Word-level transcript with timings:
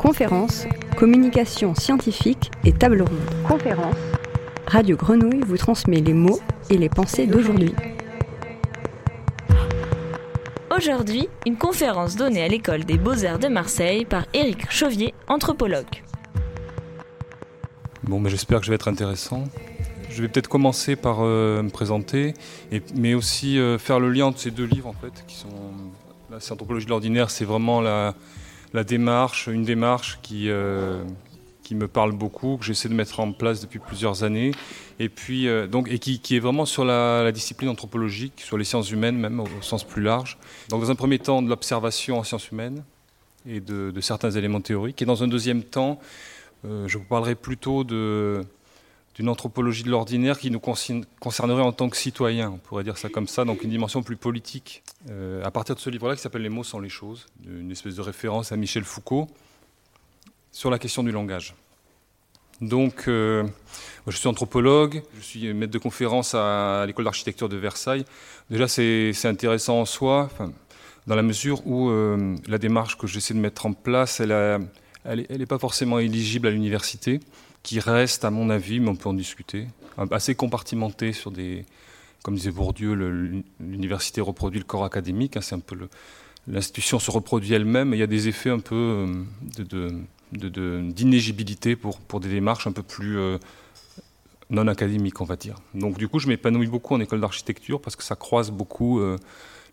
Conférences, 0.00 0.64
communication 0.96 1.74
scientifique 1.74 2.50
et 2.64 2.72
table 2.72 3.02
ronde. 3.02 3.46
Conférence. 3.46 3.94
Radio 4.66 4.96
Grenouille 4.96 5.42
vous 5.46 5.58
transmet 5.58 6.00
les 6.00 6.14
mots 6.14 6.40
et 6.70 6.78
les 6.78 6.88
pensées 6.88 7.26
d'aujourd'hui. 7.26 7.74
Aujourd'hui, 10.74 11.28
une 11.44 11.58
conférence 11.58 12.16
donnée 12.16 12.42
à 12.42 12.48
l'école 12.48 12.84
des 12.84 12.96
beaux-arts 12.96 13.38
de 13.38 13.48
Marseille 13.48 14.06
par 14.06 14.24
Éric 14.32 14.70
Chauvier, 14.70 15.12
anthropologue. 15.28 16.02
Bon, 18.04 18.20
mais 18.20 18.30
j'espère 18.30 18.60
que 18.60 18.64
je 18.64 18.70
vais 18.70 18.76
être 18.76 18.88
intéressant. 18.88 19.44
Je 20.08 20.22
vais 20.22 20.28
peut-être 20.28 20.48
commencer 20.48 20.96
par 20.96 21.18
euh, 21.20 21.62
me 21.62 21.68
présenter, 21.68 22.32
et, 22.72 22.80
mais 22.96 23.12
aussi 23.12 23.58
euh, 23.58 23.76
faire 23.76 24.00
le 24.00 24.10
lien 24.10 24.24
entre 24.24 24.38
ces 24.38 24.50
deux 24.50 24.64
livres 24.64 24.88
en 24.88 24.94
fait, 24.94 25.26
qui 25.26 25.36
sont 25.36 25.48
la 26.30 26.38
Anthropologie 26.38 26.86
de 26.86 26.90
l'ordinaire, 26.90 27.28
c'est 27.28 27.44
vraiment 27.44 27.82
la, 27.82 28.14
la 28.72 28.84
démarche, 28.84 29.46
une 29.46 29.64
démarche 29.64 30.18
qui, 30.22 30.48
euh, 30.48 31.02
qui 31.62 31.74
me 31.74 31.88
parle 31.88 32.12
beaucoup, 32.12 32.56
que 32.56 32.64
j'essaie 32.64 32.88
de 32.88 32.94
mettre 32.94 33.20
en 33.20 33.32
place 33.32 33.60
depuis 33.60 33.78
plusieurs 33.78 34.24
années, 34.24 34.52
et, 34.98 35.08
puis, 35.08 35.48
euh, 35.48 35.66
donc, 35.66 35.90
et 35.90 35.98
qui, 35.98 36.20
qui, 36.20 36.36
est 36.36 36.40
vraiment 36.40 36.64
sur 36.64 36.84
la, 36.84 37.30
discipline 37.32 37.68
anthropologique, 37.68 38.34
sur 38.36 38.58
les 38.58 38.64
sciences 38.64 38.90
humaines 38.90 39.16
même 39.16 39.40
au, 39.40 39.46
sens 39.60 39.84
plus 39.84 40.02
large. 40.02 40.38
Donc 40.68 40.82
dans 40.82 40.90
un 40.90 40.94
premier 40.94 41.18
temps 41.18 41.42
de 41.42 41.48
l'observation 41.48 42.18
en 42.18 42.24
sciences 42.24 42.50
humaines 42.50 42.84
et 43.46 43.60
de, 43.60 43.90
de, 43.90 44.00
certains 44.00 44.30
éléments 44.30 44.60
théoriques, 44.60 45.00
et 45.02 45.06
dans 45.06 45.22
un 45.22 45.28
deuxième 45.28 45.62
temps, 45.62 46.00
euh, 46.64 46.86
je 46.86 46.98
vous 46.98 47.04
parlerai 47.04 47.34
plutôt 47.34 47.84
de 47.84 48.42
d'une 49.14 49.28
anthropologie 49.28 49.82
de 49.82 49.90
l'ordinaire 49.90 50.38
qui 50.38 50.50
nous 50.50 50.60
concernerait 50.60 51.62
en 51.62 51.72
tant 51.72 51.88
que 51.88 51.96
citoyens, 51.96 52.50
on 52.50 52.58
pourrait 52.58 52.84
dire 52.84 52.96
ça 52.96 53.08
comme 53.08 53.26
ça, 53.26 53.44
donc 53.44 53.62
une 53.64 53.70
dimension 53.70 54.02
plus 54.02 54.16
politique. 54.16 54.82
Euh, 55.10 55.42
à 55.44 55.50
partir 55.50 55.74
de 55.74 55.80
ce 55.80 55.90
livre-là 55.90 56.14
qui 56.14 56.22
s'appelle 56.22 56.42
Les 56.42 56.48
mots 56.48 56.64
sont 56.64 56.80
les 56.80 56.88
choses, 56.88 57.26
une 57.46 57.70
espèce 57.70 57.96
de 57.96 58.02
référence 58.02 58.52
à 58.52 58.56
Michel 58.56 58.84
Foucault 58.84 59.28
sur 60.52 60.70
la 60.70 60.78
question 60.78 61.02
du 61.02 61.10
langage. 61.10 61.54
Donc, 62.60 63.08
euh, 63.08 63.46
je 64.06 64.16
suis 64.16 64.28
anthropologue, 64.28 65.02
je 65.16 65.22
suis 65.22 65.52
maître 65.54 65.72
de 65.72 65.78
conférence 65.78 66.34
à, 66.34 66.84
l'école 66.86 67.06
d'architecture 67.06 67.48
de 67.48 67.56
Versailles. 67.56 68.04
Déjà, 68.50 68.68
c'est 68.68 69.26
intéressant 69.26 69.80
en 69.80 69.86
soi, 69.86 70.28
dans 71.06 71.14
la 71.16 71.22
mesure 71.22 71.66
où 71.66 71.88
euh, 71.88 72.36
la 72.46 72.58
démarche 72.58 72.98
que 72.98 73.06
j'essaie 73.06 73.34
de 73.34 73.38
mettre 73.38 73.64
en 73.66 73.72
place, 73.72 74.20
elle 74.20 74.68
n'est 75.04 75.46
pas 75.46 75.58
forcément 75.58 75.98
éligible 75.98 76.48
à 76.48 76.50
l'université 76.50 77.20
qui 77.62 77.80
reste, 77.80 78.24
à 78.24 78.30
mon 78.30 78.50
avis, 78.50 78.80
mais 78.80 78.88
on 78.88 78.96
peut 78.96 79.08
en 79.08 79.14
discuter, 79.14 79.66
assez 80.10 80.34
compartimenté 80.34 81.12
sur 81.12 81.30
des. 81.30 81.64
Comme 82.22 82.34
disait 82.34 82.50
Bourdieu, 82.50 82.92
l'université 83.60 84.20
reproduit 84.20 84.60
le 84.60 84.66
corps 84.66 84.84
académique, 84.84 85.38
hein, 85.38 85.40
c'est 85.40 85.54
un 85.54 85.60
peu 85.60 85.74
l'institution 86.46 86.98
se 86.98 87.10
reproduit 87.10 87.54
elle-même, 87.54 87.94
et 87.94 87.96
il 87.96 88.00
y 88.00 88.02
a 88.02 88.06
des 88.06 88.28
effets 88.28 88.50
un 88.50 88.58
peu 88.58 89.06
euh, 89.72 90.00
d'inégibilité 90.32 91.76
pour, 91.76 91.98
pour 91.98 92.20
des 92.20 92.28
démarches 92.28 92.66
un 92.66 92.72
peu 92.72 92.82
plus 92.82 93.18
euh, 93.18 93.38
non 94.50 94.66
académiques, 94.66 95.20
on 95.20 95.24
va 95.24 95.36
dire. 95.36 95.56
Donc 95.74 95.96
du 95.98 96.08
coup, 96.08 96.18
je 96.18 96.28
m'épanouis 96.28 96.66
beaucoup 96.66 96.94
en 96.94 97.00
école 97.00 97.20
d'architecture 97.20 97.80
parce 97.80 97.96
que 97.96 98.02
ça 98.02 98.16
croise 98.16 98.50
beaucoup 98.50 99.00
euh, 99.00 99.16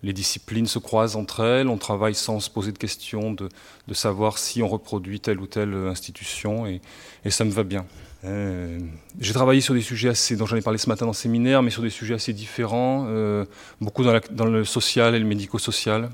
les 0.03 0.13
disciplines 0.13 0.67
se 0.67 0.79
croisent 0.79 1.15
entre 1.15 1.43
elles, 1.43 1.67
on 1.67 1.77
travaille 1.77 2.15
sans 2.15 2.39
se 2.39 2.49
poser 2.49 2.71
de 2.71 2.77
questions 2.77 3.31
de, 3.33 3.49
savoir 3.93 4.37
si 4.37 4.61
on 4.61 4.67
reproduit 4.67 5.19
telle 5.19 5.39
ou 5.39 5.47
telle 5.47 5.73
institution, 5.73 6.67
et, 6.67 6.81
ça 7.29 7.43
me 7.45 7.51
va 7.51 7.63
bien. 7.63 7.85
Euh, 8.25 8.79
j'ai 9.19 9.33
travaillé 9.33 9.61
sur 9.61 9.73
des 9.73 9.81
sujets 9.81 10.09
assez, 10.09 10.35
dont 10.35 10.45
j'en 10.45 10.55
ai 10.55 10.61
parlé 10.61 10.77
ce 10.77 10.89
matin 10.89 11.05
dans 11.05 11.11
le 11.11 11.17
séminaire, 11.17 11.61
mais 11.61 11.71
sur 11.71 11.81
des 11.81 11.89
sujets 11.89 12.15
assez 12.15 12.33
différents, 12.33 13.05
euh, 13.07 13.45
beaucoup 13.81 14.03
dans, 14.03 14.45
le 14.45 14.65
social 14.65 15.15
et 15.15 15.19
le 15.19 15.25
médico-social. 15.25 16.09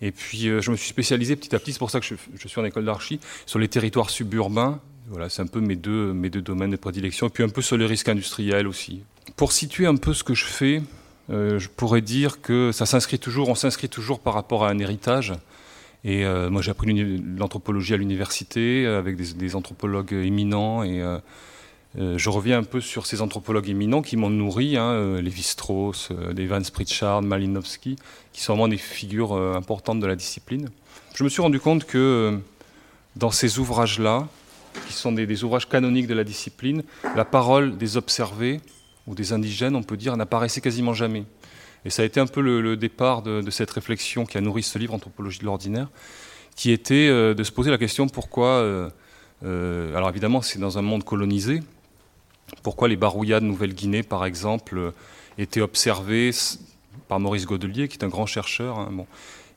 Et 0.00 0.12
puis 0.12 0.48
euh, 0.48 0.60
je 0.60 0.70
me 0.70 0.76
suis 0.76 0.88
spécialisé 0.88 1.36
petit 1.36 1.54
à 1.54 1.58
petit, 1.58 1.72
c'est 1.72 1.78
pour 1.78 1.90
ça 1.90 2.00
que 2.00 2.06
je, 2.06 2.14
je 2.36 2.48
suis 2.48 2.60
en 2.60 2.64
école 2.64 2.84
d'archi, 2.84 3.20
sur 3.46 3.58
les 3.58 3.68
territoires 3.68 4.10
suburbains. 4.10 4.80
Voilà, 5.08 5.28
c'est 5.28 5.42
un 5.42 5.46
peu 5.46 5.60
mes 5.60 5.76
deux, 5.76 6.12
mes 6.12 6.30
deux 6.30 6.40
domaines 6.40 6.70
de 6.70 6.76
prédilection, 6.76 7.26
et 7.26 7.30
puis 7.30 7.44
un 7.44 7.48
peu 7.48 7.62
sur 7.62 7.76
les 7.76 7.86
risques 7.86 8.08
industriels 8.08 8.66
aussi. 8.66 9.02
Pour 9.36 9.52
situer 9.52 9.86
un 9.86 9.96
peu 9.96 10.14
ce 10.14 10.24
que 10.24 10.34
je 10.34 10.44
fais, 10.44 10.82
euh, 11.30 11.58
je 11.58 11.68
pourrais 11.68 12.02
dire 12.02 12.40
que 12.40 12.72
ça 12.72 12.86
s'inscrit 12.86 13.18
toujours, 13.18 13.48
on 13.48 13.54
s'inscrit 13.54 13.88
toujours 13.88 14.20
par 14.20 14.34
rapport 14.34 14.64
à 14.64 14.70
un 14.70 14.78
héritage. 14.78 15.34
Et 16.04 16.26
euh, 16.26 16.50
moi, 16.50 16.60
j'ai 16.60 16.70
appris 16.70 16.92
l'anthropologie 17.38 17.94
à 17.94 17.96
l'université 17.96 18.86
avec 18.86 19.16
des, 19.16 19.56
anthropologues 19.56 20.12
éminents. 20.12 20.84
Et 20.84 21.00
euh, 21.00 21.18
euh, 21.98 22.18
je 22.18 22.28
reviens 22.28 22.58
un 22.58 22.62
peu 22.62 22.82
sur 22.82 23.06
ces 23.06 23.22
anthropologues 23.22 23.70
éminents 23.70 24.02
qui 24.02 24.18
m'ont 24.18 24.28
nourri, 24.28 24.76
hein, 24.76 25.20
Lévi-Strauss, 25.20 26.10
Evans 26.36 26.64
Pritchard, 26.72 27.22
Malinowski, 27.22 27.96
qui 28.34 28.42
sont 28.42 28.52
vraiment 28.52 28.68
des 28.68 28.76
figures 28.76 29.32
importantes 29.32 30.00
de 30.00 30.06
la 30.06 30.14
discipline. 30.16 30.68
Je 31.14 31.24
me 31.24 31.30
suis 31.30 31.40
rendu 31.40 31.58
compte 31.58 31.84
que 31.84 32.38
dans 33.16 33.30
ces 33.30 33.58
ouvrages-là, 33.58 34.28
qui 34.88 34.92
sont 34.92 35.12
des 35.12 35.44
ouvrages 35.44 35.68
canoniques 35.68 36.08
de 36.08 36.14
la 36.14 36.24
discipline, 36.24 36.82
la 37.16 37.24
parole 37.24 37.78
des 37.78 37.96
observés 37.96 38.60
ou 39.06 39.14
des 39.14 39.32
indigènes, 39.32 39.76
on 39.76 39.82
peut 39.82 39.96
dire, 39.96 40.16
n'apparaissait 40.16 40.60
quasiment 40.60 40.94
jamais. 40.94 41.24
Et 41.84 41.90
ça 41.90 42.02
a 42.02 42.04
été 42.04 42.20
un 42.20 42.26
peu 42.26 42.40
le, 42.40 42.76
départ 42.76 43.22
de, 43.22 43.50
cette 43.50 43.70
réflexion 43.70 44.24
qui 44.24 44.38
a 44.38 44.40
nourri 44.40 44.62
ce 44.62 44.78
livre, 44.78 44.94
Anthropologie 44.94 45.40
de 45.40 45.44
l'ordinaire, 45.44 45.88
qui 46.56 46.70
était 46.70 47.08
euh, 47.08 47.34
de 47.34 47.44
se 47.44 47.52
poser 47.52 47.70
la 47.70 47.78
question 47.78 48.08
pourquoi, 48.08 48.48
euh, 48.48 48.88
euh, 49.44 49.94
alors 49.96 50.08
évidemment 50.08 50.40
c'est 50.40 50.58
dans 50.58 50.78
un 50.78 50.82
monde 50.82 51.04
colonisé, 51.04 51.60
pourquoi 52.62 52.88
les 52.88 52.96
barouillas 52.96 53.40
de 53.40 53.46
Nouvelle-Guinée, 53.46 54.02
par 54.02 54.24
exemple, 54.24 54.92
étaient 55.36 55.60
observées 55.60 56.30
par 57.08 57.20
Maurice 57.20 57.46
Godelier, 57.46 57.88
qui 57.88 57.98
est 57.98 58.04
un 58.04 58.08
grand 58.08 58.26
chercheur. 58.26 58.78
Hein. 58.78 59.06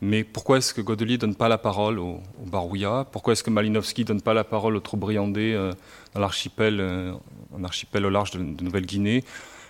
Mais 0.01 0.23
pourquoi 0.23 0.57
est-ce 0.57 0.73
que 0.73 0.81
Godelier 0.81 1.13
ne 1.13 1.21
donne 1.21 1.35
pas 1.35 1.47
la 1.47 1.57
parole 1.57 1.97
aux, 1.97 2.21
Barouillas? 2.45 3.05
Pourquoi 3.11 3.33
est-ce 3.33 3.43
que 3.43 3.49
Malinowski 3.49 4.01
ne 4.01 4.07
donne 4.07 4.21
pas 4.21 4.33
la 4.33 4.43
parole 4.43 4.75
aux 4.75 4.79
Trobriandais 4.79 5.53
euh, 5.53 5.71
dans 6.13 6.19
l'archipel, 6.19 7.15
un 7.57 7.63
archipel 7.63 8.05
au 8.05 8.09
large 8.09 8.31
de, 8.31 8.39
Nouvelle-Guinée 8.39 9.23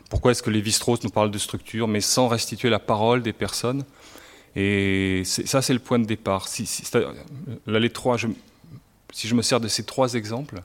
Pourquoi 0.09 0.31
est-ce 0.31 0.43
que 0.43 0.49
Lévi-Strauss 0.49 1.03
nous 1.03 1.09
parle 1.09 1.31
de 1.31 1.37
structure, 1.37 1.87
mais 1.87 2.01
sans 2.01 2.27
restituer 2.27 2.69
la 2.69 2.79
parole 2.79 3.21
des 3.21 3.33
personnes? 3.33 3.83
Et 4.55 5.23
ça, 5.25 5.61
c'est 5.61 5.73
le 5.73 5.79
point 5.79 5.99
de 5.99 6.05
départ. 6.05 6.47
Si, 6.47 6.65
trois, 7.93 8.17
je, 8.17 8.27
si 9.11 9.27
je 9.27 9.35
me 9.35 9.41
sers 9.41 9.59
de 9.59 9.67
ces 9.67 9.83
trois 9.83 10.15
exemples, 10.15 10.61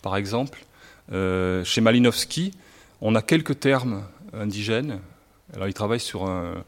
par 0.00 0.16
exemple, 0.16 0.64
euh, 1.12 1.62
chez 1.64 1.82
Malinowski, 1.82 2.52
on 3.02 3.14
a 3.14 3.22
quelques 3.22 3.60
termes 3.60 4.04
indigènes. 4.32 5.00
Alors, 5.52 5.68
il 5.68 5.74
travaille 5.74 6.00
sur 6.00 6.26
un, 6.26 6.64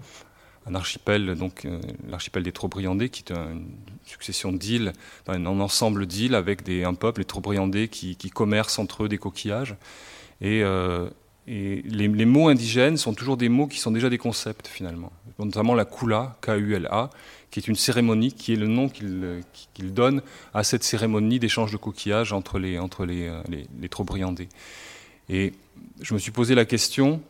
un 0.67 0.75
archipel, 0.75 1.35
donc 1.37 1.65
euh, 1.65 1.81
l'archipel 2.09 2.43
des 2.43 2.53
Trobriandais, 2.53 3.09
qui 3.09 3.23
est 3.23 3.33
une 3.33 3.69
succession 4.05 4.53
d'îles, 4.53 4.93
un, 5.29 5.47
ensemble 5.47 6.07
d'îles 6.07 6.35
avec 6.35 6.69
un 6.69 6.95
peuple, 6.95 7.21
les 7.21 7.25
Trobriandais, 7.25 7.89
qui, 7.89 8.17
qui, 8.17 8.31
commercent 8.31 8.79
entre 8.79 9.05
eux 9.05 9.09
des 9.09 9.19
coquillages. 9.19 9.77
Et, 10.41 10.63
euh, 10.63 11.09
les, 11.47 12.27
mots 12.27 12.49
indigènes 12.49 12.97
sont 12.97 13.15
toujours 13.15 13.37
des 13.37 13.49
mots 13.49 13.69
qui 13.69 13.79
sont 13.79 13.93
déjà 13.93 14.11
des 14.11 14.19
concepts 14.19 14.67
finalement, 14.67 15.13
notamment 15.39 15.75
la 15.75 15.85
kula, 15.85 16.37
K-U-L-A, 16.41 17.11
qui 17.53 17.61
est 17.61 17.69
une 17.69 17.77
cérémonie, 17.77 18.33
qui 18.33 18.53
est 18.53 18.57
le 18.57 18.67
nom 18.67 18.89
qu'il 18.89 19.43
qu 19.75 19.85
donne 19.85 20.23
à 20.53 20.65
cette 20.65 20.83
cérémonie 20.83 21.39
d'échange 21.39 21.71
de 21.71 21.77
coquillages 21.77 22.33
entre 22.33 22.59
les, 22.59 22.81
entre 22.81 23.07
les, 23.07 23.31
les, 23.49 23.69
les 23.81 23.89
Trobriandais. 23.89 24.49
Et 25.29 25.53
je 26.01 26.15
me 26.15 26.19
suis 26.19 26.33
posé 26.33 26.57
la 26.57 26.65
question, 26.65 27.23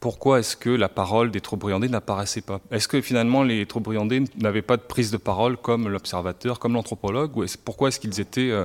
pourquoi 0.00 0.40
est-ce 0.40 0.56
que 0.56 0.70
la 0.70 0.88
parole 0.88 1.30
des 1.30 1.42
Trobriandais 1.42 1.88
n'apparaissait 1.88 2.40
pas? 2.40 2.60
Est-ce 2.70 2.88
que 2.88 3.02
finalement 3.02 3.42
les 3.42 3.66
Trobriandais 3.66 4.24
n'avaient 4.38 4.62
pas 4.62 4.78
de 4.78 4.82
prise 4.82 5.10
de 5.10 5.18
parole 5.18 5.58
comme 5.58 5.88
l'observateur, 5.88 6.58
comme 6.58 6.72
l'anthropologue 6.72 7.32
pourquoi 7.64 7.88
est-ce 7.88 8.00
qu'ils 8.00 8.18
étaient 8.18 8.50
euh, 8.50 8.64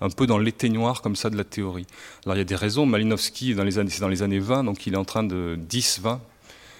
un 0.00 0.10
peu 0.10 0.28
dans 0.28 0.38
l'éteignoir 0.38 1.02
comme 1.02 1.16
ça 1.16 1.28
de 1.28 1.36
la 1.36 1.42
théorie? 1.42 1.86
Alors 2.24 2.36
il 2.36 2.38
y 2.38 2.42
a 2.42 2.44
des 2.44 2.54
raisons. 2.54 2.86
Malinowski, 2.86 3.48
c'est 3.48 4.00
dans 4.00 4.08
les 4.08 4.22
années 4.22 4.38
20, 4.38 4.62
donc 4.62 4.86
il 4.86 4.94
est 4.94 4.98
en 4.98 5.04
train 5.04 5.24
de 5.24 5.58
10-20. 5.68 6.20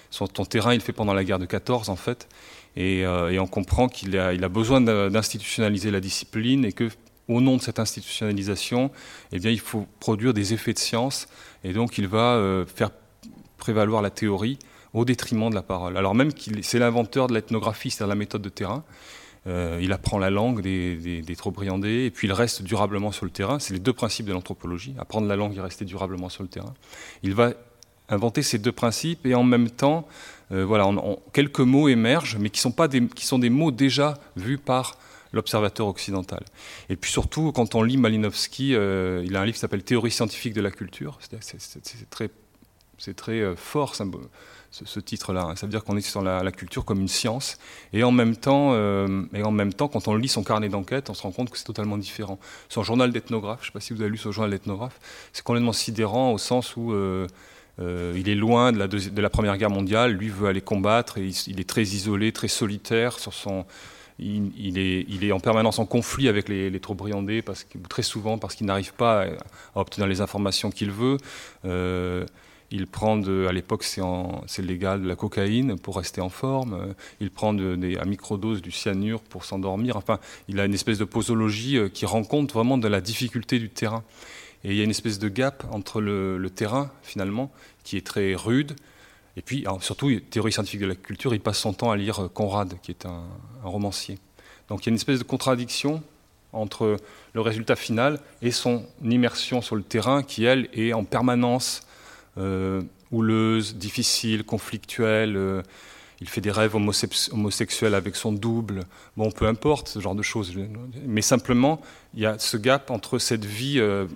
Son 0.09 0.25
terrain, 0.27 0.73
il 0.73 0.79
fait 0.79 0.93
pendant 0.93 1.13
la 1.13 1.25
guerre 1.25 1.39
de 1.39 1.45
14 1.45 1.89
en 1.89 1.97
fait. 1.97 2.29
Et, 2.77 3.05
euh, 3.05 3.29
et 3.29 3.39
on 3.39 3.47
comprend 3.47 3.89
qu'il 3.89 4.17
a, 4.17 4.33
il 4.33 4.43
a 4.43 4.49
besoin 4.49 4.79
d'institutionnaliser 4.79 5.91
la 5.91 5.99
discipline 5.99 6.63
et 6.63 6.71
que 6.71 6.89
au 7.27 7.41
nom 7.41 7.57
de 7.57 7.61
cette 7.61 7.79
institutionnalisation, 7.79 8.89
eh 9.33 9.39
bien, 9.39 9.51
il 9.51 9.59
faut 9.59 9.85
produire 9.99 10.33
des 10.33 10.53
effets 10.53 10.73
de 10.73 10.79
science. 10.79 11.27
Et 11.65 11.73
donc 11.73 11.97
il 11.97 12.07
va 12.07 12.35
euh, 12.35 12.65
faire 12.65 12.91
prévaloir 13.57 14.01
la 14.01 14.09
théorie 14.09 14.59
au 14.93 15.05
détriment 15.05 15.49
de 15.49 15.55
la 15.55 15.61
parole. 15.61 15.97
Alors 15.97 16.15
même 16.15 16.33
qu'il 16.33 16.63
c'est 16.63 16.79
l'inventeur 16.79 17.27
de 17.27 17.33
l'ethnographie, 17.33 17.91
c'est-à-dire 17.91 18.09
la 18.09 18.15
méthode 18.15 18.41
de 18.41 18.49
terrain. 18.49 18.83
Euh, 19.45 19.79
il 19.81 19.93
apprend 19.93 20.17
la 20.17 20.29
langue 20.29 20.61
des, 20.61 20.97
des, 20.97 21.21
des 21.21 21.35
Trobriandais 21.35 22.05
et 22.05 22.11
puis 22.11 22.27
il 22.27 22.33
reste 22.33 22.63
durablement 22.63 23.11
sur 23.11 23.25
le 23.25 23.31
terrain. 23.31 23.59
C'est 23.59 23.73
les 23.73 23.79
deux 23.79 23.93
principes 23.93 24.25
de 24.25 24.33
l'anthropologie, 24.33 24.93
apprendre 24.97 25.27
la 25.27 25.35
langue 25.35 25.55
et 25.55 25.61
rester 25.61 25.85
durablement 25.85 26.29
sur 26.29 26.43
le 26.43 26.49
terrain. 26.49 26.73
Il 27.23 27.33
va 27.33 27.53
inventer 28.09 28.41
ces 28.41 28.57
deux 28.57 28.71
principes 28.71 29.25
et 29.25 29.35
en 29.35 29.43
même 29.43 29.69
temps, 29.69 30.07
euh, 30.51 30.65
voilà, 30.65 30.89
quelques 31.33 31.59
mots 31.59 31.87
émergent, 31.87 32.37
mais 32.39 32.49
qui 32.49 32.59
sont, 32.59 32.71
pas 32.71 32.87
des, 32.87 33.05
qui 33.07 33.25
sont 33.25 33.39
des 33.39 33.49
mots 33.49 33.71
déjà 33.71 34.15
vus 34.35 34.57
par 34.57 34.97
l'observateur 35.33 35.87
occidental. 35.87 36.43
Et 36.89 36.95
puis 36.95 37.11
surtout, 37.11 37.51
quand 37.51 37.75
on 37.75 37.83
lit 37.83 37.97
Malinowski, 37.97 38.75
euh, 38.75 39.23
il 39.25 39.35
a 39.35 39.41
un 39.41 39.45
livre 39.45 39.55
qui 39.55 39.59
s'appelle 39.59 39.83
Théorie 39.83 40.11
scientifique 40.11 40.53
de 40.53 40.61
la 40.61 40.71
culture. 40.71 41.19
C'est 41.21 42.09
très 42.09 42.29
c'est 42.97 43.15
très 43.15 43.39
euh, 43.41 43.55
fort 43.55 43.95
ce, 43.95 44.99
titre-là. 44.99 45.53
Ça 45.55 45.65
veut 45.65 45.71
dire 45.71 45.83
qu'on 45.83 45.97
est 45.97 46.01
sur 46.01 46.21
la, 46.21 46.51
culture 46.51 46.85
comme 46.85 46.99
une 46.99 47.07
science. 47.07 47.57
Et 47.93 48.03
en, 48.03 48.11
même 48.11 48.35
temps, 48.35 48.71
euh, 48.73 49.23
et 49.33 49.43
en 49.43 49.51
même 49.51 49.73
temps, 49.73 49.87
quand 49.87 50.07
on 50.07 50.15
lit 50.15 50.27
son 50.27 50.43
carnet 50.43 50.69
d'enquête, 50.69 51.09
on 51.09 51.13
se 51.13 51.23
rend 51.23 51.31
compte 51.31 51.49
que 51.49 51.57
c'est 51.57 51.63
totalement 51.63 51.97
différent. 51.97 52.39
Son 52.69 52.83
journal 52.83 53.11
d'ethnographe, 53.11 53.59
je 53.61 53.65
ne 53.65 53.67
sais 53.67 53.73
pas 53.73 53.79
si 53.79 53.93
vous 53.93 54.01
avez 54.01 54.09
lu 54.09 54.17
son 54.17 54.31
journal 54.31 54.51
d'ethnographe, 54.51 54.99
c'est 55.33 55.43
complètement 55.43 55.73
sidérant 55.73 56.31
au 56.31 56.37
sens 56.37 56.75
où 56.75 56.91
euh, 56.91 57.27
il 57.79 58.27
est 58.29 58.35
loin 58.35 58.71
de 58.71 59.21
la, 59.21 59.29
Première 59.29 59.57
Guerre 59.57 59.69
mondiale, 59.69 60.11
lui 60.11 60.29
veut 60.29 60.47
aller 60.47 60.61
combattre, 60.61 61.17
et 61.17 61.29
il, 61.47 61.59
est 61.59 61.69
très 61.69 61.83
isolé, 61.83 62.31
très 62.31 62.47
solitaire 62.47 63.19
sur 63.19 63.33
son... 63.33 63.65
Il, 64.19 64.79
est, 64.79 65.05
il, 65.07 65.23
est, 65.23 65.31
en 65.31 65.39
permanence 65.39 65.77
en 65.77 65.85
conflit 65.85 66.27
avec 66.27 66.49
les, 66.49 66.71
les 66.71 66.79
troupes 66.79 67.07
très 67.87 68.01
souvent 68.01 68.39
parce 68.39 68.55
qu'il 68.55 68.65
n'arrive 68.65 68.95
pas 68.95 69.25
à, 69.75 69.79
obtenir 69.79 70.07
les 70.07 70.21
informations 70.21 70.71
qu'il 70.71 70.89
veut. 70.89 71.17
Il 72.69 72.87
prend, 72.87 73.21
à 73.21 73.51
l'époque 73.53 73.83
c'est 73.83 74.61
légal, 74.61 75.01
de 75.01 75.07
la 75.07 75.15
cocaïne 75.15 75.79
pour 75.79 75.97
rester 75.97 76.19
en 76.19 76.29
forme. 76.29 76.93
Il 77.21 77.31
prend 77.31 77.53
de, 77.53 77.97
à 77.97 78.05
microdose 78.05 78.61
du 78.61 78.71
cyanure 78.71 79.21
pour 79.21 79.45
s'endormir. 79.45 79.95
Enfin, 79.95 80.19
il 80.49 80.59
a 80.59 80.65
une 80.65 80.73
espèce 80.73 80.97
de 80.97 81.05
posologie 81.05 81.77
euh, 81.77 81.89
qui 81.89 82.05
rend 82.05 82.23
compte 82.23 82.51
vraiment 82.51 82.77
de 82.77 82.87
la 82.87 82.99
difficulté 82.99 83.59
du 83.59 83.69
terrain. 83.69 84.03
Et 84.63 84.71
il 84.71 84.75
y 84.75 84.81
a 84.81 84.83
une 84.83 84.89
espèce 84.89 85.19
de 85.19 85.29
gap 85.29 85.63
entre 85.71 86.01
le, 86.01 86.49
terrain, 86.49 86.91
finalement, 87.03 87.51
qui 87.83 87.95
est 87.95 88.05
très 88.05 88.35
rude. 88.35 88.75
Et 89.37 89.41
puis, 89.41 89.65
surtout, 89.81 90.11
théorie 90.19 90.51
scientifique 90.51 90.81
de 90.81 90.87
la 90.87 90.95
culture, 90.95 91.33
il 91.33 91.39
passe 91.39 91.59
son 91.59 91.73
temps 91.73 91.91
à 91.91 91.95
lire 91.95 92.29
Conrad, 92.33 92.73
qui 92.81 92.91
est 92.91 93.05
un, 93.05 93.23
romancier. 93.63 94.17
Donc 94.67 94.83
il 94.83 94.87
y 94.87 94.89
a 94.89 94.91
une 94.91 94.95
espèce 94.95 95.19
de 95.19 95.23
contradiction 95.23 96.01
entre 96.53 96.97
le 97.33 97.41
résultat 97.41 97.75
final 97.75 98.19
et 98.41 98.51
son 98.51 98.83
immersion 99.03 99.61
sur 99.61 99.75
le 99.75 99.83
terrain, 99.83 100.23
qui, 100.23 100.43
elle, 100.43 100.67
est 100.73 100.91
en 100.91 101.03
permanence 101.05 101.81
euh, 101.81 101.86
houleuse, 103.11 103.75
difficile, 103.75 104.43
conflictuelle. 104.43 105.35
Euh, 105.37 105.61
il 106.19 106.27
fait 106.27 106.41
des 106.41 106.51
rêves 106.51 106.75
homosexuels 106.75 107.93
avec 107.93 108.15
son 108.15 108.31
double. 108.31 108.85
Bon, 109.17 109.29
peu 109.31 109.45
importe 109.45 109.87
ce 109.87 109.99
genre 109.99 110.15
de 110.15 110.23
choses. 110.23 110.51
Mais 111.05 111.21
simplement, 111.21 111.79
il 112.15 112.21
y 112.21 112.25
a 112.25 112.39
ce 112.39 112.57
gap 112.57 112.89
entre 112.89 113.19
cette 113.19 113.45
vie. 113.45 113.79
Euh, 113.79 114.07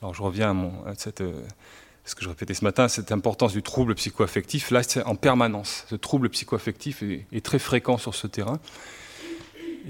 alors, 0.00 0.14
je 0.14 0.22
reviens 0.22 0.50
à, 0.50 0.52
mon, 0.52 0.72
cette, 0.96 1.22
ce 2.04 2.14
que 2.14 2.22
je 2.22 2.28
répétais 2.28 2.54
ce 2.54 2.64
matin, 2.64 2.86
cette 2.86 3.10
importance 3.10 3.52
du 3.52 3.62
trouble 3.62 3.96
psychoaffectif. 3.96 4.70
Là, 4.70 4.84
c'est 4.84 5.02
en 5.02 5.16
permanence. 5.16 5.84
Ce 5.90 5.96
trouble 5.96 6.28
psychoaffectif 6.28 7.02
est 7.02 7.44
très 7.44 7.58
fréquent 7.58 7.98
sur 7.98 8.14
ce 8.14 8.28
terrain. 8.28 8.60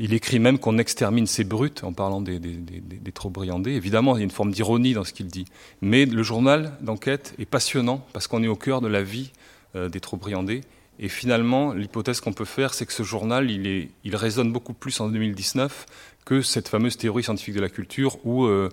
Il 0.01 0.15
écrit 0.15 0.39
même 0.39 0.61
qu'on 0.61 0.79
extermine 0.79 1.27
ces 1.27 1.43
brutes 1.43 1.83
en 1.83 1.93
parlant 1.93 2.21
des, 2.21 2.39
des, 2.39 2.53
des, 2.53 3.13
trop 3.13 3.31
briandés. 3.31 3.73
Évidemment, 3.73 4.17
il 4.17 4.21
y 4.21 4.23
a 4.23 4.25
une 4.25 4.31
forme 4.31 4.53
d'ironie 4.53 4.95
dans 4.95 5.03
ce 5.03 5.13
qu'il 5.13 5.27
dit. 5.27 5.45
Mais 5.81 6.07
le 6.07 6.23
journal 6.23 6.73
d'enquête 6.81 7.35
est 7.41 7.47
passionnant 7.47 8.07
parce 8.13 8.29
qu'on 8.29 8.45
est 8.45 8.49
au 8.49 8.55
cœur 8.55 8.81
de 8.81 8.87
la 8.87 9.03
vie 9.03 9.33
euh, 9.75 9.89
des 9.89 9.99
trop 9.99 10.17
briandés. 10.17 10.61
Et 11.01 11.09
finalement, 11.09 11.73
l'hypothèse 11.73 12.21
qu'on 12.21 12.33
peut 12.33 12.45
faire, 12.45 12.75
c'est 12.75 12.87
que 12.87 12.93
ce 12.93 13.03
journal, 13.03 13.51
il, 13.51 13.67
est, 13.67 13.91
il, 14.05 14.15
résonne 14.15 14.53
beaucoup 14.53 14.73
plus 14.73 15.01
en 15.01 15.09
2019 15.09 15.87
que 16.25 16.43
cette 16.43 16.69
fameuse 16.69 16.97
théorie 16.97 17.25
scientifique 17.25 17.55
de 17.55 17.61
la 17.61 17.69
culture 17.69 18.25
ou, 18.25 18.45
euh, 18.45 18.69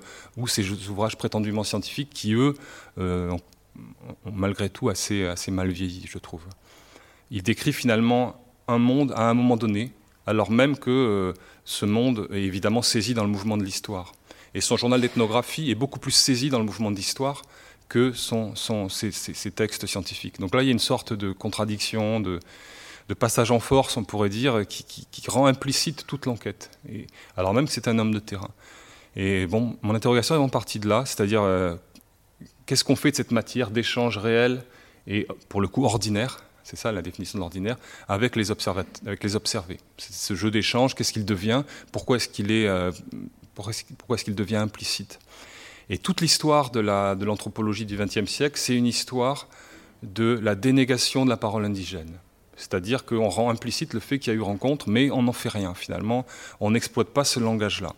ces 0.45 0.69
ouvrages 0.89 1.17
prétendument 1.17 1.63
scientifiques 1.63 2.11
qui, 2.13 2.33
eux, 2.33 2.53
euh, 2.99 3.31
ont, 3.31 3.41
ont, 4.25 4.31
malgré 4.31 4.69
tout 4.69 4.89
assez, 4.89 5.25
assez 5.25 5.49
mal 5.49 5.71
vieilli, 5.71 6.05
je 6.07 6.19
trouve. 6.19 6.43
Il 7.31 7.41
décrit 7.41 7.73
finalement 7.73 8.35
un 8.67 8.77
monde 8.77 9.11
à 9.15 9.27
un 9.27 9.33
moment 9.33 9.57
donné 9.57 9.91
alors 10.27 10.51
même 10.51 10.77
que 10.77 10.89
euh, 10.89 11.33
ce 11.65 11.85
monde 11.85 12.27
est 12.31 12.41
évidemment 12.41 12.81
saisi 12.81 13.13
dans 13.13 13.23
le 13.23 13.29
mouvement 13.29 13.57
de 13.57 13.63
l'histoire. 13.63 14.13
Et 14.53 14.61
son 14.61 14.77
journal 14.77 15.01
d'ethnographie 15.01 15.69
est 15.69 15.75
beaucoup 15.75 15.99
plus 15.99 16.11
saisi 16.11 16.49
dans 16.49 16.59
le 16.59 16.65
mouvement 16.65 16.91
de 16.91 16.95
l'histoire 16.95 17.41
que 17.89 18.13
ses, 18.13 19.51
textes 19.51 19.85
scientifiques. 19.85 20.39
Donc 20.39 20.55
là, 20.55 20.63
il 20.63 20.65
y 20.65 20.69
a 20.69 20.71
une 20.71 20.79
sorte 20.79 21.13
de 21.13 21.31
contradiction, 21.31 22.19
de, 22.19 22.39
passage 23.19 23.51
en 23.51 23.59
force, 23.59 23.97
on 23.97 24.03
pourrait 24.03 24.29
dire, 24.29 24.65
qui, 24.67 25.05
rend 25.27 25.45
implicite 25.45 26.07
toute 26.07 26.25
l'enquête, 26.25 26.71
alors 27.37 27.53
même 27.53 27.67
que 27.67 27.71
c'est 27.71 27.87
un 27.87 27.99
homme 27.99 28.13
de 28.13 28.19
terrain. 28.19 28.49
Et 29.15 29.45
bon, 29.45 29.77
mon 29.81 29.93
interrogation 29.93 30.35
est 30.35 30.39
en 30.39 30.49
partie 30.49 30.79
de 30.79 30.89
là, 30.89 31.03
c'est-à-dire 31.05 31.41
euh, 31.41 31.75
qu'est-ce 32.65 32.83
qu'on 32.83 32.95
fait 32.95 33.11
de 33.11 33.15
cette 33.15 33.31
matière 33.31 33.69
d'échange 33.69 34.17
réel 34.17 34.63
et 35.07 35.27
pour 35.49 35.61
le 35.61 35.67
coup 35.67 35.85
ordinaire 35.85 36.44
c'est 36.65 36.75
ça 36.75 36.91
la 36.91 37.03
définition 37.03 37.37
de 37.37 37.41
l'ordinaire, 37.41 37.77
avec 38.07 38.35
les, 38.35 38.49
avec 38.49 39.23
les 39.23 39.35
observés. 39.35 39.79
Ce 39.99 40.33
jeu 40.33 40.49
d'échange, 40.49 40.95
qu'est-ce 40.95 41.13
qu'il 41.13 41.23
devient 41.23 41.63
Pourquoi 41.91 42.17
est-ce 42.17 42.27
qu'il 42.27 42.51
est, 42.51 42.67
euh, 42.67 42.91
est-ce 42.91 44.31
devient 44.31 44.55
implicite 44.55 45.19
Et 45.91 45.99
toute 45.99 46.21
l'histoire 46.21 46.71
de 46.71 46.79
l'anthropologie 47.23 47.85
du 47.85 47.95
XXe 47.95 48.25
siècle, 48.25 48.57
c'est 48.59 48.75
une 48.75 48.87
histoire 48.87 49.47
de 50.01 50.39
la 50.41 50.55
dénégation 50.55 51.23
de 51.23 51.29
la 51.29 51.37
parole 51.37 51.65
indigène. 51.65 52.17
C'est-à-dire 52.57 53.05
qu'on 53.05 53.29
rend 53.29 53.51
implicite 53.51 53.93
le 53.93 53.99
fait 53.99 54.17
qu'il 54.17 54.33
y 54.33 54.35
a 54.35 54.39
eu 54.39 54.41
rencontre, 54.41 54.89
mais 54.89 55.11
on 55.11 55.21
n'en 55.21 55.33
fait 55.33 55.49
rien 55.49 55.75
finalement. 55.75 56.25
On 56.59 56.71
n'exploite 56.71 57.09
pas 57.09 57.25
ce 57.25 57.39
langage-là. 57.39 57.93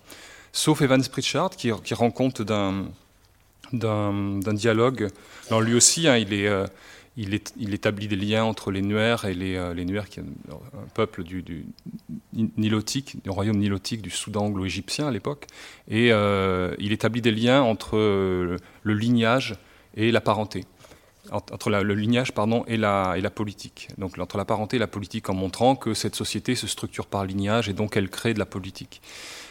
Sauf 0.52 0.82
Evans 0.82 1.04
Pritchard, 1.04 1.52
qui, 1.52 1.72
rend 1.72 2.12
compte 2.12 2.42
d'un 2.42 2.84
dialogue. 3.72 5.10
Lui 5.62 5.74
aussi, 5.74 6.10
hein, 6.10 6.18
il 6.18 6.34
est... 6.34 6.50
Euh, 6.50 6.68
il, 7.18 7.74
établit 7.74 8.08
des 8.08 8.16
liens 8.16 8.44
entre 8.44 8.72
les 8.72 8.84
Nuers 8.84 9.26
et 9.26 9.34
les, 9.34 9.56
euh, 9.56 9.74
qui 10.04 10.20
est 10.20 10.24
un 10.24 10.88
peuple 10.94 11.24
du, 11.24 11.66
nilotique, 12.34 13.24
du 13.24 13.30
royaume 13.32 13.58
nilotique 13.58 14.04
du 14.04 14.12
Soudan 14.12 14.46
anglo-égyptien 14.46 15.08
à 15.08 15.12
l'époque. 15.12 15.48
Et 15.88 16.12
euh, 16.12 16.76
il 16.78 16.92
établit 16.92 17.22
des 17.22 17.32
liens 17.32 17.62
entre 17.62 17.98
euh, 17.98 18.58
le 18.84 18.94
lignage 18.94 19.56
et 19.96 20.12
la 20.12 20.22
parenté. 20.22 20.66
Entre 21.32 21.70
le 21.70 21.94
lignage 21.94 22.32
pardon, 22.34 22.64
et, 22.68 22.78
la, 22.78 23.32
politique. 23.34 23.90
Donc 23.98 24.18
entre 24.20 24.38
la 24.38 24.46
parenté 24.46 24.78
et 24.78 24.80
la 24.80 24.88
politique 24.88 25.30
en 25.30 25.34
montrant 25.34 25.76
que 25.76 25.94
cette 25.94 26.16
société 26.16 26.56
se 26.56 26.68
structure 26.68 27.08
par 27.08 27.26
lignage 27.26 27.68
et 27.68 27.74
donc 27.74 27.98
elle 27.98 28.10
crée 28.10 28.34
de 28.34 28.40
la 28.40 28.46
politique. 28.46 29.02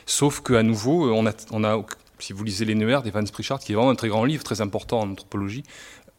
Sauf 0.06 0.40
qu'à 0.40 0.62
nouveau, 0.62 1.12
on 1.12 1.26
a, 1.26 1.84
si 2.18 2.32
vous 2.32 2.44
lisez 2.44 2.64
Les 2.64 2.74
Nuers 2.74 3.02
d'Evans 3.02 3.24
Pritchard, 3.30 3.58
qui 3.58 3.72
est 3.72 3.74
vraiment 3.74 3.90
un 3.90 3.94
très 3.94 4.08
grand 4.08 4.24
livre, 4.24 4.42
très 4.42 4.62
important 4.62 5.00
en 5.00 5.10
anthropologie, 5.10 5.64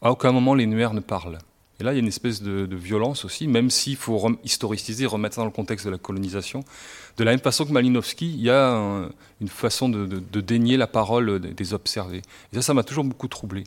à 0.02 0.10
aucun 0.10 0.32
moment 0.32 0.54
les 0.54 0.66
Nuers 0.66 0.94
ne 0.94 1.00
parlent. 1.00 1.38
Et 1.80 1.84
là, 1.84 1.92
il 1.92 1.96
y 1.96 1.98
a 1.98 2.00
une 2.00 2.08
espèce 2.08 2.42
de, 2.42 2.74
violence 2.74 3.24
aussi, 3.24 3.46
même 3.46 3.70
s'il 3.70 3.94
faut 3.94 4.20
historiciser, 4.42 5.06
remettre 5.06 5.36
ça 5.36 5.42
dans 5.42 5.46
le 5.46 5.52
contexte 5.52 5.86
de 5.86 5.90
la 5.90 5.98
colonisation. 5.98 6.64
De 7.16 7.24
la 7.24 7.30
même 7.30 7.40
façon 7.40 7.64
que 7.64 7.70
Malinowski, 7.70 8.28
il 8.28 8.40
y 8.40 8.50
a 8.50 9.08
une 9.40 9.48
façon 9.48 9.88
de, 9.88 10.40
dénier 10.40 10.76
la 10.76 10.88
parole 10.88 11.38
des, 11.38 11.74
observés. 11.74 12.22
Et 12.52 12.56
ça, 12.56 12.62
ça 12.62 12.74
m'a 12.74 12.82
toujours 12.82 13.04
beaucoup 13.04 13.28
troublé. 13.28 13.64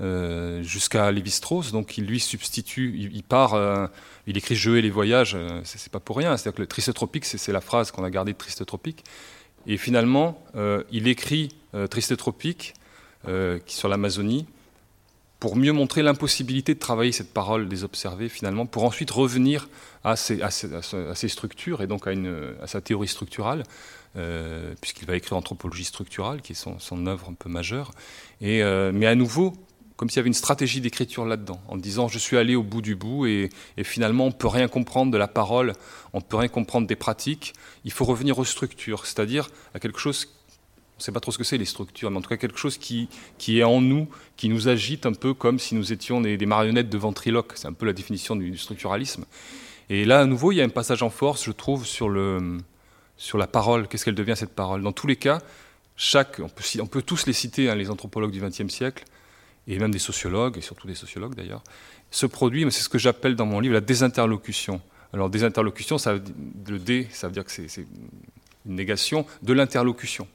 Euh, 0.00 0.62
jusqu'à 0.62 1.10
Lévi-Strauss, 1.10 1.72
donc 1.72 1.98
il 1.98 2.06
lui 2.06 2.20
substitue, 2.20 3.10
il, 3.12 3.24
part, 3.24 3.54
euh, 3.54 3.88
il 4.28 4.36
écrit 4.38 4.54
Je 4.54 4.70
et 4.70 4.80
les 4.80 4.90
voyages, 4.90 5.34
euh, 5.34 5.60
c'est 5.64 5.90
pas 5.90 5.98
pour 5.98 6.18
rien, 6.18 6.36
c'est-à-dire 6.36 6.54
que 6.54 6.62
le 6.62 6.68
Triste 6.68 6.94
Tropique, 6.94 7.24
c'est 7.24 7.50
la 7.50 7.60
phrase 7.60 7.90
qu'on 7.90 8.04
a 8.04 8.10
gardée 8.10 8.32
de 8.32 8.38
Triste 8.38 8.64
Tropique, 8.64 9.02
et 9.66 9.76
finalement, 9.76 10.40
il 10.92 11.08
écrit 11.08 11.48
Triste 11.90 12.16
Tropique, 12.16 12.74
qui 13.26 13.74
sur 13.74 13.88
l'Amazonie, 13.88 14.46
pour 15.40 15.56
mieux 15.56 15.72
montrer 15.72 16.02
l'impossibilité 16.02 16.74
de 16.74 16.80
travailler 16.80 17.12
cette 17.12 17.32
parole 17.32 17.68
des 17.68 17.84
observés 17.84 18.28
finalement, 18.28 18.66
pour 18.66 18.84
ensuite 18.84 19.10
revenir 19.10 19.68
à 20.04 20.16
ces, 20.16 21.28
structures 21.28 21.82
et 21.82 21.86
donc 21.86 22.06
à, 22.06 22.66
sa 22.66 22.80
théorie 22.80 23.08
structurale, 23.08 23.62
euh, 24.16 24.74
puisqu'il 24.80 25.06
va 25.06 25.16
écrire 25.16 25.36
Anthropologie 25.36 25.84
structurale, 25.84 26.42
qui 26.42 26.52
est 26.52 26.78
son, 26.78 27.06
œuvre 27.06 27.28
un 27.30 27.34
peu 27.34 27.48
majeure. 27.48 27.92
Euh, 28.42 28.90
mais 28.92 29.06
à 29.06 29.14
nouveau, 29.14 29.54
comme 29.96 30.08
s'il 30.08 30.16
y 30.16 30.20
avait 30.20 30.28
une 30.28 30.34
stratégie 30.34 30.80
d'écriture 30.80 31.24
là-dedans, 31.24 31.60
en 31.68 31.76
disant 31.76 32.08
je 32.08 32.18
suis 32.18 32.36
allé 32.36 32.56
au 32.56 32.62
bout 32.62 32.82
du 32.82 32.96
bout 32.96 33.26
et, 33.26 33.50
et 33.76 33.84
finalement 33.84 34.24
on 34.24 34.28
ne 34.28 34.32
peut 34.32 34.48
rien 34.48 34.68
comprendre 34.68 35.12
de 35.12 35.18
la 35.18 35.28
parole, 35.28 35.72
on 36.12 36.18
ne 36.18 36.22
peut 36.22 36.36
rien 36.36 36.48
comprendre 36.48 36.86
des 36.86 36.96
pratiques, 36.96 37.52
il 37.84 37.92
faut 37.92 38.04
revenir 38.04 38.38
aux 38.38 38.44
structures, 38.44 39.06
c'est-à-dire 39.06 39.50
à 39.74 39.80
quelque 39.80 39.98
chose 39.98 40.26
on 40.98 41.00
ne 41.00 41.04
sait 41.04 41.12
pas 41.12 41.20
trop 41.20 41.30
ce 41.30 41.38
que 41.38 41.44
c'est 41.44 41.58
les 41.58 41.64
structures, 41.64 42.10
mais 42.10 42.16
en 42.16 42.20
tout 42.20 42.28
cas 42.28 42.36
quelque 42.36 42.58
chose 42.58 42.76
qui, 42.76 43.08
qui 43.38 43.60
est 43.60 43.62
en 43.62 43.80
nous, 43.80 44.08
qui 44.36 44.48
nous 44.48 44.66
agite 44.66 45.06
un 45.06 45.12
peu 45.12 45.32
comme 45.32 45.60
si 45.60 45.76
nous 45.76 45.92
étions 45.92 46.20
des, 46.20 46.36
marionnettes 46.44 46.88
de 46.88 46.98
ventriloque. 46.98 47.52
C'est 47.54 47.68
un 47.68 47.72
peu 47.72 47.86
la 47.86 47.92
définition 47.92 48.34
du, 48.34 48.58
structuralisme. 48.58 49.24
Et 49.90 50.04
là, 50.04 50.18
à 50.18 50.24
nouveau, 50.24 50.50
il 50.50 50.56
y 50.56 50.60
a 50.60 50.64
un 50.64 50.70
passage 50.70 51.04
en 51.04 51.08
force, 51.08 51.44
je 51.44 51.52
trouve, 51.52 51.86
sur, 51.86 52.08
le, 52.08 52.58
sur 53.16 53.38
la 53.38 53.46
parole. 53.46 53.86
Qu'est-ce 53.86 54.04
qu'elle 54.04 54.16
devient 54.16 54.34
cette 54.36 54.56
parole? 54.56 54.82
Dans 54.82 54.90
tous 54.90 55.06
les 55.06 55.14
cas, 55.14 55.40
chaque, 55.96 56.40
on, 56.40 56.86
peut, 56.86 57.02
tous 57.02 57.26
les 57.26 57.32
citer, 57.32 57.70
hein, 57.70 57.76
les 57.76 57.90
anthropologues 57.90 58.32
du 58.32 58.40
XXe 58.40 58.66
siècle, 58.66 59.04
et 59.68 59.78
même 59.78 59.92
des 59.92 60.00
sociologues, 60.00 60.58
et 60.58 60.62
surtout 60.62 60.88
des 60.88 60.96
sociologues 60.96 61.36
d'ailleurs, 61.36 61.62
se 62.10 62.26
produit, 62.26 62.64
mais 62.64 62.72
c'est 62.72 62.82
ce 62.82 62.88
que 62.88 62.98
j'appelle 62.98 63.36
dans 63.36 63.46
mon 63.46 63.60
livre 63.60 63.74
la 63.74 63.80
désinterlocution. 63.80 64.80
Alors 65.12 65.30
désinterlocution, 65.30 65.96
le 66.66 66.78
D, 66.80 67.06
ça 67.12 67.28
veut 67.28 67.34
dire 67.34 67.44
que 67.44 67.52
c'est 67.52 67.86
une 68.66 68.74
négation 68.74 69.26
de 69.42 69.52
l'interlocution 69.52 70.26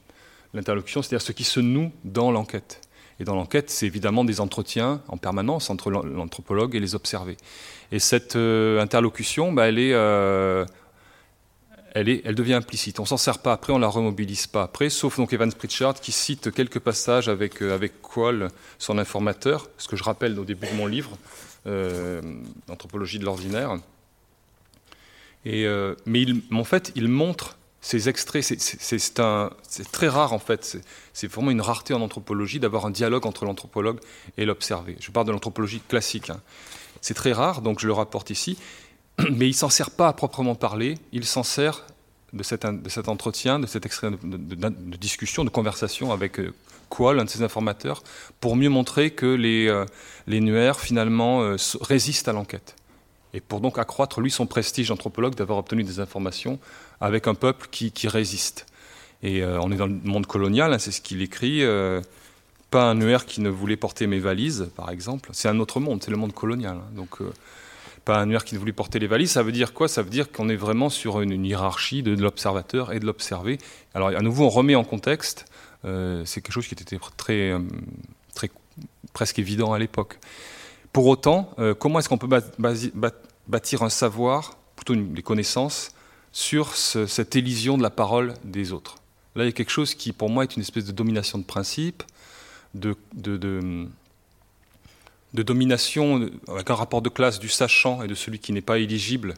l'interlocution, 0.54 1.02
c'est-à-dire 1.02 1.26
ce 1.26 1.32
qui 1.32 1.44
se 1.44 1.60
noue 1.60 1.92
dans 2.04 2.30
l'enquête. 2.30 2.80
Et 3.20 3.24
dans 3.24 3.34
l'enquête, 3.34 3.70
c'est 3.70 3.86
évidemment 3.86 4.24
des 4.24 4.40
entretiens 4.40 5.02
en 5.08 5.16
permanence 5.16 5.70
entre 5.70 5.90
l'anthropologue 5.90 6.74
et 6.74 6.80
les 6.80 6.94
observés. 6.94 7.36
Et 7.92 7.98
cette 7.98 8.36
euh, 8.36 8.80
interlocution, 8.80 9.52
bah, 9.52 9.68
elle, 9.68 9.78
est, 9.78 9.92
euh, 9.92 10.64
elle, 11.94 12.08
est, 12.08 12.22
elle 12.24 12.34
devient 12.34 12.54
implicite. 12.54 12.98
On 12.98 13.04
s'en 13.04 13.16
sert 13.16 13.38
pas 13.38 13.52
après, 13.52 13.72
on 13.72 13.78
la 13.78 13.88
remobilise 13.88 14.48
pas 14.48 14.64
après, 14.64 14.90
sauf 14.90 15.16
donc 15.16 15.32
Evans 15.32 15.52
Pritchard 15.52 15.94
qui 15.94 16.10
cite 16.10 16.50
quelques 16.50 16.80
passages 16.80 17.28
avec, 17.28 17.62
euh, 17.62 17.74
avec 17.74 18.02
Quall, 18.02 18.48
son 18.78 18.98
informateur, 18.98 19.68
ce 19.78 19.86
que 19.86 19.96
je 19.96 20.02
rappelle 20.02 20.38
au 20.38 20.44
début 20.44 20.66
de 20.66 20.74
mon 20.74 20.86
livre, 20.86 21.16
euh, 21.66 22.20
Anthropologie 22.68 23.20
de 23.20 23.24
l'ordinaire. 23.24 23.78
Mais 25.44 26.26
en 26.50 26.64
fait, 26.64 26.90
il 26.96 27.06
montre 27.06 27.58
ces 27.84 28.08
extraits, 28.08 28.42
c'est 28.42 29.92
très 29.92 30.08
rare 30.08 30.32
en 30.32 30.38
fait, 30.38 30.78
c'est 31.12 31.26
vraiment 31.30 31.50
une 31.50 31.60
rareté 31.60 31.92
en 31.92 32.00
anthropologie 32.00 32.58
d'avoir 32.58 32.86
un 32.86 32.90
dialogue 32.90 33.26
entre 33.26 33.44
l'anthropologue 33.44 34.00
et 34.38 34.46
l'observé. 34.46 34.96
Je 35.00 35.10
parle 35.10 35.26
de 35.26 35.32
l'anthropologie 35.32 35.82
classique. 35.86 36.30
Hein. 36.30 36.40
C'est 37.02 37.12
très 37.12 37.32
rare, 37.32 37.60
donc 37.60 37.80
je 37.80 37.86
le 37.86 37.92
rapporte 37.92 38.30
ici 38.30 38.56
mais 39.30 39.48
il 39.48 39.52
s'en 39.52 39.68
sert 39.68 39.90
pas 39.90 40.08
à 40.08 40.14
proprement 40.14 40.54
parler, 40.54 40.96
il 41.12 41.26
s'en 41.26 41.42
sert 41.42 41.84
de 42.32 42.42
cet, 42.42 42.66
cet, 42.88 43.08
entretien, 43.08 43.58
de 43.58 43.66
cette 43.66 43.84
extrait 43.84 44.10
de, 44.10 44.96
discussion, 44.96 45.44
de 45.44 45.50
conversation 45.50 46.10
avec 46.10 46.40
euh, 46.40 46.54
Qual, 46.88 47.20
un 47.20 47.24
de 47.24 47.30
ses 47.30 47.42
informateurs, 47.42 48.02
pour 48.40 48.56
mieux 48.56 48.70
montrer 48.70 49.10
que 49.10 49.26
les, 49.26 49.68
euh, 49.68 49.84
Nuer, 50.26 50.72
finalement, 50.78 51.42
euh, 51.42 51.56
résistent 51.82 52.28
à 52.28 52.32
l'enquête. 52.32 52.76
Et 53.34 53.40
pour 53.40 53.60
donc 53.60 53.78
accroître, 53.78 54.22
lui, 54.22 54.30
son 54.30 54.46
prestige 54.46 54.88
d'anthropologue 54.88 55.34
d'avoir 55.34 55.58
obtenu 55.58 55.84
des 55.84 56.00
informations 56.00 56.58
avec 57.00 57.26
un 57.26 57.34
peuple 57.34 57.68
qui, 57.70 58.08
résiste. 58.08 58.66
Et 59.22 59.44
on 59.44 59.72
est 59.72 59.76
dans 59.76 59.86
le 59.86 59.98
monde 60.04 60.26
colonial, 60.26 60.72
hein, 60.72 60.78
c'est 60.78 60.92
ce 60.92 61.00
qu'il 61.00 61.22
écrit. 61.22 61.62
pas 62.70 62.90
un 62.90 62.94
Nuer 62.94 63.24
qui 63.26 63.40
ne 63.40 63.48
voulait 63.48 63.76
porter 63.76 64.06
mes 64.06 64.18
valises, 64.18 64.68
par 64.76 64.90
exemple. 64.90 65.30
C'est 65.32 65.48
un 65.48 65.58
autre 65.60 65.80
monde, 65.80 66.02
c'est 66.02 66.10
le 66.10 66.16
monde 66.16 66.34
colonial. 66.34 66.76
Hein. 66.76 66.90
donc 66.94 67.20
pas 68.04 68.18
un 68.18 68.26
nuaire 68.26 68.44
qui 68.44 68.54
ne 68.54 68.60
voulait 68.60 68.72
porter 68.72 68.98
les 68.98 69.06
valises. 69.06 69.32
Ça 69.32 69.42
veut 69.42 69.52
dire 69.52 69.72
quoi? 69.72 69.88
Ça 69.88 70.02
veut 70.02 70.10
dire 70.10 70.30
qu'on 70.30 70.48
est 70.48 70.56
vraiment 70.56 70.90
sur 70.90 71.20
une, 71.20 71.44
hiérarchie 71.44 72.02
de, 72.02 72.14
l'observateur 72.14 72.92
et 72.92 73.00
de 73.00 73.06
l'observé. 73.06 73.58
Alors, 73.94 74.08
à 74.08 74.20
nouveau, 74.20 74.44
on 74.44 74.50
remet 74.50 74.74
en 74.74 74.84
contexte. 74.84 75.46
Euh, 75.84 76.22
c'est 76.24 76.40
quelque 76.40 76.52
chose 76.52 76.66
qui 76.66 76.74
était 76.74 76.98
très, 77.16 77.50
euh, 77.50 77.60
très 78.34 78.50
presque 79.12 79.38
évident 79.38 79.72
à 79.72 79.78
l'époque. 79.78 80.18
Pour 80.92 81.06
autant, 81.06 81.50
euh, 81.58 81.74
comment 81.74 81.98
est-ce 81.98 82.08
qu'on 82.08 82.18
peut 82.18 82.28
bâtir 83.48 83.82
un 83.82 83.88
savoir, 83.88 84.58
plutôt 84.76 84.94
des 84.94 85.22
connaissances, 85.22 85.90
sur 86.34 86.74
cette 86.74 87.36
élision 87.36 87.78
de 87.78 87.82
la 87.82 87.90
parole 87.90 88.34
des 88.42 88.72
autres 88.72 88.96
Là, 89.36 89.44
il 89.44 89.46
y 89.46 89.48
a 89.48 89.52
quelque 89.52 89.70
chose 89.70 89.94
qui, 89.94 90.12
pour 90.12 90.30
moi, 90.30 90.44
est 90.44 90.54
une 90.54 90.62
espèce 90.62 90.84
de 90.84 90.92
domination 90.92 91.38
de 91.38 91.44
principe, 91.44 92.04
de, 92.74 92.96
domination 95.32 96.30
avec 96.46 96.70
un 96.70 96.74
rapport 96.74 97.02
de 97.02 97.08
classe 97.08 97.40
du 97.40 97.48
sachant 97.48 98.02
et 98.02 98.06
de 98.06 98.14
celui 98.14 98.38
qui 98.38 98.52
n'est 98.52 98.60
pas 98.60 98.78
éligible 98.78 99.34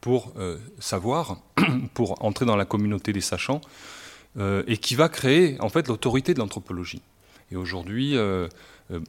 pour 0.00 0.32
euh, 0.38 0.58
savoir, 0.78 1.38
pour 1.94 2.22
entrer 2.24 2.46
dans 2.46 2.56
la 2.56 2.64
communauté 2.64 3.12
des 3.12 3.20
sachants, 3.20 3.60
euh, 4.38 4.62
et 4.66 4.76
qui 4.76 4.94
va 4.94 5.08
créer 5.08 5.56
en 5.60 5.68
fait 5.68 5.88
l'autorité 5.88 6.34
de 6.34 6.38
l'anthropologie. 6.38 7.02
Et 7.50 7.56
aujourd'hui, 7.56 8.16
euh, 8.16 8.48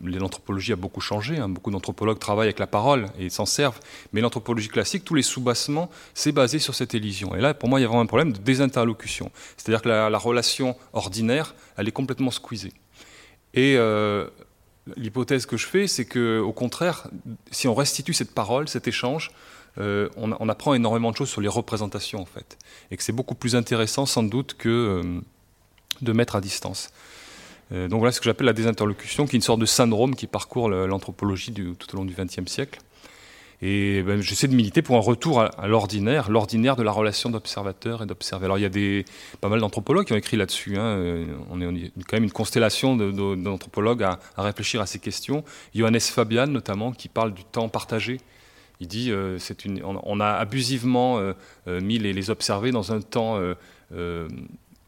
l'anthropologie 0.01 0.73
a 0.73 0.75
beaucoup 0.75 1.01
changé. 1.01 1.37
Hein. 1.37 1.49
Beaucoup 1.49 1.71
d'anthropologues 1.71 2.19
travaillent 2.19 2.47
avec 2.47 2.59
la 2.59 2.67
parole 2.67 3.07
et 3.17 3.29
s'en 3.29 3.45
servent. 3.45 3.79
Mais 4.13 4.21
l'anthropologie 4.21 4.69
classique, 4.69 5.03
tous 5.03 5.15
les 5.15 5.23
soubassements, 5.23 5.89
c'est 6.13 6.31
basé 6.31 6.59
sur 6.59 6.75
cette 6.75 6.93
élision. 6.93 7.35
Et 7.35 7.41
là, 7.41 7.53
pour 7.53 7.69
moi, 7.69 7.79
il 7.79 7.83
y 7.83 7.85
a 7.85 7.87
vraiment 7.87 8.01
un 8.01 8.07
problème 8.07 8.33
de 8.33 8.39
désinterlocution. 8.39 9.31
C'est-à-dire 9.57 9.81
que 9.81 9.89
la, 9.89 10.09
la, 10.09 10.17
relation 10.17 10.75
ordinaire, 10.93 11.55
elle 11.77 11.87
est 11.87 11.91
complètement 11.93 12.31
squeezée. 12.31 12.73
Et 13.53 13.77
L'hypothèse 14.95 15.47
que 15.47 15.57
je 15.57 15.65
fais, 15.65 15.87
c'est 15.87 16.05
que, 16.05 16.39
au 16.39 16.53
contraire, 16.53 17.07
si 17.49 17.67
on 17.67 17.73
restitue 17.73 18.13
cette 18.13 18.31
parole, 18.31 18.67
cet 18.69 18.87
échange, 18.87 19.31
euh, 19.79 20.09
on, 20.15 20.47
apprend 20.47 20.75
énormément 20.75 21.11
de 21.11 21.17
choses 21.17 21.29
sur 21.29 21.41
les 21.41 21.47
représentations, 21.47 22.21
en 22.21 22.25
fait, 22.25 22.57
et 22.91 22.97
que 22.97 23.03
c'est 23.03 23.11
beaucoup 23.11 23.33
plus 23.33 23.55
intéressant, 23.55 24.05
sans 24.05 24.21
doute, 24.21 24.53
que 24.53 24.69
euh, 24.69 25.21
de 26.01 26.11
mettre 26.13 26.35
à 26.35 26.41
distance. 26.41 26.91
Euh, 27.72 27.88
donc 27.88 28.00
voilà 28.00 28.12
ce 28.12 28.19
que 28.19 28.25
j'appelle 28.25 28.45
la 28.45 28.53
désinterlocution, 28.53 29.25
qui 29.25 29.36
est 29.36 29.38
une 29.38 29.41
sorte 29.41 29.60
de 29.60 29.65
syndrome 29.65 30.15
qui 30.15 30.27
parcourt 30.27 30.69
l'anthropologie 30.69 31.53
tout 31.53 31.93
au 31.93 31.98
long 31.98 32.05
du 32.05 32.13
XXe 32.13 32.45
siècle. 32.45 32.79
Et 33.62 34.03
ben, 34.03 34.22
j'essaie 34.22 34.48
de 34.48 34.55
militer 34.55 34.81
pour 34.81 34.98
un 34.98 35.01
retour 35.01 35.41
à, 35.41 35.67
l'ordinaire, 35.67 36.29
l'ordinaire 36.29 36.75
de 36.75 36.84
la 36.84 36.91
relation 36.91 37.29
d'observateur 37.29 38.03
et 38.03 38.05
d'observé. 38.05 38.45
Alors 38.45 38.57
il 38.57 38.62
y 38.62 38.65
a 39.00 39.03
pas 39.39 39.50
mal 39.50 39.60
d'anthropologues 39.60 40.05
qui 40.05 40.13
ont 40.13 40.17
écrit 40.17 40.38
là-dessus. 40.38 40.77
Hein. 40.77 40.86
Euh, 40.86 41.25
on, 41.50 41.62
est, 41.62 41.91
quand 42.07 42.17
même 42.17 42.25
une 42.25 42.31
constellation 42.31 42.95
d'anthropologues 42.95 44.03
à, 44.03 44.19
réfléchir 44.38 44.81
à 44.81 44.86
ces 44.86 45.00
questions. 45.00 45.43
Johannes 45.74 46.00
Fabian 46.00 46.48
notamment, 46.48 46.91
qui 46.91 47.07
parle 47.07 47.34
du 47.34 47.43
temps 47.45 47.69
partagé. 47.69 48.19
Il 48.81 48.88
dit 48.88 49.10
euh, 49.10 49.39
on, 49.84 50.19
a 50.19 50.31
abusivement 50.34 51.17
euh, 51.17 51.34
mis 51.65 51.98
les, 51.98 52.12
les, 52.12 52.29
observés 52.29 52.72
dans 52.72 52.91
un 52.91 53.00
temps 53.00 53.39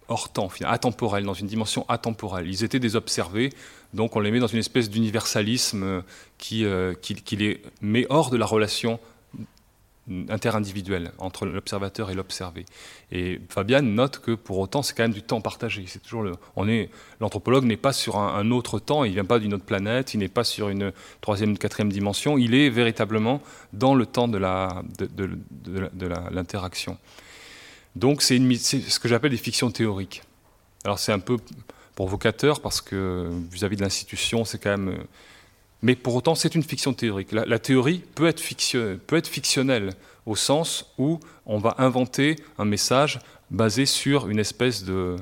hors 0.08 0.30
temps, 0.30 0.50
atemporel, 0.66 1.24
dans 1.24 1.34
une 1.34 1.48
dimension 1.48 1.86
atemporelle. 1.90 2.48
Ils 2.48 2.64
étaient 2.64 2.80
des 2.80 2.96
observés, 2.96 3.52
donc 3.94 4.16
on 4.16 4.20
les 4.20 4.32
met 4.32 4.40
dans 4.40 4.48
une 4.48 4.60
espèce 4.60 4.90
d'universalisme 4.90 5.84
euh, 5.84 6.02
qui, 6.38 6.66
euh, 6.66 6.94
qui, 6.94 7.36
les 7.36 7.62
met 7.82 8.06
hors 8.10 8.30
de 8.30 8.38
la 8.38 8.46
relation 8.46 9.00
interindividuelle 10.30 11.12
entre 11.18 11.46
l'observateur 11.46 12.10
et 12.10 12.14
l'observé. 12.14 12.64
Et 13.12 13.42
Fabian 13.50 13.82
note 13.82 14.20
que 14.20 14.32
pour 14.32 14.58
autant, 14.60 14.82
c'est 14.82 14.96
quand 14.96 15.04
même 15.04 15.12
du 15.12 15.22
temps 15.22 15.42
partagé. 15.42 15.84
C'est 15.88 16.00
toujours 16.00 16.24
le, 16.24 16.32
on 16.56 16.70
est, 16.70 16.90
l'anthropologue 17.20 17.66
n'est 17.66 17.76
pas 17.76 17.92
sur 17.92 18.18
un, 18.18 18.50
autre 18.52 18.80
temps, 18.80 19.04
il 19.04 19.14
vient 19.14 19.26
pas 19.26 19.40
d'une 19.40 19.54
autre 19.54 19.66
planète, 19.66 20.14
il 20.14 20.20
n'est 20.20 20.30
pas 20.30 20.46
sur 20.46 20.70
une 20.70 20.94
troisième, 21.20 21.52
une 21.52 21.58
quatrième 21.58 21.92
dimension, 21.92 22.38
il 22.38 22.56
est 22.56 22.70
véritablement 22.70 23.42
dans 23.74 23.96
le 23.96 24.06
temps 24.06 24.30
de 24.30 24.38
la, 24.38 24.82
de, 24.98 25.08
de, 25.08 25.90
de 25.92 26.08
l'interaction. 26.32 26.98
Donc 27.98 28.22
c'est 28.22 28.38
ce 28.38 29.00
que 29.00 29.08
j'appelle 29.08 29.32
des 29.32 29.38
fictions 29.38 29.72
théoriques. 29.72 30.22
Alors 30.84 31.00
c'est 31.00 31.12
un 31.12 31.20
peu 31.20 31.38
provocateur 31.96 32.62
parce 32.62 32.80
que 32.80 33.28
vis-à-vis 33.52 33.76
de 33.76 33.82
l'institution, 33.82 34.46
c'est 34.46 34.60
quand 34.60 34.70
même... 34.70 35.04
Mais 35.82 35.96
pour 35.96 36.16
autant, 36.16 36.36
c'est 36.36 36.54
une 36.54 36.64
fiction 36.64 36.94
théorique. 36.94 37.32
La, 37.32 37.60
théorie 37.60 38.04
peut 38.16 38.28
être, 38.28 38.40
fictionnelle 38.40 39.94
au 40.26 40.36
sens 40.36 40.94
où 40.98 41.20
on 41.46 41.58
va 41.58 41.76
inventer 41.80 42.36
un 42.60 42.66
message 42.66 43.20
basé 43.50 43.86
sur 43.88 44.30
une 44.30 44.40
espèce 44.40 44.84
de... 44.84 45.16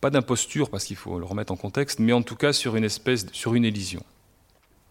Pas 0.00 0.10
d'imposture, 0.10 0.70
parce 0.70 0.84
qu'il 0.84 0.96
faut 0.96 1.18
le 1.18 1.26
remettre 1.26 1.52
en 1.52 1.56
contexte, 1.56 1.98
mais 2.00 2.12
en 2.12 2.22
tout 2.22 2.36
cas 2.36 2.52
sur 2.52 2.74
une 2.74 2.84
espèce, 2.84 3.26
sur 3.32 3.54
une 3.54 3.64
élision. 3.64 4.02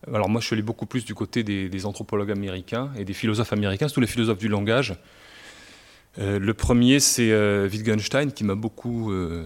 Alors 0.08 0.30
moi, 0.30 0.40
je 0.40 0.46
suis 0.46 0.54
allé 0.54 0.62
beaucoup 0.62 0.86
plus 0.86 1.04
du 1.04 1.16
côté 1.16 1.44
des, 1.44 1.68
des 1.68 1.86
anthropologues 1.86 2.32
américains 2.32 2.92
et 2.96 3.04
des 3.04 3.14
philosophes 3.14 3.52
américains, 3.52 3.88
tous 3.88 4.00
les 4.00 4.08
philosophes 4.08 4.38
du 4.38 4.48
langage, 4.48 4.96
le 6.18 6.54
premier, 6.54 7.00
c'est 7.00 7.32
euh, 7.32 7.70
Wittgenstein, 7.70 8.32
qui 8.32 8.44
m'a 8.44 8.56
beaucoup 8.56 9.12
euh, 9.12 9.46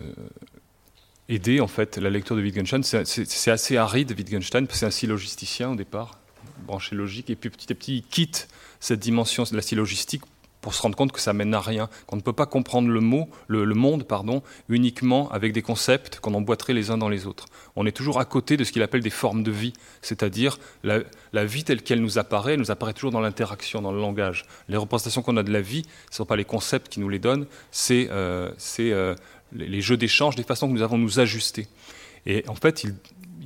aidé, 1.29 1.60
en 1.60 1.67
fait, 1.67 1.98
la 1.98 2.10
lecture 2.10 2.36
de 2.36 2.41
Wittgenstein. 2.41 2.84
C'est 2.84 3.51
assez 3.51 3.77
aride, 3.77 4.12
Wittgenstein, 4.12 4.65
parce 4.65 4.75
que 4.75 4.79
c'est 4.79 4.86
un 4.86 4.91
syllogisticien 4.91 5.72
au 5.72 5.75
départ, 5.75 6.20
branché 6.65 6.96
logique, 6.96 7.29
et 7.29 7.36
puis 7.36 7.50
petit 7.50 7.72
à 7.72 7.75
petit, 7.75 7.98
il 7.98 8.03
quitte 8.03 8.48
cette 8.79 9.00
dimension 9.00 9.43
de 9.43 9.55
la 9.55 9.62
syllogistique 9.62 10.24
pour 10.63 10.74
se 10.74 10.82
rendre 10.82 10.96
compte 10.96 11.12
que 11.12 11.20
ça 11.20 11.34
mène 11.34 11.53
à 11.53 11.60
rien, 11.60 11.89
qu'on 12.08 12.15
ne 12.15 12.22
peut 12.22 12.32
pas 12.34 12.46
comprendre 12.46 12.88
le 12.88 13.01
mot, 13.01 13.29
le, 13.48 13.65
monde, 13.65 14.05
pardon, 14.05 14.41
uniquement 14.70 15.29
avec 15.29 15.51
des 15.51 15.62
concepts 15.62 16.22
qu'on 16.22 16.34
emboîterait 16.34 16.74
les 16.74 16.89
uns 16.89 16.98
dans 16.98 17.10
les 17.10 17.27
autres. 17.27 17.48
On 17.75 17.86
est 17.86 17.91
toujours 17.91 18.17
à 18.17 18.24
côté 18.24 18.55
de 18.55 18.63
ce 18.63 18.72
qu'il 18.72 18.82
appelle 18.82 19.01
des 19.01 19.10
formes 19.10 19.43
de 19.43 19.51
vie, 19.51 19.74
c'est-à-dire 20.01 20.58
la, 20.84 21.46
vie 21.46 21.65
telle 21.65 21.84
qu'elle 21.84 22.01
nous 22.01 22.17
apparaît, 22.17 22.55
nous 22.55 22.72
apparaît 22.72 22.93
toujours 22.93 23.12
dans 23.12 23.20
l'interaction, 23.20 23.82
dans 23.82 23.91
le 23.91 24.00
langage. 24.00 24.46
Les 24.70 24.77
représentations 24.77 25.22
qu'on 25.22 25.36
a 25.36 25.43
de 25.43 25.51
la 25.51 25.62
vie, 25.62 25.84
ce 26.05 26.13
ne 26.13 26.15
sont 26.15 26.25
pas 26.25 26.38
les 26.38 26.46
concepts 26.46 26.88
qui 26.88 27.01
nous 27.01 27.10
les 27.10 27.20
donnent, 27.20 27.46
c'est 27.72 28.08
euh, 28.10 28.51
euh, 28.79 29.15
les 29.53 29.82
jeux 29.82 29.98
d'échange, 29.98 30.38
des 30.38 30.43
façons 30.43 30.70
que 30.70 30.74
nous 30.74 30.82
avons 30.82 30.98
de 30.98 31.03
nous 31.03 31.20
ajuster. 31.20 31.67
Et 32.25 32.46
en 32.48 32.55
fait, 32.55 32.86
il, 32.86 32.96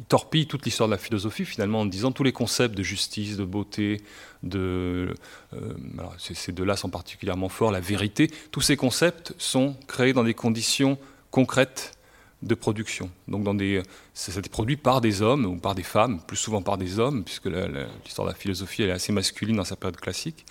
torpille 0.08 0.48
toute 0.48 0.66
l'histoire 0.66 0.88
de 0.88 0.94
la 0.94 0.98
philosophie 0.98 1.46
finalement 1.46 1.82
en 1.82 1.86
disant 1.86 2.12
tous 2.12 2.24
les 2.24 2.32
concepts 2.32 2.76
de 2.76 2.84
justice, 2.84 3.38
de 3.38 3.46
beauté, 3.46 4.02
de 4.44 5.14
euh, 5.54 5.74
ces 6.18 6.52
deux-là 6.52 6.76
sont 6.76 6.90
particulièrement 6.90 7.50
forts, 7.50 7.72
la 7.72 7.80
vérité, 7.80 8.32
tous 8.52 8.62
ces 8.62 8.78
concepts 8.78 9.34
sont 9.38 9.76
créés 9.88 10.14
dans 10.14 10.24
des 10.24 10.34
conditions 10.34 10.98
concrètes 11.32 11.98
de 12.44 12.56
production. 12.56 13.10
Donc 13.28 13.44
dans 13.44 13.56
des, 13.56 13.82
ça, 14.14 14.32
a 14.32 14.40
été 14.40 14.50
produit 14.50 14.78
par 14.78 15.02
des 15.02 15.22
hommes 15.22 15.46
ou 15.46 15.58
par 15.58 15.76
des 15.76 15.84
femmes, 15.84 16.22
plus 16.26 16.38
souvent 16.38 16.62
par 16.62 16.78
des 16.78 17.00
hommes, 17.00 17.24
puisque 17.24 17.48
l'histoire 17.48 18.28
de 18.28 18.32
la 18.32 18.38
philosophie 18.38 18.84
elle 18.84 18.90
est 18.90 18.94
assez 18.94 19.12
masculine 19.12 19.58
dans 19.58 19.64
sa 19.64 19.76
période 19.76 20.00
classique. 20.00 20.46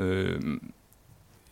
Euh, 0.00 0.38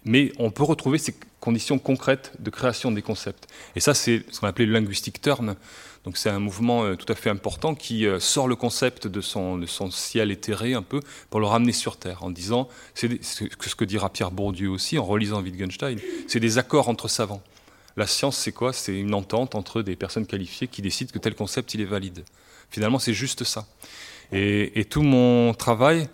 mais 0.07 0.33
on 0.39 0.51
peut 0.51 0.63
retrouver 0.63 0.99
ces 0.99 1.15
conditions 1.41 1.79
concrètes 1.79 2.33
de 2.39 2.49
création 2.49 2.91
des 2.91 3.03
concepts. 3.03 3.47
Et 3.75 3.81
ça, 3.81 3.93
c'est 3.93 4.25
ce 4.31 4.41
qu'on 4.41 4.47
appelait 4.47 4.67
le 4.67 4.73
linguistic 4.73 5.21
turn. 5.21 5.57
Donc 6.05 6.17
c'est 6.17 6.31
un 6.31 6.39
mouvement 6.39 6.85
euh, 6.85 6.95
tout 6.95 7.13
à 7.13 7.17
fait 7.17 7.31
important 7.31 7.75
qui 7.75 8.07
euh, 8.07 8.21
sort 8.21 8.47
le 8.47 8.55
concept 8.55 9.09
de 9.09 9.21
son, 9.21 9.61
ciel 9.91 10.31
éthéré 10.31 10.75
un 10.75 10.83
peu 10.83 11.01
pour 11.31 11.41
le 11.41 11.47
ramener 11.47 11.73
sur 11.73 11.97
Terre 11.97 12.23
en 12.23 12.31
disant, 12.31 12.69
c'est 12.95 13.23
ce 13.23 13.75
que 13.75 13.85
dira 13.85 14.09
Pierre 14.09 14.31
Bourdieu 14.31 14.71
aussi 14.71 14.99
en 14.99 15.05
relisant 15.05 15.43
Wittgenstein, 15.43 15.99
c'est 16.29 16.39
des 16.39 16.59
accords 16.59 16.89
entre 16.89 17.09
savants. 17.09 17.43
La 17.97 18.07
science, 18.07 18.37
c'est 18.37 18.53
quoi? 18.53 18.73
C'est 18.73 18.97
une 18.97 19.15
entente 19.15 19.55
entre 19.57 19.83
des 19.83 19.97
personnes 19.97 20.27
qualifiées 20.27 20.69
qui 20.69 20.81
décident 20.83 21.11
que 21.13 21.19
tel 21.19 21.35
concept, 21.35 21.75
il 21.75 21.81
est 21.81 21.87
valide. 21.87 22.25
Finalement, 22.71 22.99
c'est 22.99 23.15
juste 23.15 23.43
ça. 23.43 23.67
Et, 24.33 24.85
tout 24.91 25.03
mon 25.03 25.55
travail 25.55 26.09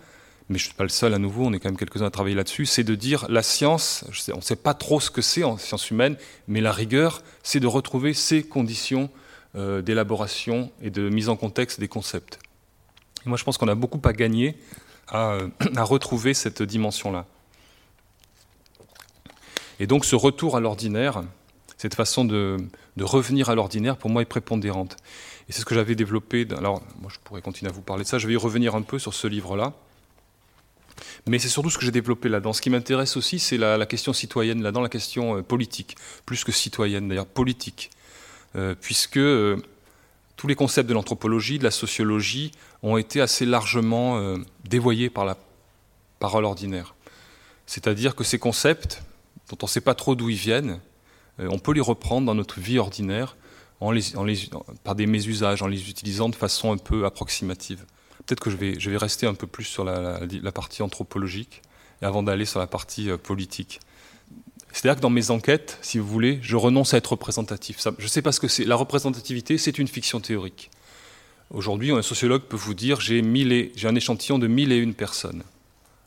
mais 0.49 0.57
je 0.57 0.65
ne 0.65 0.67
suis 0.67 0.73
pas 0.75 0.83
le 0.83 0.89
seul 0.89 1.13
à 1.13 1.19
nouveau, 1.19 1.45
on 1.45 1.53
est 1.53 1.59
quand 1.59 1.69
même 1.69 1.77
quelques-uns 1.77 2.05
à 2.05 2.11
travailler 2.11 2.35
là-dessus, 2.35 2.65
c'est 2.65 2.83
de 2.83 2.95
dire 2.95 3.25
la 3.29 3.43
science, 3.43 4.05
on 4.33 4.37
ne 4.37 4.41
sait 4.41 4.55
pas 4.55 4.73
trop 4.73 4.99
ce 4.99 5.09
que 5.09 5.21
c'est 5.21 5.43
en 5.43 5.57
sciences 5.57 5.89
humaines, 5.89 6.17
mais 6.47 6.61
la 6.61 6.71
rigueur, 6.71 7.23
c'est 7.43 7.59
de 7.59 7.67
retrouver 7.67 8.13
ces 8.13 8.43
conditions 8.43 9.09
euh, 9.55 9.81
d'élaboration 9.81 10.71
et 10.81 10.89
de 10.89 11.09
mise 11.09 11.29
en 11.29 11.35
contexte 11.35 11.79
des 11.79 11.87
concepts. 11.87 12.39
Moi, 13.25 13.37
je 13.37 13.43
pense 13.43 13.57
qu'on 13.57 13.67
a 13.67 13.75
beaucoup 13.75 14.01
à 14.03 14.13
gagner 14.13 14.57
à, 15.07 15.37
à 15.75 15.83
retrouver 15.83 16.33
cette 16.33 16.61
dimension-là. 16.61 17.25
Et 19.79 19.87
donc, 19.87 20.05
ce 20.05 20.15
retour 20.15 20.57
à 20.57 20.59
l'ordinaire, 20.59 21.23
cette 21.77 21.95
façon 21.95 22.25
de 22.25 22.57
revenir 22.99 23.49
à 23.49 23.55
l'ordinaire, 23.55 23.97
pour 23.97 24.09
moi, 24.09 24.21
est 24.21 24.25
prépondérante. 24.25 24.97
Et 25.49 25.51
c'est 25.51 25.61
ce 25.61 25.65
que 25.65 25.75
j'avais 25.75 25.95
développé. 25.95 26.47
Alors, 26.57 26.81
moi, 27.01 27.11
je 27.13 27.19
pourrais 27.23 27.41
continuer 27.41 27.69
à 27.69 27.73
vous 27.73 27.81
parler 27.81 28.03
de 28.03 28.07
ça. 28.07 28.17
Je 28.17 28.27
vais 28.27 28.33
y 28.33 28.37
revenir 28.37 28.75
un 28.75 28.81
peu 28.81 28.99
sur 28.99 29.13
ce 29.13 29.27
livre-là. 29.27 29.73
Mais 31.25 31.39
c'est 31.39 31.49
surtout 31.49 31.69
ce 31.69 31.77
que 31.77 31.85
j'ai 31.85 31.91
développé 31.91 32.27
là-dedans. 32.27 32.51
Ce 32.51 32.61
qui 32.61 32.69
m'intéresse 32.69 33.15
aussi, 33.15 33.39
c'est 33.39 33.57
la, 33.57 33.85
question 33.85 34.11
citoyenne, 34.11 34.61
là-dedans, 34.61 34.81
la 34.81 34.89
question 34.89 35.37
euh, 35.37 35.41
politique, 35.41 35.95
plus 36.25 36.43
que 36.43 36.51
citoyenne 36.51 37.07
d'ailleurs, 37.07 37.25
politique. 37.25 37.91
Euh, 38.55 38.75
puisque 38.79 39.17
euh, 39.17 39.57
tous 40.35 40.47
les 40.47 40.55
concepts 40.55 40.89
de 40.89 40.93
l'anthropologie, 40.93 41.59
de 41.59 41.63
la 41.63 41.71
sociologie, 41.71 42.51
ont 42.81 42.97
été 42.97 43.21
assez 43.21 43.45
largement 43.45 44.35
dévoyés 44.65 45.09
par 45.09 45.23
la 45.23 45.37
parole 46.19 46.43
ordinaire. 46.43 46.95
C'est-à-dire 47.65 48.13
que 48.13 48.25
ces 48.25 48.39
concepts, 48.39 49.01
dont 49.49 49.57
on 49.61 49.65
ne 49.65 49.69
sait 49.69 49.79
pas 49.79 49.95
trop 49.95 50.15
d'où 50.15 50.29
ils 50.29 50.35
viennent, 50.35 50.81
on 51.39 51.59
peut 51.59 51.71
les 51.71 51.79
reprendre 51.79 52.25
dans 52.25 52.35
notre 52.35 52.59
vie 52.59 52.79
ordinaire 52.79 53.37
par 54.83 54.95
des 54.95 55.05
mésusages, 55.05 55.61
en 55.61 55.67
les 55.67 55.89
utilisant 55.89 56.27
de 56.27 56.35
façon 56.35 56.73
un 56.73 56.77
peu 56.77 57.05
approximative. 57.05 57.85
Peut-être 58.25 58.39
que 58.39 58.49
je 58.49 58.55
vais, 58.89 58.97
rester 58.97 59.27
un 59.27 59.33
peu 59.33 59.47
plus 59.47 59.65
sur 59.65 59.83
la, 59.83 60.51
partie 60.53 60.81
anthropologique 60.81 61.61
avant 62.01 62.23
d'aller 62.23 62.45
sur 62.45 62.59
la 62.59 62.67
partie 62.67 63.09
euh, 63.09 63.17
politique. 63.17 63.79
C'est-à-dire 64.73 64.97
que 64.97 65.01
dans 65.01 65.09
mes 65.09 65.29
enquêtes, 65.29 65.77
si 65.81 65.99
vous 65.99 66.07
voulez, 66.07 66.39
je 66.41 66.55
renonce 66.55 66.93
à 66.93 66.97
être 66.97 67.11
représentatif. 67.11 67.79
je 67.97 68.03
ne 68.03 68.09
sais 68.09 68.21
pas 68.21 68.31
ce 68.31 68.39
que 68.39 68.47
c'est. 68.47 68.65
La 68.65 68.75
représentativité, 68.75 69.57
c'est 69.57 69.77
une 69.77 69.87
fiction 69.87 70.19
théorique. 70.19 70.69
Aujourd'hui, 71.51 71.91
un 71.91 72.01
sociologue 72.01 72.43
peut 72.43 72.57
vous 72.57 72.73
dire 72.73 72.99
j'ai 72.99 73.21
un 73.21 73.95
échantillon 73.95 74.39
de 74.39 74.47
mille 74.47 74.71
et 74.71 74.77
une 74.77 74.95
personnes. 74.95 75.43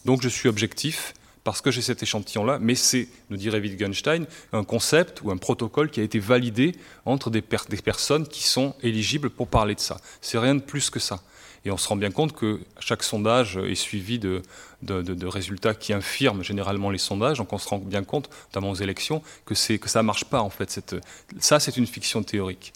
Donc 0.05 0.23
je 0.23 0.29
suis 0.29 0.49
objectif 0.49 1.15
parce 1.45 1.61
que 1.61 1.71
j'ai 1.71 1.83
cet 1.83 2.03
échantillon-là, 2.03 2.59
mais 2.61 2.75
c'est, 2.75 3.09
nous 3.31 3.37
dirait 3.37 3.61
Wittgenstein, 3.61 4.27
un 4.53 4.65
concept 4.65 5.23
ou 5.23 5.31
un 5.31 5.37
protocole 5.37 5.91
qui 5.91 6.01
a 6.01 6.03
été 6.03 6.19
validé 6.19 6.75
entre 7.05 7.31
des, 7.31 7.45
des 7.69 7.77
personnes 7.77 8.27
qui 8.27 8.43
sont 8.43 8.75
éligibles 8.83 9.31
pour 9.31 9.47
parler 9.47 9.77
de 9.77 9.81
ça. 9.81 9.99
C'est 10.21 10.39
rien 10.39 10.57
de 10.57 10.61
plus 10.61 10.91
que 10.91 10.99
ça. 10.99 11.23
Et 11.67 11.71
on 11.73 11.77
se 11.77 11.89
rend 11.89 11.97
bien 11.97 12.13
compte 12.13 12.33
que 12.33 12.61
chaque 12.79 13.03
sondage 13.03 13.57
est 13.57 13.75
suivi 13.75 14.21
de, 14.21 14.41
résultats 15.27 15.75
qui 15.75 15.93
infirment 15.93 16.45
généralement 16.45 16.91
les 16.91 16.99
sondages. 16.99 17.39
Donc 17.39 17.53
on 17.53 17.59
se 17.59 17.69
rend 17.69 17.79
bien 17.79 18.05
compte, 18.05 18.31
notamment 18.51 18.71
aux 18.71 18.77
élections, 18.77 19.21
que, 19.45 19.57
ça 19.57 19.75
ne 19.75 20.07
marche 20.07 20.27
pas 20.27 20.43
en 20.43 20.49
fait. 20.49 20.95
Ça, 21.41 21.59
c'est 21.59 21.77
une 21.77 21.89
fiction 21.89 22.23
théorique. 22.23 22.73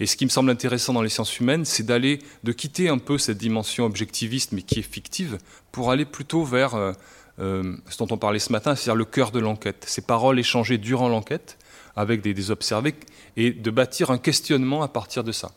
Et 0.00 0.06
ce 0.06 0.16
qui 0.16 0.24
me 0.24 0.30
semble 0.30 0.48
intéressant 0.48 0.94
dans 0.94 1.02
les 1.02 1.10
sciences 1.10 1.38
humaines, 1.38 1.66
c'est 1.66 1.82
d'aller, 1.82 2.20
de 2.42 2.52
quitter 2.52 2.88
un 2.88 2.96
peu 2.96 3.18
cette 3.18 3.36
dimension 3.36 3.84
objectiviste, 3.84 4.52
mais 4.52 4.62
qui 4.62 4.78
est 4.78 4.90
fictive, 4.90 5.36
pour 5.70 5.90
aller 5.90 6.06
plutôt 6.06 6.42
vers 6.42 6.74
euh, 6.74 6.92
euh, 7.40 7.76
ce 7.90 7.98
dont 7.98 8.08
on 8.10 8.16
parlait 8.16 8.38
ce 8.38 8.52
matin, 8.52 8.74
c'est-à-dire 8.74 8.94
le 8.94 9.04
cœur 9.04 9.32
de 9.32 9.38
l'enquête. 9.38 9.84
Ces 9.86 10.00
paroles 10.00 10.38
échangées 10.38 10.78
durant 10.78 11.10
l'enquête 11.10 11.58
avec 11.94 12.22
des 12.22 12.50
observés 12.50 12.94
et 13.36 13.50
de 13.50 13.70
bâtir 13.70 14.10
un 14.10 14.16
questionnement 14.16 14.80
à 14.82 14.88
partir 14.88 15.24
de 15.24 15.32
ça. 15.32 15.52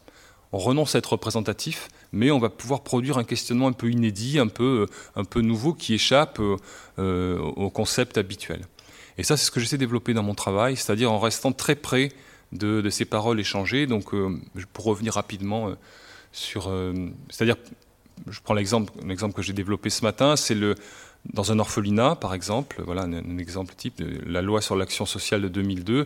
On 0.54 0.60
renonce 0.60 0.94
à 0.94 1.00
être 1.00 1.14
représentatif, 1.14 1.90
mais 2.12 2.30
on 2.30 2.38
va 2.38 2.50
pouvoir 2.50 2.82
produire 2.82 3.18
un 3.18 3.24
questionnement 3.24 3.68
un 3.68 3.74
peu 3.74 3.90
inédit, 3.90 4.38
un 4.38 4.48
peu, 4.48 4.86
euh, 5.18 5.42
nouveau, 5.42 5.74
qui 5.74 5.96
échappe 5.96 6.40
euh, 6.40 6.58
euh, 7.00 7.40
au 7.40 7.72
concept 7.72 8.20
habituel. 8.20 8.62
Et 9.18 9.24
ça, 9.24 9.36
c'est 9.36 9.48
ce 9.48 9.52
que 9.52 9.60
j'essaie 9.60 9.78
de 9.78 9.80
développer 9.80 10.14
dans 10.14 10.22
mon 10.22 10.36
travail, 10.36 10.76
c'est-à-dire 10.76 11.12
en 11.12 11.18
restant 11.18 11.54
très 11.54 11.76
près 11.76 12.12
de, 12.52 12.88
ces 12.92 13.06
paroles 13.06 13.40
échangées. 13.40 13.88
Donc, 13.88 14.12
pour 14.74 14.86
revenir 14.86 15.14
rapidement 15.16 15.74
sur. 16.32 16.72
c'est-à-dire, 17.30 17.56
je 18.28 18.40
prends 18.44 18.54
l'exemple, 18.54 18.92
que 19.36 19.42
j'ai 19.42 19.54
développé 19.54 19.90
ce 19.90 20.04
matin, 20.04 20.36
c'est 20.36 20.56
le. 20.56 20.76
Dans 21.32 21.54
un 21.54 21.60
orphelinat, 21.60 22.16
par 22.16 22.34
exemple, 22.34 22.82
voilà 22.86 23.04
un, 23.04 23.14
un 23.14 23.38
exemple 23.38 23.74
type, 23.76 24.04
la 24.26 24.42
loi 24.42 24.62
sur 24.62 24.76
l'action 24.76 25.06
sociale 25.06 25.42
de 25.42 25.48
2002 25.48 26.04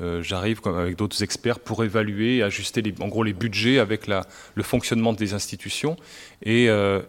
euh, 0.00 0.22
j'arrive 0.22 0.60
avec 0.64 0.96
d'autres 0.96 1.22
experts 1.22 1.58
pour 1.58 1.82
évaluer 1.82 2.42
ajuster 2.42 2.82
les, 2.82 2.94
en 3.00 3.08
gros 3.08 3.24
les 3.24 3.32
budgets 3.32 3.78
avec 3.78 4.06
le 4.06 4.62
fonctionnement 4.62 5.12
des 5.12 5.34
institutions. 5.34 5.96
Et 6.42 6.68
euh, 6.68 7.00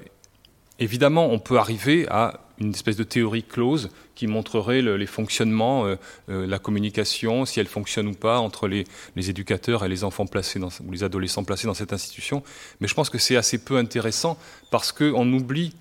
évidemment, 0.79 1.27
on 1.31 1.39
peut 1.39 1.57
arriver 1.57 2.07
à 2.09 2.41
une 2.59 2.71
espèce 2.71 2.97
de 2.97 3.03
théorie 3.03 3.43
close 3.43 3.89
qui 4.15 4.27
montrerait 4.27 4.81
les 4.81 5.05
fonctionnements, 5.05 5.85
euh, 5.85 5.95
la 6.27 6.59
communication, 6.59 7.45
si 7.45 7.61
elle 7.61 7.67
fonctionne 7.67 8.07
ou 8.07 8.13
pas 8.13 8.39
entre 8.39 8.67
les, 8.67 8.85
éducateurs 9.15 9.85
et 9.85 9.89
les 9.89 10.03
enfants 10.03 10.25
placés 10.25 10.59
ou 10.59 10.91
les 10.91 11.03
adolescents 11.03 11.45
placés 11.45 11.67
dans 11.67 11.73
cette 11.73 11.93
institution. 11.93 12.43
Mais 12.81 12.87
je 12.89 12.95
pense 12.95 13.09
que 13.09 13.17
c'est 13.17 13.37
assez 13.37 13.59
peu 13.59 13.77
intéressant 13.77 14.37
parce 14.71 14.91
qu'on 14.91 15.31
oublie, 15.31 15.73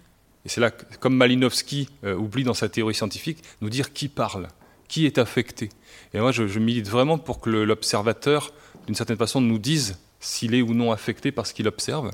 et 0.44 0.48
c'est 0.48 0.60
là, 0.60 0.70
comme 0.70 1.16
Malinowski 1.16 1.88
oublie 2.04 2.44
dans 2.44 2.54
sa 2.54 2.68
théorie 2.68 2.94
scientifique, 2.94 3.42
nous 3.60 3.70
dire 3.70 3.92
qui 3.92 4.06
parle, 4.06 4.46
qui 4.88 5.06
est 5.06 5.18
affecté. 5.18 5.68
Et 6.14 6.20
moi, 6.20 6.32
je, 6.32 6.58
milite 6.58 6.88
vraiment 6.88 7.18
pour 7.18 7.40
que 7.40 7.50
l'observateur, 7.50 8.52
d'une 8.86 8.94
certaine 8.94 9.18
façon, 9.18 9.40
nous 9.40 9.58
dise 9.58 9.98
s'il 10.20 10.54
est 10.54 10.62
ou 10.62 10.74
non 10.74 10.90
affecté 10.90 11.30
par 11.30 11.46
ce 11.46 11.54
qu'il 11.54 11.68
observe, 11.68 12.10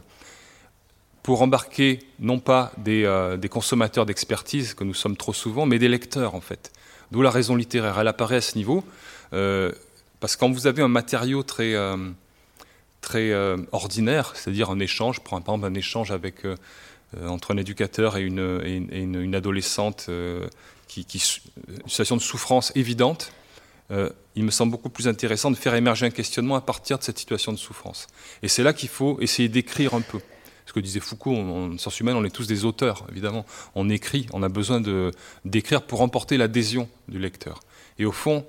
pour 1.23 1.41
embarquer 1.41 2.01
non 2.19 2.39
pas 2.39 2.73
des, 2.77 3.05
euh, 3.05 3.39
consommateurs 3.49 4.05
d'expertise, 4.05 4.75
que 4.75 4.85
nous 4.85 4.93
sommes 4.93 5.17
trop 5.17 5.33
souvent, 5.33 5.65
mais 5.65 5.79
des 5.79 5.89
lecteurs, 5.89 6.35
en 6.35 6.41
fait. 6.41 6.73
D'où 7.13 7.23
la 7.23 7.31
raison 7.31 7.57
littéraire. 7.57 7.99
Elle 7.99 8.09
apparaît 8.09 8.37
à 8.37 8.41
ce 8.41 8.59
niveau, 8.59 8.85
euh, 9.33 9.73
parce 10.21 10.37
que 10.37 10.41
quand 10.41 10.51
vous 10.51 10.67
avez 10.67 10.83
un 10.83 10.89
matériau 10.89 11.43
très, 11.43 11.75
euh, 11.75 11.97
très 13.01 13.33
ordinaire, 13.73 14.33
c'est-à-dire 14.35 14.71
un 14.71 14.81
échange, 14.81 15.21
par 15.21 15.39
exemple 15.39 15.65
un 15.67 15.75
échange 15.75 16.11
avec, 16.11 16.47
entre 17.27 17.53
un 17.53 17.59
éducateur 17.59 18.17
et 18.17 18.23
une, 18.23 19.35
adolescente, 19.35 20.09
une 20.97 21.03
situation 21.89 22.17
de 22.17 22.21
souffrance 22.21 22.73
évidente, 22.75 23.33
euh, 23.91 24.11
il 24.35 24.45
me 24.45 24.51
semble 24.51 24.73
beaucoup 24.73 24.89
plus 24.89 25.09
intéressant 25.09 25.51
de 25.51 25.57
faire 25.57 25.75
émerger 25.75 26.07
un 26.07 26.11
questionnement 26.11 26.57
à 26.57 26.61
partir 26.61 26.99
de 26.99 27.03
cette 27.03 27.19
situation 27.19 27.53
de 27.53 27.59
souffrance. 27.59 28.07
Et 28.43 28.49
c'est 28.49 28.63
là 28.63 28.73
qu'il 28.73 28.89
faut 28.89 29.21
essayer 29.21 29.49
d'écrire 29.49 29.95
un 29.95 30.01
peu. 30.01 30.21
Ce 30.67 30.73
que 30.73 30.81
disait 30.81 31.01
Foucault, 31.01 31.37
en 31.37 31.77
sciences 31.77 32.01
humaines, 32.01 32.17
on 32.17 32.25
est 32.25 32.35
tous 32.35 32.47
des 32.47 32.65
auteurs, 32.65 33.05
évidemment. 33.11 33.45
On 33.75 33.91
écrit, 33.91 34.27
on 34.33 34.43
a 34.43 34.49
besoin 34.49 34.83
d'écrire 35.45 35.83
pour 35.83 36.01
emporter 36.01 36.39
l'adhésion 36.39 36.89
du 37.09 37.19
lecteur. 37.19 37.61
Et 37.99 38.07
au 38.07 38.13
fond, 38.13 38.47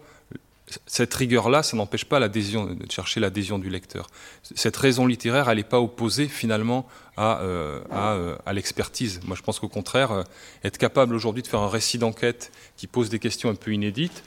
cette 0.88 1.13
rigueur-là, 1.13 1.62
ça 1.62 1.78
n'empêche 1.78 2.06
pas 2.06 2.19
l'adhésion, 2.19 2.65
de 2.65 2.91
chercher 2.91 3.19
l'adhésion 3.19 3.60
du 3.60 3.69
lecteur. 3.69 4.08
Cette 4.41 4.75
raison 4.75 5.06
littéraire, 5.06 5.49
elle 5.49 5.58
n'est 5.58 5.63
pas 5.63 5.80
opposée 5.80 6.28
finalement 6.28 6.88
à, 7.17 7.39
euh, 7.41 7.82
euh, 7.91 8.36
à 8.45 8.54
l'expertise. 8.54 9.19
Moi, 9.25 9.38
je 9.38 9.43
pense 9.43 9.60
qu'au 9.60 9.67
contraire, 9.67 10.23
être 10.63 10.78
capable 10.78 11.13
aujourd'hui 11.13 11.43
de 11.43 11.47
faire 11.47 11.60
un 11.62 11.69
récit 11.69 11.97
d'enquête 11.97 12.51
qui 12.78 12.88
pose 12.88 13.10
des 13.10 13.19
questions 13.19 13.49
un 13.49 13.56
peu 13.56 13.73
inédites, 13.73 14.23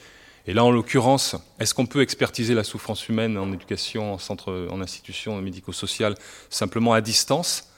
et 0.47 0.53
là, 0.53 0.63
en 0.63 0.71
l'occurrence, 0.71 1.35
est-ce 1.59 1.75
qu'on 1.75 1.85
peut 1.85 2.01
expertiser 2.01 2.55
la 2.55 2.63
souffrance 2.63 3.07
humaine 3.07 3.37
en 3.37 3.51
éducation, 3.51 4.13
en 4.13 4.17
centre, 4.17 4.67
en 4.71 4.81
institution 4.81 5.39
médico-sociale, 5.41 6.15
simplement 6.49 6.93
à 6.93 7.01
distance? 7.01 7.69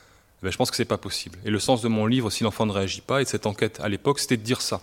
Eh 0.43 0.49
Je 0.49 0.57
pense 0.57 0.71
que 0.71 0.77
ce 0.77 0.81
n'est 0.81 0.87
pas 0.87 0.97
possible. 0.97 1.37
Et 1.43 1.49
le 1.49 1.59
sens 1.59 1.81
de 1.81 1.87
mon 1.87 2.05
livre, 2.05 2.29
Si 2.29 2.43
l'enfant 2.43 2.65
ne 2.65 2.71
réagit 2.71 3.01
pas, 3.01 3.21
et 3.21 3.25
de 3.25 3.29
cette 3.29 3.45
enquête 3.45 3.79
à 3.81 3.89
l'époque, 3.89 4.19
c'était 4.19 4.37
de 4.37 4.43
dire 4.43 4.61
ça. 4.61 4.81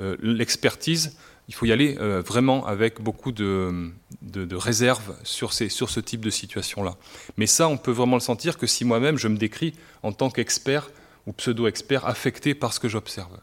Euh, 0.00 0.16
l'expertise, 0.22 1.16
il 1.48 1.54
faut 1.54 1.66
y 1.66 1.72
aller 1.72 1.96
euh, 1.98 2.22
vraiment 2.22 2.66
avec 2.66 3.00
beaucoup 3.00 3.32
de, 3.32 3.90
de, 4.22 4.56
réserve 4.56 5.14
sur, 5.24 5.52
ces, 5.52 5.68
ce 5.68 6.00
type 6.00 6.20
de 6.20 6.30
situation-là. 6.30 6.96
Mais 7.36 7.46
ça, 7.46 7.68
on 7.68 7.76
peut 7.76 7.90
vraiment 7.90 8.16
le 8.16 8.20
sentir 8.20 8.58
que 8.58 8.66
si 8.66 8.84
moi-même, 8.84 9.18
je 9.18 9.28
me 9.28 9.36
décris 9.36 9.74
en 10.02 10.12
tant 10.12 10.30
qu'expert 10.30 10.90
ou 11.26 11.32
pseudo-expert 11.32 12.06
affecté 12.06 12.54
par 12.54 12.72
ce 12.72 12.80
que 12.80 12.88
j'observe. 12.88 13.38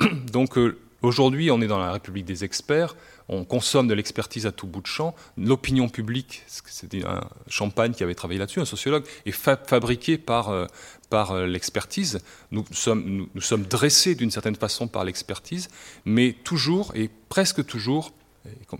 Donc, 0.32 0.58
euh, 0.58 0.78
Aujourd'hui, 1.02 1.50
on 1.50 1.60
est 1.60 1.66
dans 1.66 1.78
la 1.78 1.92
République 1.92 2.24
des 2.24 2.44
experts, 2.44 2.96
on 3.28 3.44
consomme 3.44 3.86
de 3.86 3.94
l'expertise 3.94 4.46
à 4.46 4.52
tout 4.52 4.66
bout 4.66 4.80
de 4.80 4.86
champ. 4.86 5.14
L'opinion 5.36 5.88
publique, 5.88 6.42
c'était 6.46 7.04
un 7.04 7.20
Champagne 7.48 7.92
qui 7.92 8.02
avait 8.02 8.14
travaillé 8.14 8.38
là-dessus, 8.38 8.60
un 8.60 8.64
sociologue, 8.64 9.04
est 9.26 9.32
fabriqué 9.32 10.16
par, 10.16 10.48
euh, 10.48 10.66
par 11.10 11.32
euh, 11.32 11.46
l'expertise. 11.46 12.20
Nous 12.50 12.64
sommes, 12.70 13.28
nous, 13.34 13.40
sommes 13.40 13.64
dressés 13.64 14.14
d'une 14.14 14.30
certaine 14.30 14.56
façon 14.56 14.88
par 14.88 15.04
l'expertise, 15.04 15.68
mais 16.04 16.34
toujours 16.44 16.92
et 16.94 17.10
presque 17.28 17.64
toujours, 17.66 18.12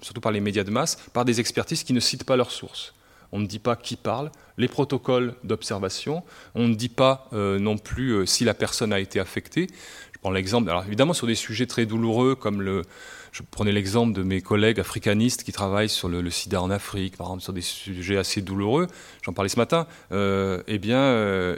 surtout 0.00 0.20
par 0.20 0.32
les 0.32 0.40
médias 0.40 0.64
de 0.64 0.70
masse, 0.70 0.96
par 1.12 1.24
des 1.24 1.40
expertises 1.40 1.82
qui 1.82 1.92
ne 1.92 2.00
citent 2.00 2.24
pas 2.24 2.36
leurs 2.36 2.52
sources. 2.52 2.94
On 3.32 3.40
ne 3.40 3.46
dit 3.46 3.58
pas 3.58 3.74
qui 3.74 3.96
parle, 3.96 4.30
les 4.56 4.68
protocoles 4.68 5.34
d'observation, 5.42 6.22
on 6.54 6.68
ne 6.68 6.74
dit 6.74 6.88
pas 6.88 7.28
euh, 7.32 7.58
non 7.58 7.76
plus 7.76 8.24
si 8.26 8.44
la 8.44 8.54
personne 8.54 8.92
a 8.92 9.00
été 9.00 9.18
affectée 9.18 9.66
alors 10.68 10.84
évidemment 10.86 11.12
sur 11.12 11.26
des 11.26 11.34
sujets 11.34 11.66
très 11.66 11.86
douloureux 11.86 12.34
comme 12.34 12.62
le, 12.62 12.82
je 13.32 13.42
prenais 13.50 13.72
l'exemple 13.72 14.12
de 14.12 14.22
mes 14.22 14.40
collègues 14.40 14.80
africanistes 14.80 15.42
qui 15.42 15.52
travaillent 15.52 15.88
sur 15.88 16.08
le, 16.08 16.30
sida 16.30 16.60
en 16.60 16.70
Afrique, 16.70 17.16
par 17.16 17.26
exemple 17.28 17.42
sur 17.42 17.52
des 17.52 17.60
sujets 17.60 18.16
assez 18.16 18.40
douloureux, 18.40 18.86
j'en 19.22 19.32
parlais 19.32 19.48
ce 19.48 19.58
matin, 19.58 19.86
euh, 20.12 20.62
eh 20.66 20.78
bien, 20.78 20.98
euh, 20.98 21.56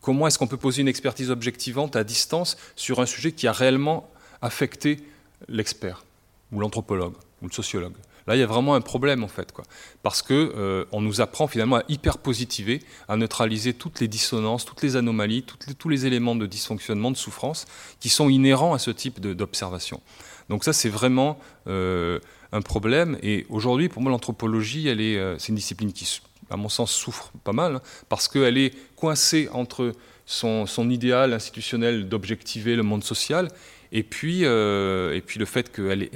comment 0.00 0.26
est-ce 0.26 0.38
qu'on 0.38 0.46
peut 0.46 0.56
poser 0.56 0.82
une 0.82 0.88
expertise 0.88 1.30
objectivante 1.30 1.96
à 1.96 2.04
distance 2.04 2.56
sur 2.76 3.00
un 3.00 3.06
sujet 3.06 3.32
qui 3.32 3.46
a 3.46 3.52
réellement 3.52 4.08
affecté 4.42 5.00
l'expert, 5.48 6.04
ou 6.52 6.60
l'anthropologue, 6.60 7.14
ou 7.42 7.48
le 7.48 7.52
sociologue? 7.52 7.94
Là, 8.26 8.34
il 8.34 8.40
y 8.40 8.42
a 8.42 8.46
vraiment 8.46 8.74
un 8.74 8.80
problème 8.80 9.22
en 9.22 9.28
fait, 9.28 9.52
quoi. 9.52 9.64
parce 10.02 10.20
que 10.20 10.34
euh, 10.34 10.84
on 10.90 11.00
nous 11.00 11.20
apprend 11.20 11.46
finalement 11.46 11.76
à 11.76 11.82
hyper 11.88 12.18
positiver, 12.18 12.82
à 13.08 13.16
neutraliser 13.16 13.72
toutes 13.72 14.00
les 14.00 14.08
dissonances, 14.08 14.64
toutes 14.64 14.82
les 14.82 14.96
anomalies, 14.96 15.44
tous 15.78 15.88
les 15.88 16.06
éléments 16.06 16.34
de 16.34 16.46
dysfonctionnement, 16.46 17.12
de 17.12 17.16
souffrance 17.16 17.66
qui 18.00 18.08
sont 18.08 18.28
inhérents 18.28 18.74
à 18.74 18.78
ce 18.78 18.90
type 18.90 19.20
d'observation. 19.20 20.00
Donc 20.48 20.64
ça, 20.64 20.72
c'est 20.72 20.88
vraiment 20.88 21.38
euh, 21.68 22.18
un 22.52 22.62
problème. 22.62 23.16
Et 23.22 23.46
aujourd'hui, 23.48 23.88
pour 23.88 24.02
moi, 24.02 24.10
l'anthropologie, 24.10 24.88
euh, 24.88 25.36
c'est 25.38 25.48
une 25.48 25.54
discipline 25.54 25.92
qui, 25.92 26.20
à 26.50 26.56
mon 26.56 26.68
sens, 26.68 26.90
souffre 26.92 27.30
pas 27.44 27.52
mal, 27.52 27.80
parce 28.08 28.26
qu'elle 28.26 28.58
est 28.58 28.74
coincée 28.96 29.48
entre 29.52 29.92
son, 30.24 30.66
idéal 30.90 31.32
institutionnel 31.32 32.08
d'objectiver 32.08 32.74
le 32.74 32.82
monde 32.82 33.04
social, 33.04 33.48
et 33.92 34.02
puis, 34.02 34.42
et 34.42 35.22
puis 35.24 35.38
le 35.38 35.44
fait 35.44 35.70
qu'elle 35.70 36.02
est 36.02 36.10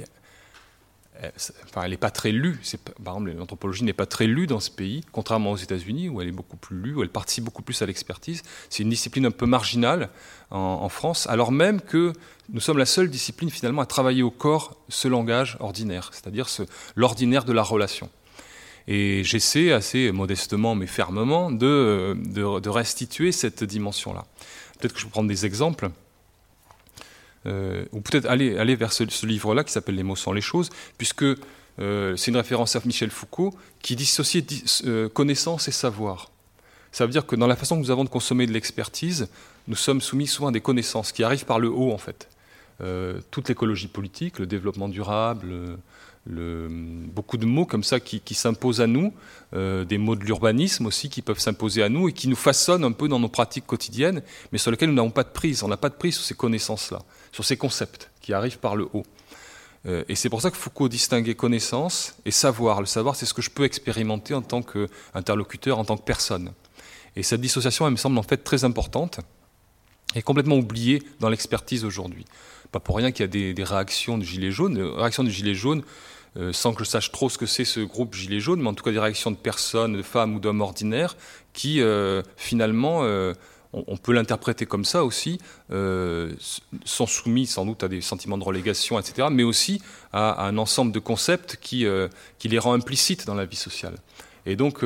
enfin, 1.65 1.83
elle 1.83 1.91
n'est 1.91 1.97
pas 1.97 2.11
très 2.11 2.31
lue. 2.31 2.59
Par 3.03 3.15
exemple, 3.15 3.31
l'anthropologie 3.37 3.83
n'est 3.83 3.93
pas 3.93 4.05
très 4.05 4.27
lue 4.27 4.47
dans 4.47 4.59
ce 4.59 4.71
pays, 4.71 5.01
contrairement 5.11 5.51
aux 5.51 5.57
États-Unis, 5.57 6.09
où 6.09 6.21
elle 6.21 6.27
est 6.27 6.33
beaucoup 6.33 6.57
plus 6.57 6.77
lue, 6.77 6.95
où 6.95 7.03
elle 7.03 7.09
participe 7.09 7.43
beaucoup 7.43 7.61
plus 7.61 7.81
à 7.81 7.85
l'expertise. 7.85 8.43
C'est 8.69 8.83
une 8.83 8.89
discipline 8.89 9.25
un 9.25 9.31
peu 9.31 9.45
marginale 9.45 10.09
en, 10.49 10.89
France, 10.89 11.27
alors 11.27 11.51
même 11.51 11.79
que 11.79 12.11
nous 12.49 12.59
sommes 12.59 12.77
la 12.77 12.85
seule 12.85 13.09
discipline 13.09 13.49
finalement 13.49 13.81
à 13.81 13.85
travailler 13.85 14.23
au 14.23 14.31
corps 14.31 14.75
ce 14.89 15.07
langage 15.07 15.57
ordinaire, 15.61 16.09
c'est-à-dire 16.11 16.47
l'ordinaire 16.95 17.45
de 17.45 17.53
la 17.53 17.63
relation. 17.63 18.09
Et 18.87 19.23
j'essaie 19.23 19.71
assez 19.71 20.11
modestement 20.11 20.75
mais 20.75 20.87
fermement 20.87 21.51
de, 21.51 22.17
de, 22.17 22.59
de 22.59 22.69
restituer 22.69 23.31
cette 23.31 23.63
dimension-là. 23.63 24.25
Peut-être 24.79 24.93
que 24.93 24.99
je 24.99 25.05
peux 25.05 25.11
prendre 25.11 25.29
des 25.29 25.45
exemples. 25.45 25.91
Euh, 27.47 27.85
ou 27.91 28.01
peut-être 28.01 28.25
aller, 28.27 28.57
aller 28.57 28.75
vers 28.75 28.93
ce, 28.93 29.25
livre-là 29.25 29.63
qui 29.63 29.71
s'appelle 29.71 29.95
Les 29.95 30.03
mots 30.03 30.15
sans 30.15 30.31
les 30.31 30.41
choses, 30.41 30.69
puisque 30.97 31.23
euh, 31.23 32.15
c'est 32.15 32.31
une 32.31 32.37
référence 32.37 32.75
à 32.75 32.81
Michel 32.85 33.09
Foucault 33.09 33.53
qui 33.81 33.95
dissociait 33.95 34.45
euh, 34.85 35.09
connaissance 35.09 35.67
et 35.67 35.71
savoir. 35.71 36.29
Ça 36.91 37.05
veut 37.05 37.11
dire 37.11 37.25
que 37.25 37.35
dans 37.35 37.47
la 37.47 37.55
façon 37.55 37.77
que 37.77 37.81
nous 37.81 37.91
avons 37.91 38.03
de 38.03 38.09
consommer 38.09 38.45
de 38.45 38.51
l'expertise, 38.51 39.29
nous 39.67 39.75
sommes 39.75 40.01
soumis 40.01 40.27
souvent 40.27 40.51
des 40.51 40.61
connaissances 40.61 41.11
qui 41.11 41.23
arrivent 41.23 41.45
par 41.45 41.59
le 41.59 41.69
haut 41.69 41.91
en 41.91 41.97
fait. 41.97 42.27
toute 43.29 43.47
l'écologie 43.47 43.87
politique, 43.87 44.39
le 44.39 44.45
développement 44.45 44.89
durable, 44.89 45.77
beaucoup 46.27 47.37
de 47.37 47.45
mots 47.45 47.65
comme 47.65 47.83
ça 47.83 47.99
qui, 47.99 48.33
s'imposent 48.33 48.81
à 48.81 48.87
nous, 48.87 49.13
euh, 49.53 49.83
des 49.85 49.97
mots 49.97 50.15
de 50.15 50.23
l'urbanisme 50.23 50.85
aussi 50.85 51.09
qui 51.09 51.21
peuvent 51.21 51.39
s'imposer 51.39 51.83
à 51.83 51.89
nous 51.89 52.09
et 52.09 52.13
qui 52.13 52.27
nous 52.27 52.35
façonnent 52.35 52.83
un 52.83 52.91
peu 52.91 53.07
dans 53.07 53.19
nos 53.19 53.29
pratiques 53.29 53.65
quotidiennes, 53.65 54.21
mais 54.51 54.57
sur 54.57 54.71
lesquelles 54.71 54.89
nous 54.89 54.95
n'avons 54.95 55.11
pas 55.11 55.23
de 55.23 55.29
prise. 55.29 55.63
On 55.63 55.67
n'a 55.67 55.77
pas 55.77 55.89
de 55.89 55.95
prise 55.95 56.15
sur 56.15 56.23
ces 56.23 56.35
connaissances-là, 56.35 56.99
sur 57.31 57.43
ces 57.43 57.57
concepts 57.57 58.11
qui 58.21 58.33
arrivent 58.33 58.59
par 58.59 58.75
le 58.75 58.87
haut. 58.93 59.03
Euh, 59.87 60.03
et 60.07 60.15
c'est 60.15 60.29
pour 60.29 60.41
ça 60.41 60.51
que 60.51 60.57
Foucault 60.57 60.89
distinguait 60.89 61.33
connaissance 61.33 62.15
et 62.25 62.31
savoir. 62.31 62.81
Le 62.81 62.85
savoir, 62.85 63.15
c'est 63.15 63.25
ce 63.25 63.33
que 63.33 63.41
je 63.41 63.49
peux 63.49 63.63
expérimenter 63.63 64.33
en 64.35 64.43
tant 64.43 64.61
qu'interlocuteur, 64.61 65.79
en 65.79 65.85
tant 65.85 65.97
que 65.97 66.03
personne. 66.03 66.51
Et 67.15 67.23
cette 67.23 67.41
dissociation, 67.41 67.87
elle 67.87 67.93
me 67.93 67.97
semble 67.97 68.17
en 68.17 68.23
fait 68.23 68.37
très 68.37 68.63
importante 68.63 69.19
et 70.15 70.21
complètement 70.21 70.57
oubliée 70.57 71.01
dans 71.19 71.29
l'expertise 71.29 71.83
aujourd'hui. 71.83 72.25
Pas 72.71 72.79
pour 72.79 72.95
rien 72.95 73.11
qu'il 73.11 73.23
y 73.23 73.49
a 73.49 73.53
des, 73.53 73.63
réactions 73.63 74.17
de 74.17 74.23
gilets 74.23 74.51
jaunes. 74.51 74.77
Réactions 74.81 75.23
de 75.23 75.29
gilets 75.29 75.55
jaunes, 75.55 75.83
euh, 76.37 76.53
sans 76.53 76.73
que 76.73 76.85
je 76.85 76.89
sache 76.89 77.11
trop 77.11 77.29
ce 77.29 77.37
que 77.37 77.45
c'est 77.45 77.65
ce 77.65 77.81
groupe 77.81 78.15
Gilets 78.15 78.39
jaunes, 78.39 78.61
mais 78.61 78.69
en 78.69 78.73
tout 78.73 78.85
cas 78.85 78.91
des 78.91 78.99
réactions 78.99 79.31
de 79.31 79.35
personnes, 79.35 79.93
de 79.93 80.01
femmes 80.01 80.35
ou 80.35 80.39
d'hommes 80.39 80.61
ordinaires, 80.61 81.17
qui 81.51 81.81
euh, 81.81 82.21
finalement, 82.37 83.03
euh, 83.03 83.33
on, 83.73 83.97
peut 83.97 84.13
l'interpréter 84.13 84.65
comme 84.65 84.85
ça 84.85 85.03
aussi, 85.03 85.39
sont 85.69 87.07
soumis 87.07 87.47
sans 87.47 87.65
doute 87.65 87.83
à 87.83 87.87
des 87.87 88.01
sentiments 88.01 88.37
de 88.37 88.43
relégation, 88.43 88.99
etc., 88.99 89.27
mais 89.31 89.43
aussi 89.43 89.81
à, 90.11 90.45
un 90.45 90.57
ensemble 90.57 90.91
de 90.91 90.99
concepts 90.99 91.57
qui, 91.61 91.85
qui, 92.37 92.49
les 92.49 92.59
rend 92.59 92.73
implicites 92.73 93.25
dans 93.25 93.35
la 93.35 93.45
vie 93.45 93.55
sociale. 93.55 93.95
Et 94.45 94.57
donc, 94.57 94.83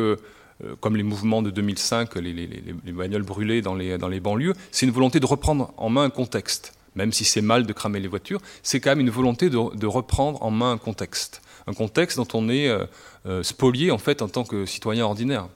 comme 0.82 0.96
les 0.96 1.02
mouvements 1.02 1.42
de 1.42 1.50
2005, 1.50 2.14
les, 2.18 2.32
les, 2.32 2.48
les 2.86 3.20
brûlées 3.20 3.64
dans 3.64 3.74
les, 3.74 3.98
dans 3.98 4.08
les 4.08 4.20
banlieues, 4.20 4.54
c'est 4.72 4.86
une 4.86 4.92
volonté 4.92 5.20
de 5.20 5.26
reprendre 5.26 5.74
en 5.78 5.90
main 5.90 6.04
un 6.04 6.12
contexte 6.12 6.74
même 6.96 7.12
si 7.12 7.26
c'est 7.26 7.42
mal 7.42 7.66
de 7.66 7.74
cramer 7.74 8.00
les 8.00 8.08
voitures, 8.08 8.42
c'est 8.64 8.80
quand 8.80 8.92
même 8.92 9.02
une 9.02 9.10
volonté 9.10 9.50
de, 9.50 9.86
reprendre 9.88 10.42
en 10.42 10.52
main 10.52 10.72
un 10.72 10.78
contexte, 10.78 11.42
un 11.68 11.74
contexte 11.74 12.18
dont 12.18 12.28
on 12.34 12.50
est 12.50 12.68
euh, 12.68 12.86
euh, 13.26 13.44
spolié 13.44 13.92
en 13.92 13.98
fait 13.98 14.22
en 14.22 14.28
tant 14.28 14.44
que 14.44 14.66
citoyen 14.66 15.06
ordinaire. 15.06 15.48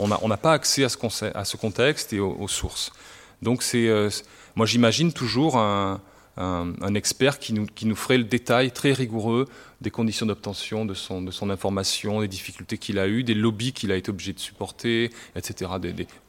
On 0.00 0.06
n'a 0.06 0.36
pas 0.36 0.52
accès 0.52 0.84
à 0.84 0.88
ce, 0.88 1.56
contexte 1.56 2.12
et 2.12 2.20
aux, 2.20 2.46
sources. 2.46 2.92
Donc 3.42 3.64
c'est, 3.64 3.88
euh, 3.88 4.08
moi 4.54 4.64
j'imagine 4.64 5.12
toujours 5.12 5.58
un, 5.58 6.00
un, 6.38 6.94
expert 6.94 7.38
qui 7.38 7.52
nous, 7.52 7.66
qui 7.66 7.86
nous, 7.86 7.96
ferait 7.96 8.18
le 8.18 8.24
détail 8.24 8.70
très 8.70 8.92
rigoureux 8.92 9.46
des 9.80 9.90
conditions 9.90 10.26
d'obtention 10.26 10.84
de 10.84 10.94
son, 10.94 11.22
de 11.22 11.30
son 11.30 11.50
information, 11.50 12.20
des 12.20 12.28
difficultés 12.28 12.78
qu'il 12.78 12.98
a 12.98 13.08
eues, 13.08 13.24
des 13.24 13.34
lobbies 13.34 13.72
qu'il 13.72 13.92
a 13.92 13.96
été 13.96 14.10
obligé 14.10 14.32
de 14.32 14.38
supporter, 14.38 15.10
etc. 15.36 15.70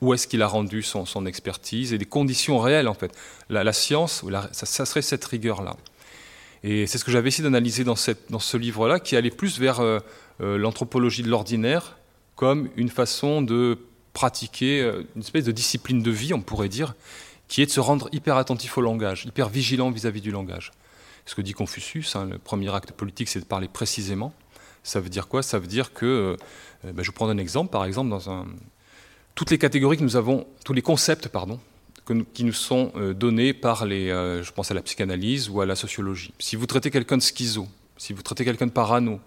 Où 0.01 0.13
est-ce 0.13 0.27
qu'il 0.27 0.41
a 0.41 0.47
rendu 0.47 0.81
son, 0.81 1.05
son, 1.05 1.25
expertise 1.25 1.93
et 1.93 1.97
des 1.97 2.05
conditions 2.05 2.59
réelles 2.59 2.87
en 2.87 2.93
fait. 2.93 3.11
La, 3.49 3.73
science, 3.73 4.23
ça, 4.51 4.85
serait 4.85 5.01
cette 5.01 5.25
rigueur-là. 5.25 5.75
Et 6.63 6.87
c'est 6.87 6.97
ce 6.97 7.05
que 7.05 7.11
j'avais 7.11 7.29
essayé 7.29 7.43
d'analyser 7.43 7.83
dans, 7.83 7.95
cette, 7.95 8.31
dans 8.31 8.39
ce 8.39 8.57
livre-là, 8.57 8.99
qui 8.99 9.15
allait 9.15 9.29
plus 9.29 9.59
vers 9.59 9.79
euh, 9.79 9.99
euh, 10.41 10.57
l'anthropologie 10.57 11.23
de 11.23 11.29
l'ordinaire 11.29 11.97
comme 12.35 12.69
une 12.75 12.89
façon 12.89 13.41
de 13.41 13.77
pratiquer 14.13 14.81
euh, 14.81 15.03
une 15.15 15.21
espèce 15.21 15.45
de 15.45 15.51
discipline 15.51 16.01
de 16.01 16.11
vie, 16.11 16.33
on 16.33 16.41
pourrait 16.41 16.69
dire, 16.69 16.95
qui 17.49 17.61
est 17.61 17.65
de 17.65 17.71
se 17.71 17.81
rendre 17.81 18.07
hyper 18.13 18.37
attentif 18.37 18.77
au 18.77 18.81
langage, 18.81 19.25
hyper 19.25 19.49
vigilant 19.49 19.91
vis-à-vis 19.91 20.21
du 20.21 20.31
langage. 20.31 20.71
Ce 21.25 21.35
que 21.35 21.41
dit 21.41 21.53
Confucius, 21.53 22.15
hein, 22.15 22.27
le 22.31 22.37
premier 22.37 22.73
acte 22.73 22.93
politique, 22.93 23.27
c'est 23.27 23.41
de 23.41 23.45
parler 23.45 23.67
précisément. 23.67 24.33
Ça 24.83 25.01
veut 25.01 25.09
dire 25.09 25.27
quoi? 25.27 25.43
Ça 25.43 25.59
veut 25.59 25.67
dire 25.67 25.91
que, 25.93 26.05
euh, 26.05 26.91
ben, 26.93 27.03
je 27.03 27.07
vous 27.07 27.13
prends 27.13 27.27
un 27.27 27.37
exemple, 27.37 27.71
par 27.71 27.83
exemple, 27.83 28.09
dans 28.09 28.29
un, 28.29 28.45
toutes 29.35 29.51
les 29.51 29.57
catégories 29.57 29.97
que 29.97 30.03
nous 30.03 30.15
avons, 30.15 30.47
tous 30.63 30.73
les 30.73 30.81
concepts, 30.81 31.27
pardon, 31.27 31.59
qui 32.33 32.43
nous 32.43 32.53
sont 32.53 32.91
euh, 32.95 33.13
donnés 33.13 33.53
par 33.53 33.85
les, 33.85 34.09
euh, 34.09 34.41
je 34.43 34.51
pense 34.51 34.71
à 34.71 34.73
la 34.73 34.81
psychanalyse 34.81 35.49
ou 35.49 35.61
à 35.61 35.65
la 35.65 35.75
sociologie. 35.75 36.33
Si 36.39 36.55
vous 36.55 36.65
traitez 36.65 36.91
quelqu'un 36.91 37.17
de 37.17 37.21
schizo, 37.21 37.67
si 37.97 38.13
vous 38.13 38.21
traitez 38.21 38.45
quelqu'un 38.45 38.67
de 38.67 38.71
parano, 38.71 39.19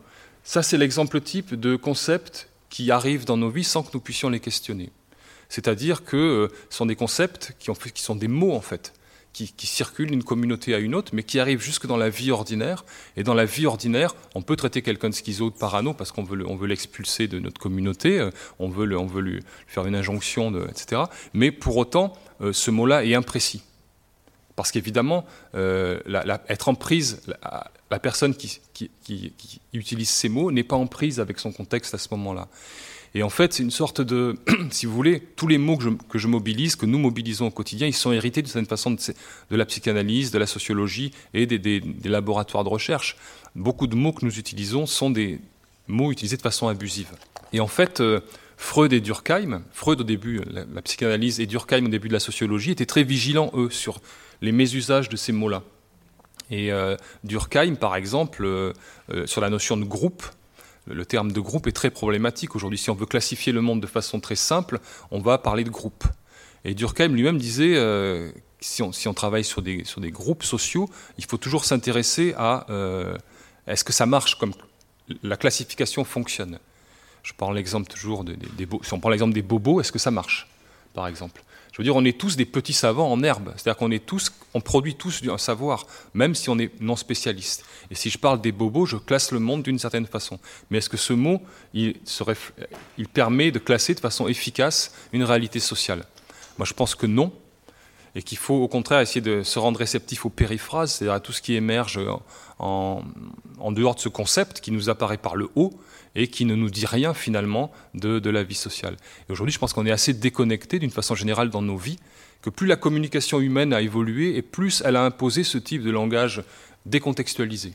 ça 0.43 0.63
c'est 0.63 0.79
l'exemple 0.79 1.21
type 1.21 1.55
de 1.55 1.77
concepts 1.77 2.49
qui 2.71 2.91
arrivent 2.91 3.25
dans 3.25 3.37
nos 3.37 3.51
vies 3.51 3.65
sans 3.65 3.83
que 3.83 3.91
nous 3.95 4.01
puissions 4.01 4.31
les 4.31 4.41
questionner. 4.41 4.91
C'est-à-dire 5.53 6.03
que 6.03 6.17
euh, 6.17 6.49
ce 6.71 6.79
sont 6.79 6.87
des 6.87 6.97
concepts 6.97 7.55
qui, 7.59 8.03
sont 8.03 8.17
des 8.17 8.27
mots 8.27 8.55
en 8.55 8.63
fait, 8.63 8.95
qui, 9.35 9.53
circulent 9.67 10.11
d'une 10.11 10.25
communauté 10.25 10.75
à 10.75 10.79
une 10.79 10.95
autre, 10.95 11.11
mais 11.15 11.25
qui 11.25 11.39
arrivent 11.39 11.61
jusque 11.61 11.87
dans 11.87 11.99
la 11.99 12.09
vie 12.09 12.31
ordinaire. 12.31 12.87
Et 13.19 13.23
dans 13.23 13.35
la 13.35 13.45
vie 13.45 13.67
ordinaire, 13.67 14.15
on 14.35 14.41
peut 14.41 14.57
traiter 14.57 14.81
quelqu'un 14.81 15.11
de 15.11 15.15
schizo 15.15 15.51
de 15.51 15.55
parano 15.55 15.93
parce 15.93 16.11
qu'on 16.11 16.23
veut, 16.23 16.67
l'expulser 16.67 17.29
de 17.29 17.39
notre 17.39 17.61
communauté, 17.61 18.19
euh, 18.19 18.31
on 18.59 18.71
veut, 18.71 18.87
lui 18.87 19.41
faire 19.67 19.85
une 19.87 19.95
injonction, 19.95 20.55
etc. 20.71 21.03
Mais 21.35 21.51
pour 21.51 21.77
autant, 21.77 22.15
euh, 22.41 22.55
ce 22.55 22.71
mot-là 22.71 23.05
est 23.05 23.15
imprécis. 23.15 23.63
Parce 24.57 24.71
qu'évidemment, 24.71 25.27
être 25.55 26.69
en 26.69 26.75
prise, 26.75 27.21
la, 27.91 27.99
personne 27.99 28.35
qui, 28.35 28.61
qui, 28.73 29.61
utilise 29.75 30.09
ces 30.09 30.31
mots 30.31 30.51
n'est 30.51 30.65
pas 30.65 30.77
en 30.77 30.87
prise 30.87 31.21
avec 31.21 31.39
son 31.39 31.53
contexte 31.53 31.93
à 31.93 31.99
ce 31.99 32.09
moment-là. 32.13 32.49
Et 33.15 33.23
en 33.23 33.29
fait, 33.29 33.53
c'est 33.53 33.63
une 33.63 33.71
sorte 33.71 34.01
de, 34.01 34.37
si 34.71 34.87
vous 34.87 34.95
voulez, 34.95 35.21
tous 35.21 35.47
les 35.47 35.59
mots 35.59 35.77
que 35.77 36.19
je, 36.19 36.27
mobilise, 36.27 36.77
que 36.77 36.87
nous 36.87 36.99
mobilisons 36.99 37.47
au 37.47 37.51
quotidien, 37.51 37.87
ils 37.87 37.95
sont 37.95 38.13
hérités 38.13 38.41
d'une 38.41 38.51
certaine 38.51 38.69
façon 38.69 38.91
de, 38.91 39.57
la 39.57 39.67
psychanalyse, 39.67 40.31
de 40.31 40.39
la 40.39 40.47
sociologie 40.47 41.13
et 41.35 41.47
des, 41.47 41.83
laboratoires 42.05 42.65
de 42.65 42.71
recherche. 42.71 43.17
Beaucoup 43.55 43.87
de 43.87 43.97
mots 43.97 44.13
que 44.13 44.25
nous 44.25 44.39
utilisons 44.39 44.87
sont 44.87 45.11
des 45.11 45.41
mots 45.89 46.11
utilisés 46.11 46.37
de 46.37 46.43
façon 46.43 46.69
abusive. 46.69 47.11
Et 47.53 47.61
en 47.61 47.67
fait, 47.67 48.01
euh, 48.01 48.21
Freud 48.57 48.95
et 48.95 49.01
Durkheim, 49.01 49.63
Freud 49.73 50.01
au 50.01 50.05
début, 50.05 50.41
la, 50.51 50.83
psychanalyse, 50.83 51.39
et 51.39 51.47
Durkheim 51.47 51.85
au 51.85 51.89
début 51.89 52.09
de 52.09 52.15
la 52.15 52.21
sociologie, 52.21 52.71
étaient 52.71 52.87
très 52.87 53.05
vigilants, 53.05 53.51
eux, 53.55 53.69
sur 53.69 54.01
les 54.41 54.53
mésusages 54.53 55.11
de 55.11 55.17
ces 55.17 55.33
mots-là. 55.33 55.63
Et 56.51 56.73
euh, 56.73 56.97
Durkheim, 57.25 57.75
par 57.75 57.95
exemple, 57.95 58.45
euh, 58.45 58.73
sur 59.27 59.43
la 59.43 59.51
notion 59.51 59.77
de 59.77 59.85
groupe, 59.85 60.25
le 60.87 61.05
terme 61.05 61.33
de 61.33 61.41
groupe 61.41 61.67
est 61.67 61.73
très 61.73 61.91
problématique 61.91 62.57
aujourd'hui. 62.57 62.79
Si 62.79 62.91
on 62.91 62.95
veut 62.95 63.07
classifier 63.07 63.53
le 63.53 63.61
monde 63.61 63.81
de 63.81 63.87
façon 63.87 64.21
très 64.21 64.37
simple, 64.37 64.81
on 65.11 65.21
va 65.21 65.39
parler 65.39 65.65
de 65.65 65.71
groupe. 65.71 66.05
Et 66.65 66.75
Durkheim 66.75 67.09
lui-même 67.09 67.39
disait, 67.39 67.77
euh, 67.77 68.31
si, 68.61 68.83
on, 68.83 69.15
travaille 69.15 69.45
sur 69.45 69.63
des, 69.63 69.85
sur 69.85 70.01
des 70.01 70.11
groupes 70.11 70.43
sociaux, 70.43 70.89
il 71.19 71.25
faut 71.25 71.37
toujours 71.37 71.65
s'intéresser 71.65 72.35
à 72.37 72.67
euh, 72.71 73.17
est-ce 73.67 73.85
que 73.85 73.93
ça 73.93 74.07
marche 74.07 74.39
comme 74.39 74.53
la 75.23 75.37
classification 75.37 76.05
fonctionne? 76.05 76.59
Je 77.23 77.33
prends 77.37 77.53
l'exemple 77.53 77.89
toujours 77.89 78.25
des, 78.25 78.37
si 78.83 78.93
on 78.93 79.01
prend 79.01 79.11
l'exemple 79.11 79.35
des 79.35 79.43
bobos, 79.43 79.81
est-ce 79.81 79.93
que 79.93 79.99
ça 79.99 80.11
marche, 80.11 80.49
par 80.95 81.07
exemple? 81.07 81.43
Je 81.73 81.79
veux 81.79 81.85
dire, 81.85 81.97
on 81.97 82.05
est 82.05 82.19
tous 82.19 82.37
des 82.37 82.45
petits 82.45 82.75
savants 82.75 83.11
en 83.11 83.23
herbe. 83.23 83.53
C'est-à-dire 83.57 83.79
qu'on 83.79 83.91
est 83.91 84.05
tous, 84.05 84.31
on 84.53 84.61
produit 84.61 84.95
tous 84.95 85.23
un 85.27 85.39
savoir, 85.39 85.87
même 86.13 86.35
si 86.35 86.51
on 86.51 86.59
est 86.59 86.71
non 86.81 86.97
spécialiste. 86.97 87.65
Et 87.91 87.95
si 87.95 88.11
je 88.11 88.19
parle 88.19 88.43
des 88.43 88.53
bobos, 88.53 88.85
je 88.85 88.99
classe 88.99 89.33
le 89.33 89.39
monde 89.39 89.63
d'une 89.63 89.79
certaine 89.79 90.07
façon. 90.07 90.39
Mais 90.71 90.79
est-ce 90.79 90.91
que 90.91 90.99
ce 90.99 91.15
mot, 91.15 91.41
il, 91.73 91.97
il 92.99 93.09
permet 93.09 93.51
de 93.51 93.59
classer 93.59 93.95
de 93.95 94.01
façon 94.01 94.29
efficace 94.29 94.95
une 95.15 95.25
réalité 95.25 95.61
sociale? 95.61 96.05
Moi, 96.59 96.67
je 96.67 96.75
pense 96.75 96.95
que 96.95 97.07
non. 97.07 97.33
Et 98.15 98.23
qu'il 98.23 98.37
faut 98.37 98.57
au 98.57 98.69
contraire 98.69 99.01
essayer 99.01 99.23
de 99.23 99.43
se 99.43 99.59
rendre 99.59 99.79
réceptif 99.79 100.27
aux 100.27 100.31
périphrases, 100.31 100.93
c'est-à-dire 100.93 101.15
à 101.15 101.21
tout 101.21 101.33
ce 101.33 101.41
qui 101.41 101.55
émerge 101.55 101.99
en, 102.59 103.03
en 103.59 103.73
dehors 103.73 103.95
de 103.95 104.01
ce 104.01 104.11
concept 104.11 104.61
qui 104.61 104.71
nous 104.73 104.91
apparaît 104.91 105.17
par 105.17 105.37
le 105.37 105.49
haut 105.55 105.73
et 106.15 106.29
qui 106.29 106.45
ne 106.45 106.55
nous 106.55 106.71
dit 106.71 106.87
rien 106.87 107.15
finalement 107.15 107.73
de, 107.95 108.31
la 108.31 108.43
vie 108.43 108.55
sociale. 108.55 108.97
Et 109.29 109.33
aujourd'hui, 109.33 109.53
je 109.53 109.59
pense 109.59 109.73
qu'on 109.73 109.87
est 109.87 109.91
assez 109.91 110.13
déconnecté 110.13 110.79
d'une 110.79 110.91
façon 110.91 111.15
générale 111.15 111.51
dans 111.51 111.63
nos 111.63 111.77
vies, 111.77 111.99
que 112.43 112.51
plus 112.51 112.67
la 112.67 112.77
communication 112.77 113.41
humaine 113.41 113.73
a 113.73 113.81
évolué 113.81 114.37
et 114.37 114.43
plus 114.43 114.83
elle 114.85 114.97
a 114.97 115.05
imposé 115.05 115.45
ce 115.45 115.59
type 115.59 115.83
de 115.83 115.91
langage 115.91 116.43
décontextualisé. 116.87 117.75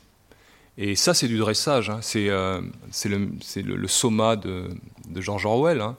Et 0.76 0.94
ça, 0.94 1.14
c'est 1.14 1.26
du 1.26 1.38
dressage, 1.38 1.90
hein. 1.90 1.98
c'est 2.02 2.28
euh, 2.28 2.60
le, 3.06 3.30
le, 3.62 3.88
soma 3.88 4.36
de, 4.36 4.68
George 5.16 5.44
Orwell. 5.44 5.80
Hein. 5.80 5.96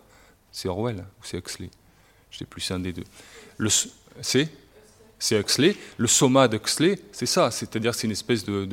C'est 0.51 0.69
Orwell 0.69 0.97
ou 0.97 1.23
c'est 1.23 1.37
Huxley? 1.37 1.69
Je 2.31 2.35
ne 2.35 2.39
sais 2.39 2.45
plus, 2.45 2.61
c'est 2.61 2.73
un 2.73 2.79
des 2.79 2.93
deux. 2.93 3.03
C'est? 4.21 4.49
C'est 5.19 5.37
Huxley. 5.39 5.75
Le 5.97 6.07
soma 6.07 6.47
d'Huxley, 6.47 6.99
c'est 7.11 7.25
ça, 7.25 7.51
c'est-à-dire 7.51 7.93
c'est 7.93 8.07
une 8.07 8.13
espèce 8.13 8.45
de, 8.45 8.65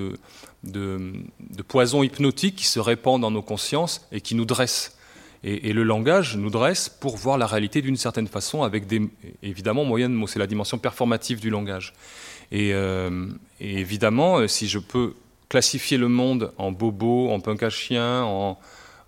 de, 0.63 1.63
poison 1.67 2.03
hypnotique 2.03 2.57
qui 2.57 2.67
se 2.67 2.79
répand 2.79 3.21
dans 3.21 3.31
nos 3.31 3.43
consciences 3.43 4.07
et 4.13 4.21
qui 4.21 4.35
nous 4.35 4.45
dresse. 4.45 4.97
Et, 5.45 5.73
le 5.73 5.83
langage 5.83 6.37
nous 6.37 6.51
dresse 6.51 6.89
pour 6.89 7.17
voir 7.17 7.39
la 7.39 7.47
réalité 7.47 7.83
d'une 7.83 7.97
certaine 7.97 8.27
façon, 8.27 8.63
avec 8.63 8.87
des, 8.87 9.03
évidemment 9.43 9.85
moyens 9.85 10.11
de 10.11 10.17
mots. 10.17 10.27
C'est 10.27 10.39
la 10.39 10.47
dimension 10.47 10.79
performative 10.79 11.41
du 11.41 11.51
langage. 11.51 11.93
Et, 12.53 12.73
euh, 12.73 13.27
évidemment, 13.61 14.39
euh, 14.39 14.49
si 14.49 14.67
je 14.69 14.79
peux 14.79 15.15
classifier 15.49 15.99
le 15.99 16.09
monde 16.09 16.53
en 16.59 16.73
bobo, 16.73 17.31
en 17.31 17.41
punk 17.41 17.63
à 17.63 17.71
chien, 17.71 18.23
en, 18.25 18.59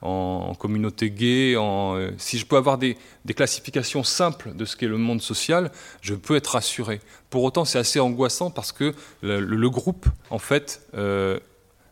en, 0.03 0.55
communauté 0.55 1.11
gay, 1.11 1.57
en, 1.57 1.97
euh, 1.97 2.11
si 2.19 2.39
je 2.39 2.47
peux 2.47 2.57
avoir 2.57 2.79
des, 2.79 2.97
classifications 3.35 4.05
simples 4.05 4.55
de 4.55 4.65
ce 4.65 4.77
qu'est 4.77 4.87
le 4.87 4.99
monde 4.99 5.21
social, 5.21 5.71
je 6.01 6.15
peux 6.15 6.37
être 6.37 6.49
rassuré. 6.49 7.01
Pour 7.31 7.43
autant, 7.43 7.65
c'est 7.65 7.79
assez 7.79 8.01
angoissant 8.01 8.51
parce 8.51 8.73
que 8.73 8.95
le, 9.23 9.71
groupe, 9.71 10.07
en 10.31 10.39
fait, 10.39 10.83
euh, 10.95 11.39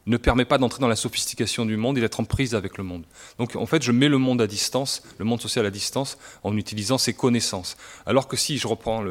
ne 0.07 0.17
permet 0.17 0.45
pas 0.45 0.59
d'entrer 0.59 0.81
dans 0.81 0.89
la 0.89 0.97
sophistication 0.97 1.67
du 1.67 1.77
monde 1.77 1.99
et 1.99 2.01
d'être 2.01 2.21
en 2.21 2.25
prise 2.25 2.55
avec 2.55 2.79
le 2.79 2.85
monde. 2.85 3.05
Donc 3.39 3.57
en 3.57 3.67
fait, 3.67 3.83
je 3.83 3.93
mets 3.93 4.09
le 4.09 4.19
monde 4.19 4.41
à 4.41 4.47
distance, 4.47 5.03
le 5.19 5.25
monde 5.25 5.41
social 5.41 5.67
à 5.67 5.71
distance, 5.71 6.17
en 6.45 6.57
utilisant 6.57 6.97
ses 6.97 7.13
connaissances. 7.13 7.77
Alors 8.07 8.29
que 8.29 8.37
si 8.37 8.57
je 8.57 8.69
reprends 8.69 9.05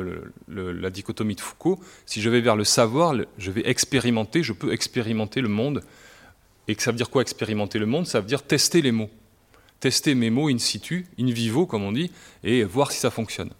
la 0.47 0.89
dichotomie 0.89 1.35
de 1.35 1.41
Foucault, 1.41 1.79
si 2.05 2.21
je 2.21 2.29
vais 2.29 2.41
vers 2.41 2.55
le 2.55 2.63
savoir, 2.63 3.13
je 3.37 3.51
vais 3.51 3.67
expérimenter, 3.69 4.41
je 4.41 4.53
peux 4.53 4.71
expérimenter 4.71 5.41
le 5.41 5.49
monde 5.49 5.83
et 6.67 6.75
que 6.75 6.81
ça 6.81 6.91
veut 6.91 6.97
dire 6.97 7.09
quoi 7.09 7.21
expérimenter 7.21 7.79
le 7.79 7.85
monde? 7.85 8.07
Ça 8.07 8.19
veut 8.19 8.27
dire 8.27 8.43
tester 8.43 8.81
les 8.81 8.91
mots. 8.91 9.09
Tester 9.79 10.15
mes 10.15 10.29
mots 10.29 10.49
in 10.49 10.57
situ, 10.57 11.05
in 11.19 11.27
vivo, 11.27 11.65
comme 11.65 11.83
on 11.83 11.91
dit, 11.91 12.11
et 12.43 12.63
voir 12.63 12.91
si 12.91 12.99
ça 12.99 13.11
fonctionne. 13.11 13.51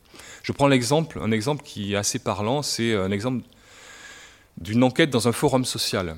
Je 0.44 0.52
prends 0.52 0.68
l'exemple, 0.68 1.20
un 1.22 1.32
exemple 1.32 1.63
qui 1.63 1.94
est 1.94 1.96
assez 1.96 2.20
parlant, 2.20 2.62
c'est 2.62 2.96
un 2.96 3.12
exemple 3.12 3.44
d'une 4.58 4.84
enquête 4.84 5.10
dans 5.10 5.28
un 5.28 5.32
forum 5.32 5.65
social 5.65 6.15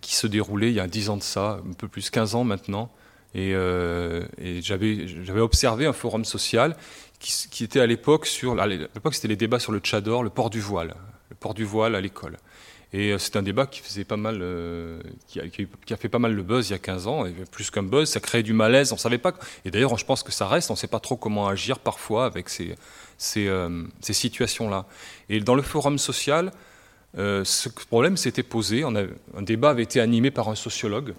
qui 0.00 0.14
se 0.14 0.26
déroulait 0.26 0.68
il 0.68 0.74
y 0.74 0.80
a 0.80 0.86
10 0.86 1.10
ans 1.10 1.16
de 1.16 1.22
ça, 1.22 1.60
un 1.68 1.72
peu 1.74 1.88
plus 1.88 2.10
15 2.10 2.34
ans 2.34 2.44
maintenant. 2.44 2.90
Et, 3.34 3.54
euh, 3.54 4.24
j'avais 4.60 5.40
observé 5.40 5.86
un 5.86 5.92
forum 5.92 6.24
social 6.24 6.76
qui, 7.18 7.32
qui 7.50 7.64
était 7.64 7.80
à 7.80 7.86
l'époque 7.86 8.26
sur. 8.26 8.58
À 8.58 8.66
l'époque, 8.66 9.14
c'était 9.14 9.28
les 9.28 9.36
débats 9.36 9.58
sur 9.58 9.72
le 9.72 9.80
tchador, 9.80 10.22
le 10.22 10.30
port 10.30 10.48
du 10.48 10.60
voile, 10.60 10.94
le 11.28 11.36
port 11.36 11.54
du 11.54 11.64
voile 11.64 11.94
à 11.94 12.00
l'école. 12.00 12.38
Et 12.92 13.12
euh, 13.12 13.18
c'est 13.18 13.36
un 13.36 13.42
débat 13.42 13.66
qui 13.66 13.80
faisait 13.80 14.04
pas 14.04 14.16
mal, 14.16 14.38
euh, 14.40 15.00
qui, 15.26 15.40
a, 15.40 15.96
fait 15.96 16.08
pas 16.08 16.18
mal 16.18 16.32
le 16.32 16.42
buzz 16.42 16.68
il 16.68 16.72
y 16.72 16.74
a 16.74 16.78
15 16.78 17.06
ans. 17.06 17.24
Plus 17.50 17.70
qu'un 17.70 17.82
buzz, 17.82 18.08
ça 18.08 18.20
créait 18.20 18.42
du 18.42 18.54
malaise. 18.54 18.92
On 18.92 18.96
savait 18.96 19.18
pas. 19.18 19.34
Et 19.64 19.70
d'ailleurs, 19.70 19.96
je 19.98 20.04
pense 20.04 20.22
que 20.22 20.32
ça 20.32 20.46
reste. 20.48 20.70
On 20.70 20.74
ne 20.74 20.78
sait 20.78 20.86
pas 20.86 21.00
trop 21.00 21.16
comment 21.16 21.48
agir 21.48 21.78
parfois 21.78 22.24
avec 22.24 22.48
ces, 22.48 22.76
euh, 23.36 23.84
situations-là. 24.00 24.86
Et 25.28 25.40
dans 25.40 25.54
le 25.54 25.62
forum 25.62 25.98
social, 25.98 26.50
ce 27.14 27.68
problème 27.88 28.16
s'était 28.16 28.42
posé. 28.42 28.84
Un 28.84 29.42
débat 29.42 29.70
avait 29.70 29.82
été 29.82 30.00
animé 30.00 30.30
par 30.30 30.48
un 30.48 30.54
sociologue 30.54 31.14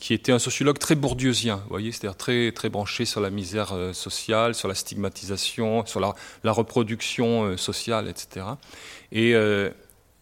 qui 0.00 0.12
était 0.12 0.32
un 0.32 0.40
sociologue 0.40 0.78
très 0.78 0.96
bourdieusien, 0.96 1.62
voyez, 1.70 1.92
c'est-à-dire 1.92 2.16
très, 2.16 2.50
très 2.50 2.68
branché 2.68 3.04
sur 3.04 3.20
la 3.20 3.30
misère 3.30 3.72
sociale, 3.92 4.54
sur 4.54 4.66
la 4.68 4.74
stigmatisation, 4.74 5.86
sur 5.86 6.00
la, 6.00 6.14
la 6.42 6.52
reproduction 6.52 7.56
sociale, 7.56 8.08
etc. 8.08 8.46
Et 9.12 9.34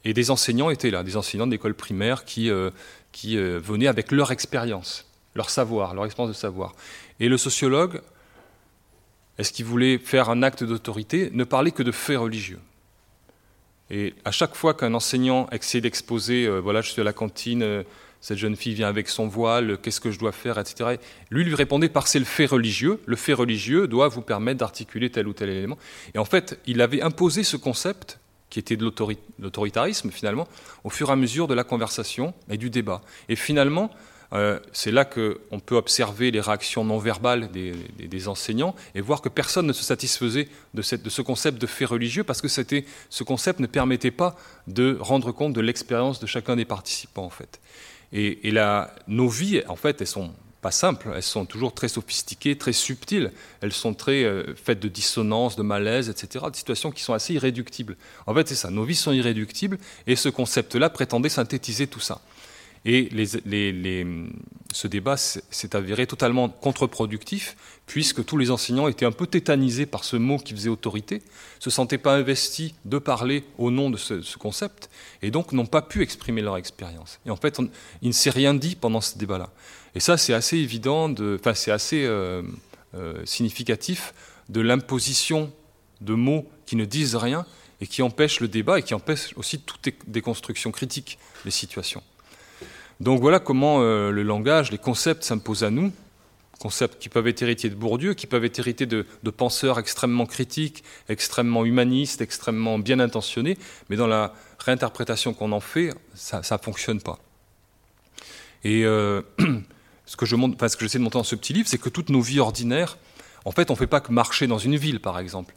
et 0.04 0.14
des 0.14 0.30
enseignants 0.30 0.70
étaient 0.70 0.90
là, 0.90 1.02
des 1.02 1.16
enseignants 1.16 1.46
d'école 1.46 1.74
primaire 1.74 2.24
qui, 2.24 2.50
euh, 2.50 2.70
qui 3.12 3.36
euh, 3.36 3.60
venaient 3.62 3.86
avec 3.86 4.10
leur 4.10 4.32
expérience, 4.32 5.06
leur 5.34 5.50
savoir, 5.50 5.94
leur 5.94 6.04
expérience 6.04 6.34
de 6.34 6.38
savoir. 6.38 6.74
Et 7.20 7.28
le 7.28 7.36
sociologue, 7.36 8.00
est-ce 9.38 9.52
qu'il 9.52 9.64
voulait 9.64 9.98
faire 9.98 10.28
un 10.30 10.42
acte 10.42 10.64
d'autorité, 10.64 11.30
ne 11.32 11.44
parlait 11.44 11.70
que 11.70 11.82
de 11.82 11.92
faits 11.92 12.18
religieux. 12.18 12.58
Et 13.90 14.14
à 14.24 14.30
chaque 14.30 14.54
fois 14.54 14.74
qu'un 14.74 14.94
enseignant 14.94 15.48
essayait 15.50 15.80
d'exposer, 15.80 16.46
euh, 16.46 16.60
voilà, 16.60 16.80
je 16.80 16.90
suis 16.90 17.00
à 17.00 17.04
la 17.04 17.12
cantine, 17.12 17.84
cette 18.20 18.38
jeune 18.38 18.56
fille 18.56 18.74
vient 18.74 18.88
avec 18.88 19.08
son 19.08 19.26
voile, 19.26 19.78
qu'est-ce 19.82 20.00
que 20.00 20.10
je 20.10 20.18
dois 20.18 20.32
faire, 20.32 20.58
etc. 20.58 20.96
Lui 21.30 21.44
lui 21.44 21.54
répondait 21.56 21.88
par 21.88 22.06
c'est 22.06 22.20
le 22.20 22.24
fait 22.24 22.46
religieux. 22.46 23.00
Le 23.04 23.16
fait 23.16 23.32
religieux 23.32 23.88
doit 23.88 24.08
vous 24.08 24.22
permettre 24.22 24.58
d'articuler 24.58 25.10
tel 25.10 25.26
ou 25.26 25.32
tel 25.32 25.50
élément. 25.50 25.76
Et 26.14 26.18
en 26.18 26.24
fait, 26.24 26.58
il 26.64 26.80
avait 26.80 27.02
imposé 27.02 27.42
ce 27.42 27.56
concept 27.56 28.20
qui 28.52 28.58
était 28.58 28.76
de 28.76 28.84
l'autoritarisme 29.38 30.10
finalement, 30.10 30.46
au 30.84 30.90
fur 30.90 31.08
et 31.08 31.12
à 31.12 31.16
mesure 31.16 31.48
de 31.48 31.54
la 31.54 31.64
conversation 31.64 32.34
et 32.50 32.58
du 32.58 32.68
débat. 32.68 33.00
Et 33.30 33.34
finalement, 33.34 33.90
euh, 34.34 34.60
c'est 34.74 34.90
là 34.90 35.06
qu'on 35.06 35.58
peut 35.58 35.74
observer 35.76 36.30
les 36.30 36.40
réactions 36.40 36.84
non 36.84 36.98
verbales 36.98 37.50
des, 37.50 38.28
enseignants 38.28 38.74
et 38.94 39.00
voir 39.00 39.22
que 39.22 39.30
personne 39.30 39.66
ne 39.66 39.72
se 39.72 39.82
satisfaisait 39.82 40.48
de, 40.74 40.82
ce 40.82 41.22
concept 41.22 41.58
de 41.58 41.66
fait 41.66 41.86
religieux 41.86 42.24
parce 42.24 42.42
que 42.42 42.48
ce 42.48 43.24
concept 43.24 43.58
ne 43.58 43.66
permettait 43.66 44.10
pas 44.10 44.36
de 44.66 44.98
rendre 45.00 45.32
compte 45.32 45.54
de 45.54 45.62
l'expérience 45.62 46.20
de 46.20 46.26
chacun 46.26 46.54
des 46.54 46.66
participants 46.66 47.24
en 47.24 47.30
fait. 47.30 47.58
Et, 48.12 48.46
et 48.46 48.54
nos 49.08 49.28
vies, 49.28 49.62
en 49.66 49.76
fait, 49.76 50.02
elles 50.02 50.06
sont 50.06 50.30
pas 50.62 50.70
simples, 50.70 51.10
elles 51.14 51.24
sont 51.24 51.44
toujours 51.44 51.74
très 51.74 51.88
sophistiquées, 51.88 52.56
très 52.56 52.72
subtiles, 52.72 53.32
elles 53.60 53.72
sont 53.72 53.94
très 53.94 54.22
euh, 54.22 54.54
faites 54.54 54.78
de 54.78 54.88
dissonance, 54.88 55.56
de 55.56 55.62
malaise, 55.62 56.08
etc., 56.08 56.46
de 56.50 56.56
situations 56.56 56.92
qui 56.92 57.02
sont 57.02 57.12
assez 57.12 57.34
irréductibles. 57.34 57.96
En 58.26 58.34
fait, 58.34 58.48
c'est 58.48 58.54
ça, 58.54 58.70
nos 58.70 58.84
vies 58.84 58.94
sont 58.94 59.12
irréductibles, 59.12 59.78
et 60.06 60.14
ce 60.14 60.28
concept-là 60.28 60.88
prétendait 60.88 61.28
synthétiser 61.28 61.88
tout 61.88 62.00
ça. 62.00 62.22
Et 62.84 63.10
ce 64.72 64.86
débat 64.88 65.16
s'est 65.16 65.76
avéré 65.76 66.06
totalement 66.06 66.48
contre-productif, 66.48 67.56
puisque 67.86 68.24
tous 68.24 68.36
les 68.38 68.50
enseignants 68.50 68.88
étaient 68.88 69.06
un 69.06 69.12
peu 69.12 69.26
tétanisés 69.26 69.86
par 69.86 70.02
ce 70.02 70.16
mot 70.16 70.38
qui 70.38 70.52
faisait 70.52 70.68
autorité, 70.68 71.22
se 71.60 71.70
sentaient 71.70 71.98
pas 71.98 72.14
investis 72.14 72.72
de 72.84 72.98
parler 72.98 73.44
au 73.58 73.70
nom 73.70 73.90
de 73.90 73.96
ce, 73.96 74.36
concept, 74.36 74.90
et 75.22 75.30
donc 75.30 75.52
n'ont 75.52 75.66
pas 75.66 75.82
pu 75.82 76.02
exprimer 76.02 76.42
leur 76.42 76.56
expérience. 76.56 77.20
Et 77.26 77.30
en 77.30 77.36
fait, 77.36 77.60
il 78.00 78.08
ne 78.08 78.12
s'est 78.12 78.30
rien 78.30 78.54
dit 78.54 78.74
pendant 78.74 79.00
ce 79.00 79.16
débat-là. 79.16 79.50
Et 79.94 80.00
ça, 80.00 80.16
c'est 80.16 80.32
assez 80.32 80.56
évident, 80.56 81.12
enfin, 81.34 81.54
c'est 81.54 81.70
assez 81.70 82.04
euh, 82.04 82.42
euh, 82.94 83.24
significatif 83.24 84.14
de 84.48 84.60
l'imposition 84.60 85.52
de 86.00 86.14
mots 86.14 86.48
qui 86.66 86.76
ne 86.76 86.84
disent 86.84 87.16
rien 87.16 87.46
et 87.80 87.86
qui 87.86 88.02
empêchent 88.02 88.40
le 88.40 88.48
débat 88.48 88.78
et 88.78 88.82
qui 88.82 88.94
empêchent 88.94 89.34
aussi 89.36 89.60
toute 89.60 89.88
déconstruction 90.06 90.70
critique 90.70 91.18
des 91.44 91.50
situations. 91.50 92.02
Donc 93.00 93.20
voilà 93.20 93.38
comment 93.38 93.80
euh, 93.80 94.10
le 94.10 94.22
langage, 94.22 94.70
les 94.70 94.78
concepts 94.78 95.24
s'imposent 95.24 95.64
à 95.64 95.70
nous, 95.70 95.92
concepts 96.58 96.98
qui 96.98 97.08
peuvent 97.08 97.26
être 97.26 97.42
héritiers 97.42 97.70
de 97.70 97.74
Bourdieu, 97.74 98.14
qui 98.14 98.26
peuvent 98.26 98.44
être 98.44 98.60
hérités 98.60 98.86
de, 98.86 99.04
penseurs 99.36 99.78
extrêmement 99.78 100.26
critiques, 100.26 100.84
extrêmement 101.08 101.64
humanistes, 101.64 102.20
extrêmement 102.20 102.78
bien 102.78 103.00
intentionnés, 103.00 103.58
mais 103.90 103.96
dans 103.96 104.06
la 104.06 104.32
réinterprétation 104.58 105.34
qu'on 105.34 105.50
en 105.50 105.60
fait, 105.60 105.92
ça 106.14 106.40
ne 106.40 106.58
fonctionne 106.58 107.00
pas. 107.00 107.18
Et 108.62 108.84
ce 110.12 110.16
que 110.18 110.26
je 110.26 110.36
montre, 110.36 110.58
j'essaie 110.78 110.98
de 110.98 111.02
montrer 111.02 111.20
dans 111.20 111.24
ce 111.24 111.34
petit 111.34 111.54
livre, 111.54 111.66
c'est 111.66 111.78
que 111.78 111.88
toutes 111.88 112.10
nos 112.10 112.20
vies 112.20 112.38
ordinaires, 112.38 112.98
en 113.46 113.50
fait, 113.50 113.70
on 113.70 113.72
ne 113.72 113.78
fait 113.78 113.86
pas 113.86 114.02
que 114.02 114.12
marcher 114.12 114.46
dans 114.46 114.58
une 114.58 114.76
ville, 114.76 115.00
par 115.00 115.18
exemple. 115.18 115.54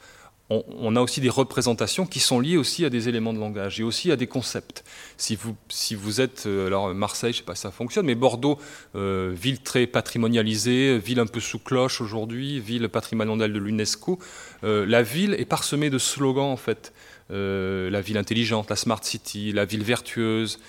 On, 0.49 0.95
a 0.95 1.01
aussi 1.01 1.19
des 1.19 1.29
représentations 1.29 2.05
qui 2.05 2.19
sont 2.19 2.39
liées 2.39 2.55
aussi 2.55 2.85
à 2.85 2.89
des 2.89 3.09
éléments 3.09 3.33
de 3.33 3.39
langage 3.39 3.79
et 3.81 3.83
aussi 3.83 4.11
à 4.11 4.15
des 4.15 4.27
concepts. 4.27 4.85
Si 5.17 5.35
vous, 5.35 5.57
si 5.67 5.93
vous 5.93 6.21
êtes, 6.21 6.45
euh, 6.45 6.67
alors 6.67 6.93
Marseille, 6.93 7.33
je 7.33 7.39
ne 7.39 7.41
sais 7.41 7.45
pas 7.45 7.55
si 7.55 7.63
ça 7.63 7.71
fonctionne, 7.71 8.05
mais 8.05 8.15
Bordeaux, 8.15 8.59
euh, 8.95 9.33
ville 9.35 9.59
très 9.59 9.87
patrimonialisée, 9.87 10.99
ville 10.99 11.19
un 11.19 11.25
peu 11.25 11.41
sous 11.41 11.59
cloche 11.59 11.99
aujourd'hui, 11.99 12.61
ville 12.61 12.87
patrimoniale 12.87 13.51
de 13.51 13.59
l'UNESCO, 13.59 14.19
euh, 14.63 14.85
la 14.85 15.01
ville 15.01 15.35
est 15.37 15.45
parsemée 15.45 15.89
de 15.89 15.97
slogans 15.97 16.51
en 16.51 16.57
fait. 16.57 16.93
la 17.29 18.01
ville 18.01 18.17
intelligente, 18.17 18.69
la 18.69 18.77
smart 18.77 19.03
city, 19.03 19.51
la 19.51 19.65
ville 19.65 19.83
vertueuse. 19.83 20.59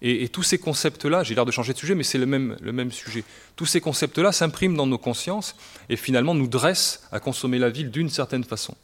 Et, 0.00 0.28
tous 0.28 0.44
ces 0.44 0.58
concepts-là, 0.58 1.24
j'ai 1.24 1.34
l'air 1.34 1.44
de 1.44 1.50
changer 1.50 1.72
de 1.72 1.78
sujet, 1.78 1.94
mais 1.94 2.04
c'est 2.04 2.18
le 2.18 2.26
même, 2.26 2.56
le 2.60 2.72
même 2.72 2.92
sujet. 2.92 3.24
Tous 3.56 3.66
ces 3.66 3.80
concepts-là 3.80 4.30
s'impriment 4.30 4.76
dans 4.76 4.86
nos 4.86 4.98
consciences 4.98 5.56
et 5.88 5.96
finalement 5.96 6.34
nous 6.34 6.46
dressent 6.46 7.02
à 7.10 7.18
consommer 7.18 7.58
la 7.58 7.70
ville 7.70 7.90
d'une 7.90 8.08
certaine 8.08 8.44
façon. 8.44 8.76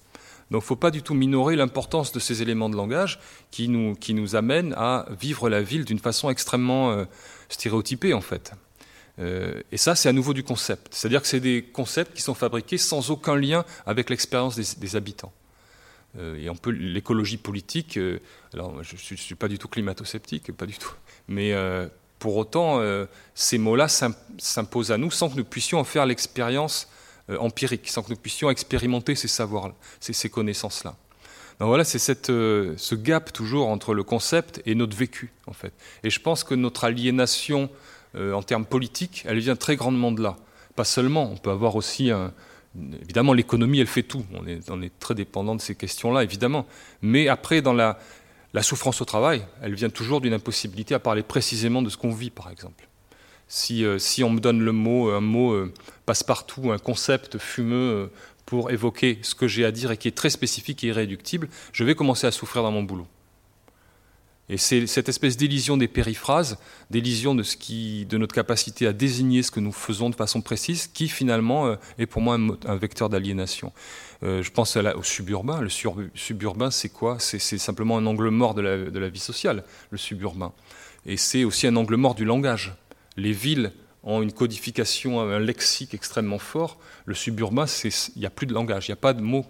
Donc 0.50 0.62
il 0.62 0.64
ne 0.64 0.68
faut 0.68 0.77
pas 0.77 0.90
du 0.90 1.03
tout 1.03 1.14
minorer 1.14 1.57
l'importance 1.57 2.12
de 2.12 2.18
ces 2.18 2.42
éléments 2.42 2.68
de 2.68 2.77
langage 2.77 3.18
qui 3.50 3.68
nous, 3.68 3.94
qui 3.94 4.12
nous 4.12 4.37
amènent 4.37 4.74
à 4.77 5.07
vivre 5.18 5.48
la 5.48 5.62
ville 5.62 5.85
d'une 5.85 5.98
façon 5.98 6.29
extrêmement 6.31 6.90
euh, 6.90 7.05
stéréotypée 7.48 8.12
en 8.12 8.20
fait. 8.20 8.53
Euh, 9.20 9.62
et 9.72 9.77
ça, 9.77 9.94
c'est 9.94 10.09
à 10.09 10.12
nouveau 10.12 10.35
du 10.35 10.42
concept. 10.42 10.88
C'est-à-dire 10.90 11.22
que 11.22 11.29
c'est 11.29 11.40
des 11.40 11.62
concepts 11.62 12.14
qui 12.14 12.22
sont 12.22 12.35
fabriqués 12.35 12.79
sans 12.79 13.11
aucun 13.11 13.37
lien 13.37 13.64
avec 13.87 14.11
l'expérience 14.11 14.57
des, 14.57 14.96
habitants. 14.96 15.33
Euh, 16.18 16.37
et 16.37 16.50
on 16.50 16.57
peut 16.57 16.70
l'écologie 16.70 17.37
politique. 17.37 17.98
alors, 18.53 18.83
je 18.83 18.94
ne 18.94 19.16
suis 19.16 19.35
pas 19.37 19.48
du 19.48 19.59
tout 19.59 19.68
climato-sceptique, 19.68 20.53
pas 20.53 20.66
du 20.66 20.74
tout. 20.74 20.92
Mais 21.28 21.54
pour 22.18 22.37
autant, 22.37 22.80
ces 23.34 23.58
mots-là 23.58 23.88
s'imposent 23.88 24.92
à 24.92 24.98
nous 24.98 25.10
sans 25.10 25.30
que 25.30 25.37
nous 25.37 25.44
puissions 25.44 25.78
en 25.78 25.84
faire 25.84 26.06
l'expérience 26.06 26.88
euh, 27.30 27.38
empirique, 27.38 27.88
sans 27.88 28.02
que 28.02 28.10
nous 28.10 28.16
puissions 28.16 28.50
expérimenter 28.50 29.14
ces 29.14 29.28
savoirs, 29.28 29.72
ces, 29.98 30.12
ces 30.12 30.28
connaissances-là. 30.28 30.94
Donc 31.58 31.68
voilà, 31.68 31.82
c'est 31.82 32.28
euh, 32.28 32.74
ce 32.76 32.94
gap 32.94 33.32
toujours 33.32 33.68
entre 33.68 33.94
le 33.94 34.02
concept 34.02 34.60
et 34.66 34.74
notre 34.74 34.94
vécu, 34.94 35.32
en 35.46 35.54
fait. 35.54 35.72
Et 36.02 36.10
je 36.10 36.20
pense 36.20 36.44
que 36.44 36.54
notre 36.54 36.84
aliénation 36.84 37.70
euh, 38.14 38.34
en 38.34 38.42
termes 38.42 38.66
politiques, 38.66 39.24
elle 39.26 39.38
vient 39.38 39.56
très 39.56 39.76
grandement 39.76 40.12
de 40.12 40.22
là. 40.22 40.37
Pas 40.76 40.84
seulement, 40.84 41.30
on 41.32 41.37
peut 41.37 41.50
avoir 41.50 41.76
aussi 41.76 42.10
Évidemment, 43.00 43.32
l'économie, 43.32 43.78
elle 43.78 43.87
fait 43.87 44.02
tout. 44.02 44.24
On 44.34 44.44
est, 44.48 44.68
on 44.68 44.82
est 44.82 44.92
très 44.98 45.14
dépendant 45.14 45.54
de 45.54 45.60
ces 45.60 45.76
questions-là, 45.76 46.24
évidemment. 46.24 46.66
Mais 47.02 47.28
après, 47.28 47.62
dans 47.62 47.72
la, 47.72 48.00
la 48.54 48.62
souffrance 48.62 49.00
au 49.00 49.04
travail, 49.04 49.44
elle 49.62 49.74
vient 49.74 49.90
toujours 49.90 50.20
d'une 50.20 50.32
impossibilité 50.32 50.94
à 50.94 51.00
parler 51.00 51.22
précisément 51.22 51.82
de 51.82 51.90
ce 51.90 51.96
qu'on 51.96 52.12
vit, 52.12 52.30
par 52.30 52.50
exemple. 52.50 52.88
Euh, 53.72 53.98
si, 53.98 54.24
on 54.24 54.30
me 54.30 54.40
donne 54.40 54.60
le 54.60 54.72
mot, 54.72 55.10
un 55.10 55.20
mot 55.20 55.52
euh, 55.52 55.72
passe-partout, 56.06 56.70
un 56.70 56.78
concept 56.78 57.38
fumeux 57.38 57.76
euh, 57.76 58.06
pour 58.46 58.70
évoquer 58.70 59.18
ce 59.22 59.34
que 59.34 59.48
j'ai 59.48 59.64
à 59.64 59.72
dire 59.72 59.90
et 59.90 59.96
qui 59.96 60.08
est 60.08 60.16
très 60.16 60.30
spécifique 60.30 60.84
et 60.84 60.88
irréductible, 60.88 61.48
je 61.72 61.84
vais 61.84 61.94
commencer 61.94 62.26
à 62.26 62.30
souffrir 62.30 62.62
dans 62.62 62.70
mon 62.70 62.84
boulot. 62.84 63.06
Et 64.48 64.59
c'est 64.59 64.87
cette 64.87 65.09
espèce 65.09 65.37
d'élision 65.37 65.76
des 65.76 65.88
périphrases, 65.88 66.59
d'élision 66.90 67.35
de, 67.35 67.42
ce 67.42 67.57
qui, 67.57 68.04
de 68.04 68.18
notre 68.18 68.35
capacité 68.35 68.87
à 68.87 68.92
désigner 68.92 69.42
ce 69.42 69.50
que 69.50 69.61
nous 69.61 69.72
faisons 69.72 70.11
de 70.11 70.14
façon 70.14 70.42
précise, 70.42 70.87
qui 70.87 71.09
finalement 71.09 71.76
est 71.98 72.07
pour 72.07 72.20
moi 72.20 72.37
un, 72.66 72.76
vecteur 72.76 73.09
d'aliénation. 73.09 73.72
je 74.22 74.50
pense 74.50 74.76
au 74.76 75.02
suburbain. 75.02 75.62
Le 75.62 75.70
suburbain, 76.14 76.70
c'est 76.70 76.90
quoi? 76.90 77.16
C'est 77.18 77.38
simplement 77.38 77.96
un 77.96 78.04
angle 78.04 78.28
mort 78.28 78.52
de 78.54 78.61
la 78.61 79.09
vie 79.09 79.18
sociale, 79.18 79.64
le 79.90 79.96
suburbain. 79.96 80.52
Et 81.07 81.16
c'est 81.16 81.44
aussi 81.44 81.66
un 81.66 81.76
angle 81.76 81.96
mort 81.96 82.14
du 82.14 82.26
langage 82.26 82.74
les 83.16 83.33
villes 83.33 83.72
ont 84.02 84.22
une 84.22 84.33
codification, 84.33 85.20
un 85.20 85.38
lexique 85.38 85.94
extrêmement 85.94 86.38
fort. 86.38 86.78
Le 87.07 87.14
suburbain, 87.14 87.66
il 87.85 87.92
n'y 88.20 88.26
a 88.26 88.30
plus 88.30 88.46
de 88.46 88.52
langage, 88.52 88.88
il 88.88 88.90
n'y 88.90 88.94
a 88.94 88.96
pas 88.96 89.14
de 89.14 89.22
mots 89.22 89.46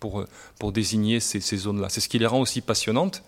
pour 0.00 0.72
désigner 0.72 1.20
ces, 1.20 1.40
zones-là. 1.56 1.88
C'est 1.88 2.00
ce 2.00 2.08
qui 2.08 2.18
les 2.18 2.26
rend 2.26 2.40
aussi 2.40 2.60
passionnantes 2.60 3.22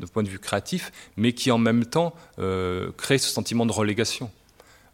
de 0.00 0.06
point 0.06 0.22
de 0.22 0.28
vue 0.28 0.38
créatif, 0.38 0.92
mais 1.16 1.32
qui 1.32 1.50
en 1.50 1.58
même 1.58 1.84
temps 1.84 2.14
euh, 2.38 2.90
crée 2.96 3.18
ce 3.18 3.28
sentiment 3.28 3.66
de 3.66 3.72
relégation. 3.72 4.30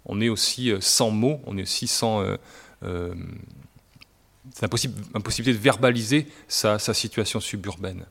On 0.06 0.20
est 0.20 0.28
aussi 0.28 0.70
euh, 0.70 0.80
sans 0.80 1.10
mots, 1.10 1.40
on 1.46 1.58
est 1.58 1.62
aussi 1.62 1.86
sans... 1.86 2.22
Euh, 2.84 3.14
c'est 4.54 4.64
impossibilité 4.64 5.56
de 5.56 5.62
verbaliser 5.62 6.26
sa, 6.48 6.78
situation 6.78 7.38
suburbaine. 7.38 8.04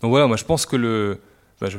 Donc 0.00 0.10
voilà, 0.10 0.26
moi 0.26 0.36
je 0.36 0.44
pense 0.44 0.66
que. 0.66 1.18
Ben, 1.60 1.70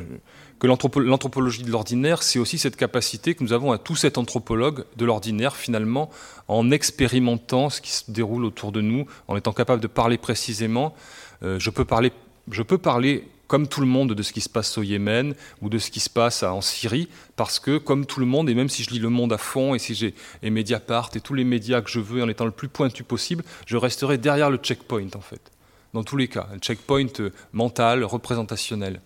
l'anthropologie 0.62 1.62
de 1.62 1.70
l'ordinaire, 1.70 2.22
c'est 2.22 2.38
aussi 2.38 2.58
cette 2.58 2.76
capacité 2.76 3.34
que 3.34 3.42
nous 3.42 3.52
avons 3.52 3.72
à 3.72 3.78
tous 3.78 4.04
être 4.04 4.18
anthropologues 4.18 4.84
de 4.96 5.04
l'ordinaire, 5.04 5.56
finalement, 5.56 6.10
en 6.48 6.70
expérimentant 6.70 7.70
ce 7.70 7.80
qui 7.80 7.90
se 7.90 8.10
déroule 8.10 8.44
autour 8.44 8.72
de 8.72 8.80
nous, 8.80 9.06
en 9.28 9.36
étant 9.36 9.52
capable 9.52 9.82
de 9.82 9.86
parler 9.86 10.18
précisément. 10.18 10.94
Euh, 11.42 11.58
je, 11.58 11.70
peux 11.70 11.84
parler, 11.84 12.12
je 12.50 12.62
peux 12.62 12.78
parler 12.78 13.28
comme 13.54 13.68
tout 13.68 13.80
le 13.80 13.86
monde 13.86 14.14
de 14.14 14.22
ce 14.24 14.32
qui 14.32 14.40
se 14.40 14.48
passe 14.48 14.76
au 14.78 14.82
Yémen 14.82 15.32
ou 15.62 15.68
de 15.68 15.78
ce 15.78 15.92
qui 15.92 16.00
se 16.00 16.10
passe 16.10 16.42
en 16.42 16.60
Syrie, 16.60 17.08
parce 17.36 17.60
que 17.60 17.78
comme 17.78 18.04
tout 18.04 18.18
le 18.18 18.26
monde, 18.26 18.50
et 18.50 18.54
même 18.56 18.68
si 18.68 18.82
je 18.82 18.90
lis 18.90 18.98
Le 18.98 19.10
Monde 19.10 19.32
à 19.32 19.38
fond, 19.38 19.76
et 19.76 19.78
si 19.78 19.94
j'ai 19.94 20.12
et 20.42 20.50
Mediapart 20.50 21.10
et 21.14 21.20
tous 21.20 21.34
les 21.34 21.44
médias 21.44 21.80
que 21.80 21.88
je 21.88 22.00
veux, 22.00 22.20
en 22.20 22.28
étant 22.28 22.46
le 22.46 22.50
plus 22.50 22.66
pointu 22.66 23.04
possible, 23.04 23.44
je 23.66 23.76
resterai 23.76 24.18
derrière 24.18 24.50
le 24.50 24.56
checkpoint, 24.56 25.06
en 25.14 25.20
fait. 25.20 25.52
Dans 25.92 26.02
tous 26.02 26.16
les 26.16 26.26
cas, 26.26 26.48
un 26.52 26.58
checkpoint 26.58 27.06
euh, 27.20 27.30
mental, 27.52 28.02
représentationnel. 28.02 29.00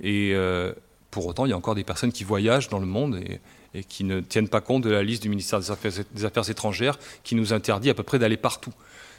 Et 0.00 0.30
euh, 0.32 0.72
pour 1.10 1.26
autant, 1.26 1.44
il 1.44 1.48
y 1.48 1.52
a 1.52 1.56
encore 1.56 1.74
des 1.74 1.82
personnes 1.82 2.12
qui 2.12 2.22
voyagent 2.22 2.68
dans 2.68 2.78
le 2.78 2.86
monde 2.86 3.20
et, 3.74 3.82
qui 3.82 4.04
ne 4.04 4.20
tiennent 4.20 4.48
pas 4.48 4.60
compte 4.60 4.84
de 4.84 4.90
la 4.90 5.02
liste 5.02 5.24
du 5.24 5.28
ministère 5.28 5.58
des 5.58 5.72
Affaires, 5.72 6.50
étrangères 6.50 7.00
qui 7.24 7.34
nous 7.34 7.52
interdit 7.52 7.90
à 7.90 7.94
peu 7.94 8.04
près 8.04 8.20
d'aller 8.20 8.36
partout. 8.36 8.72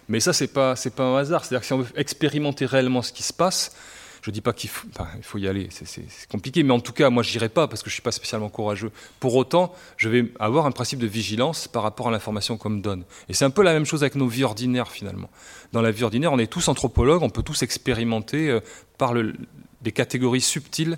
Mais 0.08 0.21
ça, 0.21 0.32
ce 0.32 0.45
n'est 0.45 0.47
pas, 0.47 0.76
pas 0.95 1.04
un 1.04 1.17
hasard. 1.17 1.43
C'est-à-dire 1.43 1.60
que 1.60 1.65
si 1.65 1.73
on 1.73 1.80
veut 1.80 1.99
expérimenter 1.99 2.65
réellement 2.65 3.02
ce 3.02 3.12
qui 3.12 3.23
se 3.23 3.34
passe, 3.34 3.76
je 4.24 4.30
ne 4.30 4.34
dis 4.34 4.42
pas 4.42 4.54
qu'il 4.54 4.70
faut, 4.70 5.38
y 5.38 5.50
aller, 5.50 5.68
c'est 5.70 6.30
compliqué, 6.30 6.64
mais 6.64 6.72
en 6.72 6.80
tout 6.80 6.94
cas, 6.94 7.10
moi, 7.10 7.24
je 7.24 7.34
n'irai 7.34 7.50
pas 7.50 7.68
parce 7.68 7.84
que 7.84 7.90
je 7.90 7.92
ne 7.92 7.96
suis 7.96 8.02
pas 8.02 8.14
spécialement 8.14 8.48
courageux. 8.48 8.90
Pour 9.20 9.36
autant, 9.36 9.76
je 9.98 10.08
vais 10.08 10.32
avoir 10.40 10.66
un 10.66 10.72
principe 10.72 11.00
de 11.00 11.08
vigilance 11.08 11.68
par 11.68 11.84
rapport 11.84 12.08
à 12.08 12.12
l'information 12.12 12.56
qu'on 12.56 12.70
me 12.70 12.82
donne. 12.82 13.04
Et 13.28 13.34
c'est 13.34 13.44
un 13.44 13.50
peu 13.50 13.64
la 13.64 13.74
même 13.74 13.86
chose 13.86 14.02
avec 14.02 14.16
nos 14.16 14.28
vies 14.28 14.46
ordinaires, 14.46 14.90
finalement. 14.90 15.30
Dans 15.74 15.82
la 15.82 15.92
vie 15.92 16.06
ordinaire, 16.06 16.32
on 16.32 16.40
est 16.40 16.48
tous 16.48 16.70
anthropologues, 16.70 17.22
on 17.22 17.30
peut 17.30 17.44
tous 17.44 17.64
expérimenter 17.64 18.50
euh, 18.50 18.62
par 18.98 19.12
le, 19.12 19.34
des 19.82 19.92
catégories 19.92 20.40
subtiles 20.40 20.98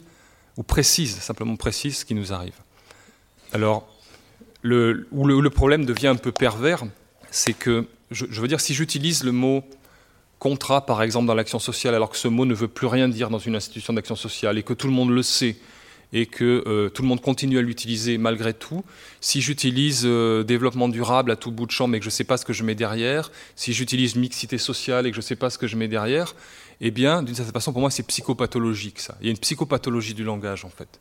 ou 0.57 0.61
précises, 0.61 1.15
simplement 1.15 1.55
précises, 1.55 2.03
qui 2.03 2.13
nous 2.13 2.31
arrivent. 2.31 2.61
Alors, 3.53 3.87
où 4.63 5.25
le, 5.25 5.49
problème 5.49 5.85
devient 5.85 6.09
un 6.09 6.15
peu 6.15 6.31
pervers, 6.31 6.83
c'est 7.31 7.53
que, 7.53 7.87
je, 8.11 8.25
veux 8.39 8.47
dire, 8.47 8.61
si 8.61 8.75
j'utilise 8.75 9.23
le 9.23 9.31
mot 9.31 9.63
contrat, 10.45 10.85
par 10.85 11.01
exemple, 11.01 11.25
dans 11.25 11.33
l'action 11.33 11.57
sociale, 11.57 11.95
alors 11.95 12.11
que 12.11 12.17
ce 12.17 12.27
mot 12.27 12.45
ne 12.45 12.53
veut 12.53 12.67
plus 12.67 12.85
rien 12.85 13.09
dire 13.09 13.31
dans 13.31 13.39
une 13.39 13.55
institution 13.55 13.93
d'action 13.93 14.15
sociale 14.15 14.59
et 14.59 14.63
que 14.63 14.73
tout 14.73 14.85
le 14.85 14.93
monde 14.93 15.09
le 15.09 15.23
sait, 15.23 15.55
et 16.13 16.27
que 16.27 16.63
euh, 16.67 16.87
tout 16.87 17.01
le 17.01 17.07
monde 17.07 17.19
continue 17.19 17.57
à 17.57 17.63
l'utiliser 17.63 18.19
malgré 18.19 18.53
tout. 18.53 18.85
Si 19.21 19.41
j'utilise 19.41 20.03
euh, 20.05 20.43
développement 20.43 20.87
durable 20.87 21.31
à 21.31 21.35
tout 21.35 21.49
bout 21.49 21.65
de 21.65 21.71
champ 21.71 21.87
mais 21.87 21.97
que 21.97 22.03
je 22.03 22.09
ne 22.09 22.17
sais 22.19 22.25
pas 22.25 22.37
ce 22.37 22.45
que 22.45 22.53
je 22.53 22.63
mets 22.63 22.75
derrière, 22.75 23.31
si 23.55 23.73
j'utilise 23.73 24.15
mixité 24.15 24.59
sociale 24.59 25.07
et 25.07 25.09
que 25.09 25.15
je 25.15 25.21
ne 25.21 25.25
sais 25.25 25.35
pas 25.35 25.49
ce 25.49 25.57
que 25.57 25.65
je 25.65 25.77
mets 25.77 25.87
derrière, 25.87 26.35
eh 26.79 26.91
bien, 26.91 27.23
d'une 27.23 27.33
certaine 27.33 27.51
façon, 27.51 27.71
pour 27.71 27.81
moi, 27.81 27.89
c'est 27.89 28.05
psychopathologique 28.05 28.99
ça. 28.99 29.17
Il 29.21 29.25
y 29.25 29.29
a 29.29 29.31
une 29.31 29.39
psychopathologie 29.39 30.13
du 30.13 30.23
langage 30.23 30.63
en 30.63 30.69
fait. 30.69 30.99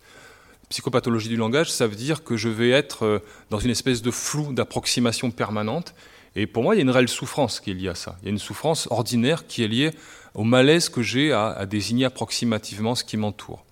Psychopathologie 0.70 1.28
du 1.28 1.36
langage, 1.36 1.70
ça 1.70 1.86
veut 1.86 1.96
dire 1.96 2.24
que 2.24 2.38
je 2.38 2.48
vais 2.48 2.70
être 2.70 3.04
euh, 3.04 3.18
dans 3.50 3.58
une 3.58 3.70
espèce 3.70 4.00
de 4.00 4.10
flou 4.10 4.54
d'approximation 4.54 5.30
permanente. 5.30 5.94
Et 6.36 6.46
pour 6.46 6.62
moi, 6.62 6.74
il 6.74 6.78
y 6.78 6.80
a 6.80 6.82
une 6.82 6.90
réelle 6.90 7.08
souffrance 7.08 7.60
qui 7.60 7.70
est 7.70 7.74
liée 7.74 7.88
à 7.88 7.94
ça. 7.94 8.16
Il 8.22 8.26
y 8.26 8.28
a 8.28 8.30
une 8.30 8.38
souffrance 8.38 8.88
ordinaire 8.90 9.46
qui 9.46 9.62
est 9.62 9.68
liée 9.68 9.90
au 10.34 10.42
malaise 10.42 10.88
que 10.88 11.02
j'ai 11.02 11.32
à 11.32 11.64
désigner 11.66 12.06
approximativement 12.06 12.94
ce 12.94 13.04
qui 13.04 13.16
m'entoure. 13.16 13.64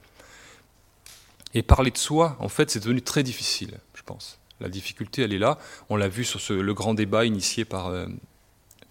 Et 1.55 1.63
parler 1.63 1.91
de 1.91 1.99
soi, 1.99 2.37
en 2.41 2.49
fait, 2.49 2.71
c'est 2.71 2.81
devenu 2.81 3.03
très 3.03 3.23
difficile, 3.23 3.79
je 3.95 4.03
pense. 4.03 4.39
La 4.61 4.69
difficulté, 4.69 5.23
elle 5.23 5.33
est 5.33 5.39
là. 5.39 5.59
On 5.91 5.97
l'a 5.97 6.09
vu 6.09 6.25
sur 6.25 6.41
le 6.55 6.75
grand 6.75 6.95
débat 6.95 7.25
initié 7.25 7.65
par, 7.65 7.89
euh, 7.89 8.07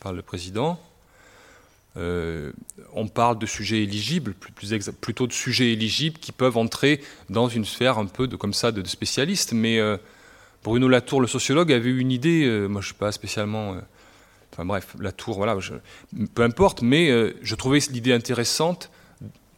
le 0.05 0.21
président. 0.21 0.79
Euh, 1.97 2.51
on 2.93 3.07
parle 3.07 3.38
de 3.39 3.45
sujets 3.45 3.84
éligibles, 3.84 4.34
plutôt 5.01 5.27
de 5.27 5.34
sujets 5.34 5.71
éligibles 5.71 6.19
qui 6.19 6.31
peuvent 6.31 6.57
entrer 6.57 7.01
dans 7.29 7.49
une 7.49 7.65
sphère 7.65 7.97
un 7.97 8.05
peu 8.05 8.27
de, 8.27 8.36
comme 8.36 8.53
ça 8.53 8.71
de, 8.71 8.86
spécialistes. 8.88 9.53
Mais 9.53 9.79
euh, 9.79 9.97
Bruno 10.63 10.88
Latour, 10.88 11.21
le 11.21 11.28
sociologue, 11.28 11.71
avait 11.71 11.89
une 11.89 12.12
idée. 12.12 12.45
moi, 12.69 12.82
je 12.82 12.86
ne 12.86 12.91
suis 12.91 12.93
pas 12.93 13.12
spécialement. 13.12 13.78
enfin 14.54 14.65
bref, 14.65 14.95
Latour, 15.00 15.38
voilà, 15.38 15.58
peu 16.34 16.43
importe. 16.43 16.82
Mais 16.82 17.10
je 17.41 17.56
trouvais 17.56 17.80
l'idée 17.91 18.13
intéressante. 18.13 18.91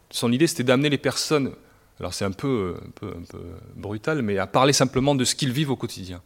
Son 0.09 0.31
idée, 0.31 0.47
c'était 0.47 0.63
d'amener 0.63 0.89
les 0.89 0.97
personnes 0.97 1.53
alors 1.99 2.13
c'est 2.13 2.25
un 2.25 2.31
peu, 2.31 2.75
brutal, 3.75 4.21
mais 4.21 4.37
à 4.37 4.47
parler 4.47 4.73
simplement 4.73 5.15
de 5.15 5.23
ce 5.23 5.35
qu'ils 5.35 5.51
vivent 5.51 5.71
au 5.71 5.75
quotidien. 5.75 6.21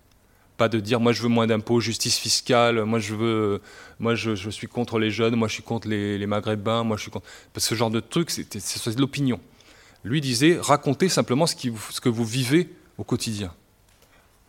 Pas 0.57 0.69
de 0.69 0.79
dire 0.79 0.99
moi 0.99 1.11
je 1.11 1.21
veux 1.21 1.29
moins 1.29 1.45
d'impôts, 1.45 1.79
justice 1.79 2.17
fiscale, 2.17 2.83
moi 2.83 2.99
je 2.99 3.13
veux, 3.13 3.61
moi 3.99 4.15
je, 4.15 4.49
suis 4.49 4.67
contre 4.67 4.97
les 4.97 5.11
jeunes, 5.11 5.35
moi 5.35 5.47
je 5.47 5.53
suis 5.53 5.63
contre 5.63 5.87
les, 5.87 6.25
maghrébins, 6.25 6.83
moi 6.83 6.97
je 6.97 7.03
suis 7.03 7.11
contre. 7.11 7.27
Parce 7.53 7.65
que 7.65 7.69
ce 7.69 7.75
genre 7.75 7.91
de 7.91 7.99
truc, 7.99 8.31
c'est 8.31 8.95
de 8.95 9.01
l'opinion. 9.01 9.39
Lui 10.03 10.21
disait 10.21 10.57
racontez 10.59 11.09
simplement 11.09 11.45
ce 11.45 11.55
que 11.55 12.09
vous 12.09 12.25
vivez 12.25 12.69
au 12.97 13.03
quotidien. 13.03 13.53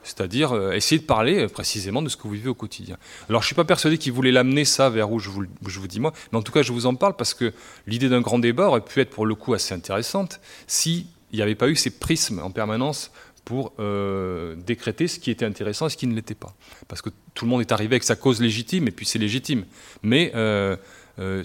C'est-à-dire 0.03 0.53
euh, 0.53 0.73
essayer 0.73 1.01
de 1.01 1.07
parler 1.07 1.45
euh, 1.45 1.49
précisément 1.49 2.03
de 2.03 2.09
ce 2.09 2.17
que 2.17 2.23
vous 2.23 2.31
vivez 2.31 2.49
au 2.49 2.55
quotidien. 2.55 2.97
Alors 3.29 3.43
je 3.43 3.47
ne 3.47 3.49
suis 3.49 3.55
pas 3.55 3.65
persuadé 3.65 3.99
qu'il 3.99 4.13
voulait 4.13 4.33
l'amener 4.33 4.65
ça 4.65 4.91
vers 4.91 5.11
où 5.11 5.19
je 5.19 5.29
vous, 5.29 5.45
je 5.67 5.81
vous, 5.81 5.89
dis 5.89 6.01
moi, 6.01 6.13
mais 6.33 6.39
en 6.39 6.43
tout 6.43 6.53
cas 6.53 6.63
je 6.63 6.73
vous 6.73 6.87
en 6.87 6.95
parle 6.95 7.17
parce 7.17 7.35
que 7.35 7.53
l'idée 7.87 8.09
d'un 8.09 8.21
grand 8.21 8.39
débat 8.39 8.69
aurait 8.69 8.81
pu 8.81 9.01
être 9.01 9.11
pour 9.11 9.27
le 9.27 9.35
coup 9.35 9.55
assez 9.55 9.75
intéressante 9.75 10.41
s'il 10.67 11.07
n'y 11.33 11.43
avait 11.43 11.55
pas 11.55 11.69
eu 11.69 11.77
ces 11.77 11.91
prismes 11.91 12.41
en 12.41 12.51
permanence 12.51 13.11
pour 13.45 13.73
euh, 13.81 14.55
décréter 14.57 15.09
ce 15.09 15.19
qui 15.19 15.31
était 15.31 15.47
intéressant 15.47 15.87
et 15.87 15.91
ce 15.91 15.97
qui 15.97 16.07
ne 16.07 16.15
l'était 16.15 16.35
pas. 16.35 16.55
Parce 16.87 17.03
que 17.03 17.11
tout 17.35 17.45
le 17.45 17.51
monde 17.51 17.63
est 17.63 17.73
arrivé 17.73 17.95
avec 17.95 18.05
sa 18.05 18.15
cause 18.15 18.41
légitime, 18.41 18.89
et 18.89 18.91
puis 18.91 19.07
c'est 19.07 19.19
légitime. 19.19 19.65
Mais 20.03 20.33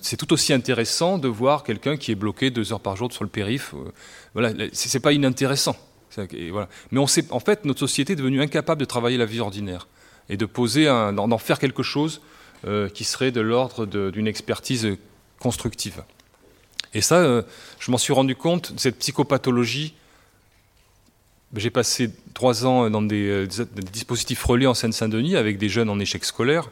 c'est 0.02 0.18
tout 0.18 0.34
aussi 0.34 0.52
intéressant 0.52 1.18
de 1.18 1.30
voir 1.30 1.64
quelqu'un 1.64 1.96
qui 1.96 2.12
est 2.12 2.16
bloqué 2.16 2.52
deux 2.52 2.74
heures 2.74 2.82
par 2.82 2.98
jour 2.98 3.12
sur 3.12 3.24
le 3.24 3.30
périph. 3.30 3.74
voilà, 4.34 4.52
c'est 4.74 5.00
pas 5.00 5.14
inintéressant. 5.14 5.78
Mais 6.18 7.00
on 7.00 7.08
sait, 7.08 7.26
en 7.32 7.40
fait, 7.40 7.66
notre 7.66 7.80
société 7.80 8.14
est 8.14 8.16
devenue 8.16 8.42
incapable 8.42 8.80
de 8.80 8.86
travailler 8.86 9.18
la 9.18 9.26
vie 9.26 9.40
ordinaire 9.40 9.88
et 10.30 10.38
de 10.38 10.46
poser, 10.46 10.86
d'en 10.86 11.38
faire 11.38 11.60
quelque 11.60 11.84
chose 11.84 12.22
euh, 12.66 12.90
qui 12.90 13.04
serait 13.04 13.32
de 13.32 13.42
l'ordre 13.42 13.86
d'une 13.86 14.28
expertise 14.28 14.88
constructive. 15.40 16.04
Et 16.94 17.02
ça, 17.02 17.18
euh, 17.18 17.42
je 17.80 17.92
m'en 17.92 17.98
suis 17.98 18.14
rendu 18.14 18.36
compte, 18.36 18.74
cette 18.78 19.00
psychopathologie, 19.00 19.96
j'ai 21.56 21.70
passé 21.70 22.12
trois 22.34 22.66
ans 22.66 22.90
dans 22.90 23.02
des, 23.02 23.48
dispositifs 23.92 24.44
relais 24.44 24.66
en 24.66 24.74
Seine-Saint-Denis 24.74 25.36
avec 25.36 25.58
des 25.58 25.70
jeunes 25.70 25.90
en 25.90 26.00
échec 26.00 26.26
scolaire, 26.26 26.72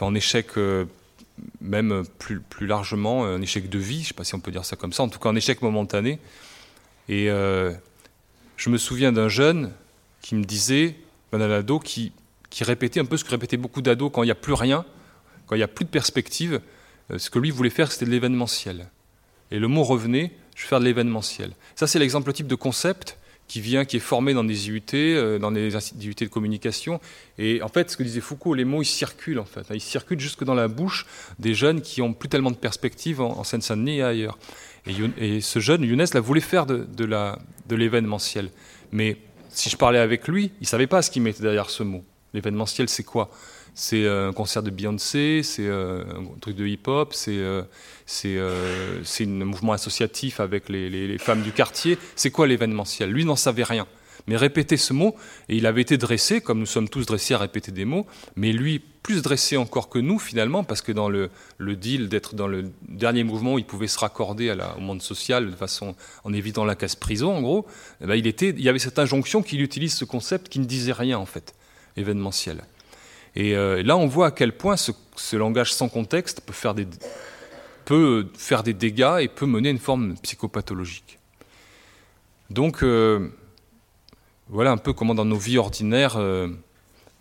en 0.00 0.14
échec 0.14 0.52
même 1.60 2.04
plus, 2.18 2.40
plus 2.40 2.66
largement, 2.66 3.26
un 3.26 3.42
échec 3.42 3.68
de 3.68 3.78
vie, 3.78 3.96
je 3.96 4.00
ne 4.00 4.06
sais 4.06 4.14
pas 4.14 4.24
si 4.24 4.34
on 4.34 4.40
peut 4.40 4.52
dire 4.52 4.64
ça 4.64 4.76
comme 4.76 4.92
ça, 4.92 5.02
en 5.02 5.08
tout 5.08 5.18
cas 5.18 5.28
un 5.28 5.36
échec 5.36 5.60
momentané. 5.60 6.18
Et 7.10 7.28
je 8.56 8.70
me 8.70 8.78
souviens 8.78 9.12
d'un 9.12 9.28
jeune 9.28 9.72
qui 10.20 10.34
me 10.34 10.44
disait, 10.44 10.96
un 11.32 11.40
ado 11.40 11.78
qui, 11.80 12.12
qui 12.50 12.64
répétait 12.64 13.00
un 13.00 13.04
peu 13.04 13.16
ce 13.16 13.24
que 13.24 13.30
répétaient 13.30 13.56
beaucoup 13.56 13.82
d'ados 13.82 14.10
quand 14.12 14.22
il 14.22 14.26
n'y 14.26 14.32
a 14.32 14.36
plus 14.36 14.52
rien, 14.52 14.84
quand 15.46 15.56
il 15.56 15.58
n'y 15.58 15.64
a 15.64 15.68
plus 15.68 15.84
de 15.84 15.90
perspective. 15.90 16.60
Euh, 17.10 17.18
ce 17.18 17.30
que 17.30 17.38
lui 17.38 17.50
voulait 17.50 17.70
faire, 17.70 17.90
c'était 17.90 18.06
de 18.06 18.10
l'événementiel. 18.10 18.88
Et 19.50 19.58
le 19.58 19.68
mot 19.68 19.82
revenait, 19.82 20.32
je 20.54 20.62
vais 20.62 20.68
faire 20.68 20.80
de 20.80 20.84
l'événementiel. 20.84 21.52
Ça, 21.74 21.86
c'est 21.86 21.98
l'exemple 21.98 22.32
type 22.32 22.46
de 22.46 22.54
concept 22.54 23.18
qui 23.46 23.60
vient, 23.60 23.84
qui 23.84 23.96
est 23.96 24.00
formé 24.00 24.32
dans 24.32 24.44
des 24.44 24.68
IUT, 24.68 24.82
euh, 24.94 25.38
dans 25.38 25.52
des 25.52 25.74
IUT 26.00 26.14
de 26.14 26.26
communication. 26.26 27.00
Et 27.38 27.60
en 27.62 27.68
fait, 27.68 27.90
ce 27.90 27.96
que 27.96 28.02
disait 28.02 28.20
Foucault, 28.20 28.54
les 28.54 28.64
mots, 28.64 28.82
ils 28.82 28.86
circulent 28.86 29.38
en 29.38 29.44
fait. 29.44 29.66
Ils 29.72 29.80
circulent 29.80 30.20
jusque 30.20 30.44
dans 30.44 30.54
la 30.54 30.68
bouche 30.68 31.06
des 31.38 31.54
jeunes 31.54 31.82
qui 31.82 32.00
ont 32.00 32.14
plus 32.14 32.28
tellement 32.28 32.50
de 32.50 32.56
perspectives 32.56 33.20
en, 33.20 33.44
Seine-Saint-Denis 33.44 33.98
et 33.98 34.02
ailleurs. 34.02 34.38
Et, 34.86 35.40
ce 35.40 35.58
jeune, 35.58 35.82
Younes, 35.82 36.06
la 36.12 36.20
voulait 36.20 36.40
faire 36.40 36.66
de, 36.66 36.86
de 36.96 37.76
l'événementiel. 37.76 38.50
Mais 38.92 39.16
si 39.48 39.70
je 39.70 39.76
parlais 39.76 39.98
avec 39.98 40.28
lui, 40.28 40.52
il 40.60 40.64
ne 40.64 40.66
savait 40.66 40.86
pas 40.86 41.02
ce 41.02 41.10
qu'il 41.10 41.22
mettait 41.22 41.42
derrière 41.42 41.70
ce 41.70 41.82
mot. 41.82 42.04
L'événementiel, 42.34 42.88
c'est 42.88 43.04
quoi? 43.04 43.30
C'est 43.74 44.04
euh, 44.04 44.28
un 44.28 44.32
concert 44.32 44.62
de 44.62 44.70
Beyoncé, 44.70 45.42
c'est 45.42 45.66
euh, 45.66 46.04
un 46.04 46.38
truc 46.40 46.54
de 46.54 46.66
hip-hop, 46.66 47.12
c'est 47.12 47.38
euh, 47.38 47.62
un 49.20 49.44
mouvement 49.44 49.72
associatif 49.72 50.38
avec 50.38 50.68
les, 50.68 50.88
les 50.90 51.18
femmes 51.18 51.42
du 51.42 51.50
quartier. 51.50 51.98
C'est 52.14 52.30
quoi 52.30 52.46
l'événementiel? 52.46 53.10
Lui 53.10 53.24
n'en 53.24 53.36
savait 53.36 53.64
rien 53.64 53.86
mais 54.26 54.36
répéter 54.36 54.76
ce 54.76 54.92
mot, 54.92 55.14
et 55.48 55.56
il 55.56 55.66
avait 55.66 55.82
été 55.82 55.96
dressé, 55.98 56.40
comme 56.40 56.60
nous 56.60 56.66
sommes 56.66 56.88
tous 56.88 57.06
dressés 57.06 57.34
à 57.34 57.38
répéter 57.38 57.72
des 57.72 57.84
mots, 57.84 58.06
mais 58.36 58.52
lui 58.52 58.82
plus 59.04 59.20
dressé 59.20 59.58
encore 59.58 59.90
que 59.90 59.98
nous 59.98 60.18
finalement, 60.18 60.64
parce 60.64 60.80
que 60.80 60.90
dans 60.90 61.10
le, 61.10 61.30
deal 61.60 62.08
d'être 62.08 62.34
dans 62.34 62.46
le 62.46 62.72
dernier 62.88 63.22
mouvement, 63.22 63.58
il 63.58 63.66
pouvait 63.66 63.86
se 63.86 63.98
raccorder 63.98 64.56
au 64.76 64.80
monde 64.80 65.02
social 65.02 65.50
de 65.50 65.54
façon 65.54 65.94
en 66.24 66.32
évitant 66.32 66.64
la 66.64 66.74
casse 66.74 66.96
prison 66.96 67.36
en 67.36 67.42
gros, 67.42 67.66
eh 68.00 68.06
ben, 68.06 68.14
il 68.14 68.60
y 68.60 68.68
avait 68.68 68.78
cette 68.78 68.98
injonction 68.98 69.42
qu'il 69.42 69.60
utilise 69.60 69.94
ce 69.94 70.06
concept 70.06 70.48
qui 70.48 70.58
ne 70.58 70.64
disait 70.64 70.92
rien 70.92 71.18
en 71.18 71.26
fait, 71.26 71.54
événementiel. 71.98 72.62
Et 73.36 73.54
euh, 73.54 73.82
là 73.82 73.98
on 73.98 74.06
voit 74.06 74.28
à 74.28 74.30
quel 74.30 74.52
point 74.52 74.76
ce, 74.76 74.92
langage 75.36 75.74
sans 75.74 75.90
contexte 75.90 76.40
peut 76.40 76.54
faire 76.54 76.74
des, 76.74 76.86
peut 77.84 78.28
faire 78.38 78.62
des 78.62 78.72
dégâts 78.72 79.18
et 79.20 79.28
peut 79.28 79.46
mener 79.46 79.68
à 79.68 79.72
une 79.72 79.78
forme 79.78 80.14
psychopathologique. 80.22 81.18
Donc 82.48 82.82
euh, 82.82 83.28
voilà 84.48 84.70
un 84.70 84.76
peu 84.76 84.92
comment 84.92 85.14
dans 85.14 85.24
nos 85.24 85.38
vies 85.38 85.58
ordinaires, 85.58 86.16
euh, 86.16 86.48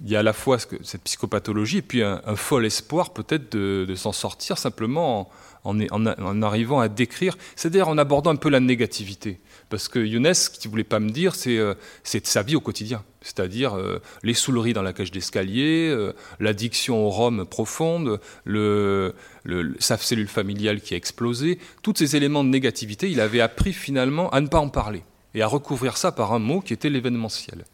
il 0.04 0.12
y 0.12 0.16
a 0.16 0.20
à 0.20 0.24
la 0.24 0.34
fois 0.34 0.58
cette 0.60 1.04
psychopathologie 1.04 1.78
et 1.78 1.82
puis 1.82 2.04
un, 2.04 2.36
fol 2.36 2.66
espoir 2.66 3.14
peut-être 3.14 3.56
de, 3.56 3.96
s'en 3.96 4.12
sortir 4.12 4.58
simplement 4.58 5.30
en, 5.64 6.42
arrivant 6.42 6.82
à 6.82 6.90
décrire, 6.90 7.38
c'est-à-dire 7.56 7.88
en 7.88 7.98
abordant 7.98 8.32
un 8.32 8.36
peu 8.36 8.50
la 8.50 8.60
négativité. 8.60 9.40
Parce 9.70 9.88
que 9.88 10.00
Younes, 10.00 10.34
ce 10.34 10.50
qu'il 10.50 10.68
ne 10.68 10.72
voulait 10.72 10.84
pas 10.84 11.00
me 11.00 11.10
dire, 11.10 11.36
c'est 11.36 11.58
euh, 11.58 11.74
sa 12.04 12.44
vie 12.44 12.58
au 12.58 12.60
quotidien. 12.60 13.04
C'est-à-dire 13.22 13.76
euh, 13.76 14.02
les 14.24 14.34
souleries 14.34 14.74
dans 14.74 14.82
la 14.82 14.92
cage 14.92 15.12
d'escalier, 15.12 15.96
l'addiction 16.42 17.06
au 17.06 17.10
rhum 17.10 17.46
profonde, 17.46 18.20
le, 18.44 19.16
sa 19.80 19.96
cellule 19.98 20.28
familiale 20.28 20.82
qui 20.82 20.96
a 20.96 20.98
explosé. 20.98 21.60
Tous 21.82 21.94
ces 21.96 22.18
éléments 22.18 22.44
de 22.44 22.50
négativité, 22.50 23.10
il 23.10 23.22
avait 23.22 23.42
appris 23.42 23.72
finalement 23.72 24.30
à 24.32 24.42
ne 24.42 24.48
pas 24.48 24.60
en 24.60 24.70
parler 24.70 25.04
et 25.34 25.42
à 25.42 25.48
recouvrir 25.48 25.98
ça 25.98 26.12
par 26.12 26.34
un 26.34 26.40
mot 26.40 26.62
qui 26.62 26.74
était 26.74 26.90
l'événementiel. 26.90 27.66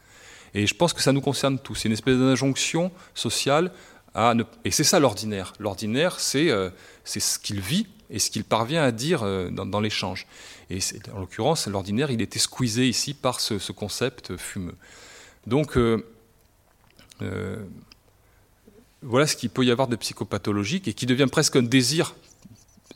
Et 0.54 0.66
je 0.68 0.74
pense 0.74 0.94
que 0.94 1.02
ça 1.02 1.12
nous 1.12 1.22
concerne 1.22 1.60
tous. 1.60 1.76
C'est 1.76 1.88
une 1.88 1.94
espèce 1.94 2.18
d'injonction 2.18 2.92
sociale. 3.14 3.72
Et 4.66 4.72
c'est 4.72 4.84
ça 4.84 5.00
l'ordinaire. 5.00 5.54
L'ordinaire, 5.60 6.20
c'est 6.20 6.50
euh, 6.50 6.70
ce 7.06 7.40
qu'il 7.40 7.62
vit 7.62 7.88
et 8.10 8.20
ce 8.20 8.32
qu'il 8.32 8.44
parvient 8.44 8.84
à 8.84 8.92
dire 8.92 9.22
euh, 9.24 9.50
dans, 9.50 9.80
l'échange. 9.80 10.26
Et 10.70 10.80
en 11.14 11.20
l'occurrence, 11.20 11.68
l'ordinaire, 11.68 12.12
il 12.12 12.22
était 12.22 12.40
squeezé 12.40 12.88
ici 12.88 13.14
par 13.14 13.40
ce, 13.40 13.72
concept 13.72 14.36
fumeux. 14.38 14.76
Donc, 15.46 15.78
euh, 15.78 16.04
voilà 19.02 19.28
ce 19.28 19.36
qu'il 19.36 19.52
peut 19.52 19.64
y 19.64 19.72
avoir 19.72 19.88
de 19.88 19.96
psychopathologique 19.96 20.88
et 20.88 20.94
qui 20.94 21.06
devient 21.06 21.28
presque 21.32 21.56
un 21.56 21.64
désir 21.64 22.16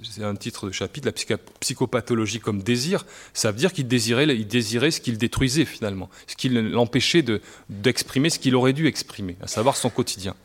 c'est 0.02 0.24
un 0.24 0.36
titre 0.36 0.68
de 0.68 0.72
chapitre, 0.72 1.10
la 1.30 1.38
psychopathologie 1.60 2.40
comme 2.40 2.64
désir, 2.64 3.06
ça 3.34 3.52
veut 3.52 3.58
dire 3.58 3.72
qu'il 3.74 3.88
désirait, 3.88 4.26
il 4.26 4.48
désirait 4.48 4.92
ce 4.92 5.00
qu'il 5.00 5.18
détruisait 5.18 5.66
finalement, 5.66 6.10
ce 6.28 6.36
qui 6.36 6.50
l'empêchait 6.50 7.24
d'exprimer 7.70 8.30
ce 8.30 8.40
qu'il 8.40 8.56
aurait 8.56 8.74
dû 8.74 8.88
exprimer, 8.88 9.38
à 9.42 9.48
savoir 9.48 9.78
son 9.78 9.90
quotidien. 9.90 10.36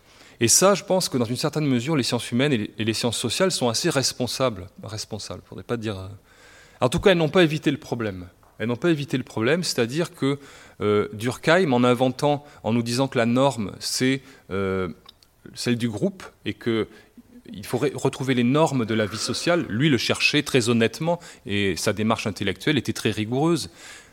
Et 0.40 0.48
ça, 0.48 0.74
je 0.74 0.84
pense 0.84 1.08
que 1.08 1.18
dans 1.18 1.24
une 1.24 1.36
certaine 1.36 1.66
mesure, 1.66 1.96
les 1.96 2.04
sciences 2.04 2.30
humaines 2.30 2.52
et 2.52 2.84
les, 2.84 2.94
sciences 2.94 3.16
sociales 3.16 3.50
sont 3.50 3.68
assez 3.68 3.90
responsables. 3.90 4.68
Responsables, 4.84 5.42
faudrait 5.44 5.64
pas 5.64 5.76
dire. 5.76 5.98
Euh, 5.98 6.08
en 6.80 6.88
tout 6.88 7.00
cas, 7.00 7.10
elles 7.10 7.18
n'ont 7.18 7.28
pas 7.28 7.42
évité 7.42 7.72
le 7.72 7.76
problème. 7.76 8.28
Elles 8.58 8.68
n'ont 8.68 8.76
pas 8.76 8.90
évité 8.90 9.16
le 9.16 9.24
problème, 9.24 9.64
c'est-à-dire 9.64 10.14
que 10.14 10.38
euh, 10.80 11.08
Durkheim, 11.12 11.72
en 11.72 11.82
inventant, 11.82 12.44
en 12.62 12.72
nous 12.72 12.82
disant 12.82 13.08
que 13.08 13.18
la 13.18 13.26
norme, 13.26 13.72
c'est 13.80 14.20
euh, 14.50 14.88
celle 15.54 15.76
du 15.76 15.88
groupe 15.88 16.22
et 16.44 16.54
que 16.54 16.88
il 17.52 17.66
faudrait 17.66 17.92
retrouver 17.94 18.34
les 18.34 18.44
normes 18.44 18.84
de 18.84 18.94
la 18.94 19.06
vie 19.06 19.18
sociale. 19.18 19.66
Lui 19.68 19.88
le 19.88 19.98
cherchait 19.98 20.42
très 20.42 20.68
honnêtement 20.68 21.20
et 21.46 21.76
sa 21.76 21.92
démarche 21.92 22.26
intellectuelle 22.26 22.78
était 22.78 22.92
très 22.92 23.10
rigoureuse. 23.10 23.70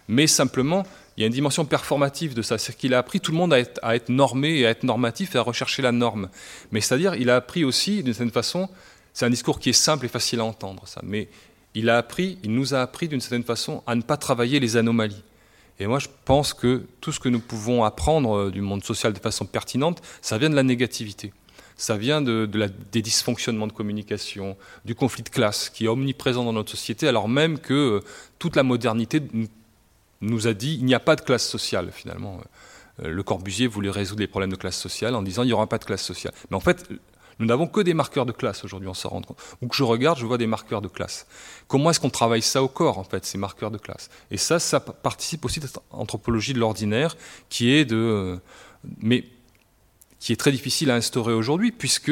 Mais 0.08 0.28
simplement, 0.28 0.86
il 1.18 1.22
y 1.22 1.24
a 1.24 1.28
une 1.28 1.34
dimension 1.34 1.66
performative 1.66 2.34
de 2.34 2.42
ça. 2.42 2.58
C'est 2.58 2.76
qu'il 2.76 2.94
a 2.94 3.00
appris 3.00 3.20
tout 3.20 3.32
le 3.32 3.38
monde 3.38 3.54
à 3.54 3.60
être, 3.96 4.10
normé 4.10 4.60
et 4.60 4.66
à 4.68 4.70
être 4.70 4.84
normatif 4.84 5.36
et 5.36 5.38
à 5.38 5.42
rechercher 5.42 5.82
la 5.82 5.92
norme. 5.92 6.30
Mais 6.72 6.82
c'est-à-dire, 6.82 7.16
il 7.16 7.30
a 7.30 7.38
appris 7.38 7.64
aussi, 7.64 8.04
d'une 8.04 8.14
certaine 8.14 8.32
façon, 8.32 8.70
c'est 9.14 9.26
un 9.26 9.30
discours 9.30 9.60
qui 9.60 9.70
est 9.70 9.74
simple 9.74 10.06
et 10.06 10.10
facile 10.10 10.42
à 10.42 10.46
entendre, 10.46 10.84
ça. 10.88 11.02
Mais 11.04 11.30
il 11.74 11.90
a 11.90 11.98
appris, 11.98 12.38
il 12.44 12.54
nous 12.54 12.74
a 12.74 12.82
appris 12.82 13.08
d'une 13.08 13.22
certaine 13.22 13.44
façon 13.44 13.82
à 13.88 13.96
ne 13.96 14.02
pas 14.02 14.18
travailler 14.18 14.60
les 14.60 14.78
anomalies. 14.78 15.24
Et 15.80 15.88
moi, 15.88 16.00
je 16.00 16.08
pense 16.24 16.54
que 16.54 16.84
tout 17.02 17.12
ce 17.12 17.20
que 17.20 17.30
nous 17.30 17.42
pouvons 17.42 17.84
apprendre 17.84 18.38
euh, 18.38 18.52
du 18.52 18.62
monde 18.62 18.84
social 18.84 19.12
de 19.12 19.20
façon 19.20 19.46
pertinente, 19.46 20.02
ça 20.22 20.38
vient 20.38 20.50
de 20.50 20.56
la 20.56 20.64
négativité 20.64 21.34
ça 21.78 21.98
vient 21.98 22.22
de, 22.22 22.50
des 22.92 23.02
dysfonctionnements 23.02 23.68
de 23.68 23.74
communication, 23.74 24.58
du 24.86 24.96
conflit 24.96 25.24
de 25.24 25.30
classe 25.30 25.70
qui 25.70 25.86
est 25.86 25.88
omniprésent 25.88 26.44
dans 26.44 26.54
notre 26.54 26.72
société, 26.72 27.08
alors 27.08 27.28
même 27.28 27.60
que 27.60 27.74
euh, 27.74 28.00
toute 28.40 28.56
la 28.56 28.64
modernité 28.64 29.22
nous 30.22 30.48
a 30.48 30.54
dit 30.54 30.76
il 30.76 30.86
n'y 30.86 30.96
a 30.96 31.00
pas 31.00 31.16
de 31.16 31.22
classe 31.22 31.48
sociale 31.48 31.92
finalement. 31.92 32.40
Euh, 33.04 33.10
le 33.10 33.24
Corbusier 33.24 33.68
voulait 33.68 33.90
résoudre 33.90 34.22
les 34.22 34.28
problèmes 34.28 34.52
de 34.52 34.58
classe 34.58 34.78
sociale 34.78 35.16
en 35.16 35.22
disant 35.22 35.44
il 35.44 35.48
n'y 35.48 35.54
aura 35.54 35.68
pas 35.68 35.78
de 35.78 35.86
classe 35.86 36.04
sociale. 36.04 36.34
Mais 36.50 36.56
en 36.56 36.62
fait, 36.62 36.88
nous 37.40 37.46
n'avons 37.46 37.68
que 37.68 37.82
des 37.82 37.94
marqueurs 37.94 38.26
de 38.26 38.32
classe 38.32 38.64
aujourd'hui, 38.64 38.88
on 38.88 38.94
s'en 38.94 39.10
rend 39.10 39.22
compte. 39.22 39.38
Ou 39.62 39.68
que 39.68 39.76
je 39.76 39.84
regarde, 39.84 40.18
je 40.18 40.26
vois 40.26 40.38
des 40.38 40.48
marqueurs 40.48 40.82
de 40.82 40.88
classe. 40.88 41.28
Comment 41.68 41.90
est-ce 41.90 42.00
qu'on 42.00 42.10
travaille 42.10 42.42
ça 42.42 42.64
au 42.64 42.70
corps, 42.70 42.98
en 42.98 43.04
fait, 43.04 43.26
ces 43.26 43.38
marqueurs 43.38 43.72
de 43.72 43.78
classe? 43.78 44.10
Et 44.32 44.38
ça, 44.38 44.60
ça 44.60 44.80
participe 44.80 45.44
aussi 45.44 45.60
de 45.60 45.68
cette 45.68 45.80
anthropologie 45.92 46.54
de 46.54 46.60
l'ordinaire 46.60 47.18
qui 47.50 47.72
est 47.72 47.84
de. 47.84 47.96
Euh, 47.96 48.38
mais 49.00 49.26
qui 50.20 50.34
est 50.34 50.38
très 50.38 50.52
difficile 50.52 50.92
à 50.92 50.96
instaurer 50.96 51.34
aujourd'hui, 51.34 51.72
puisque 51.72 52.12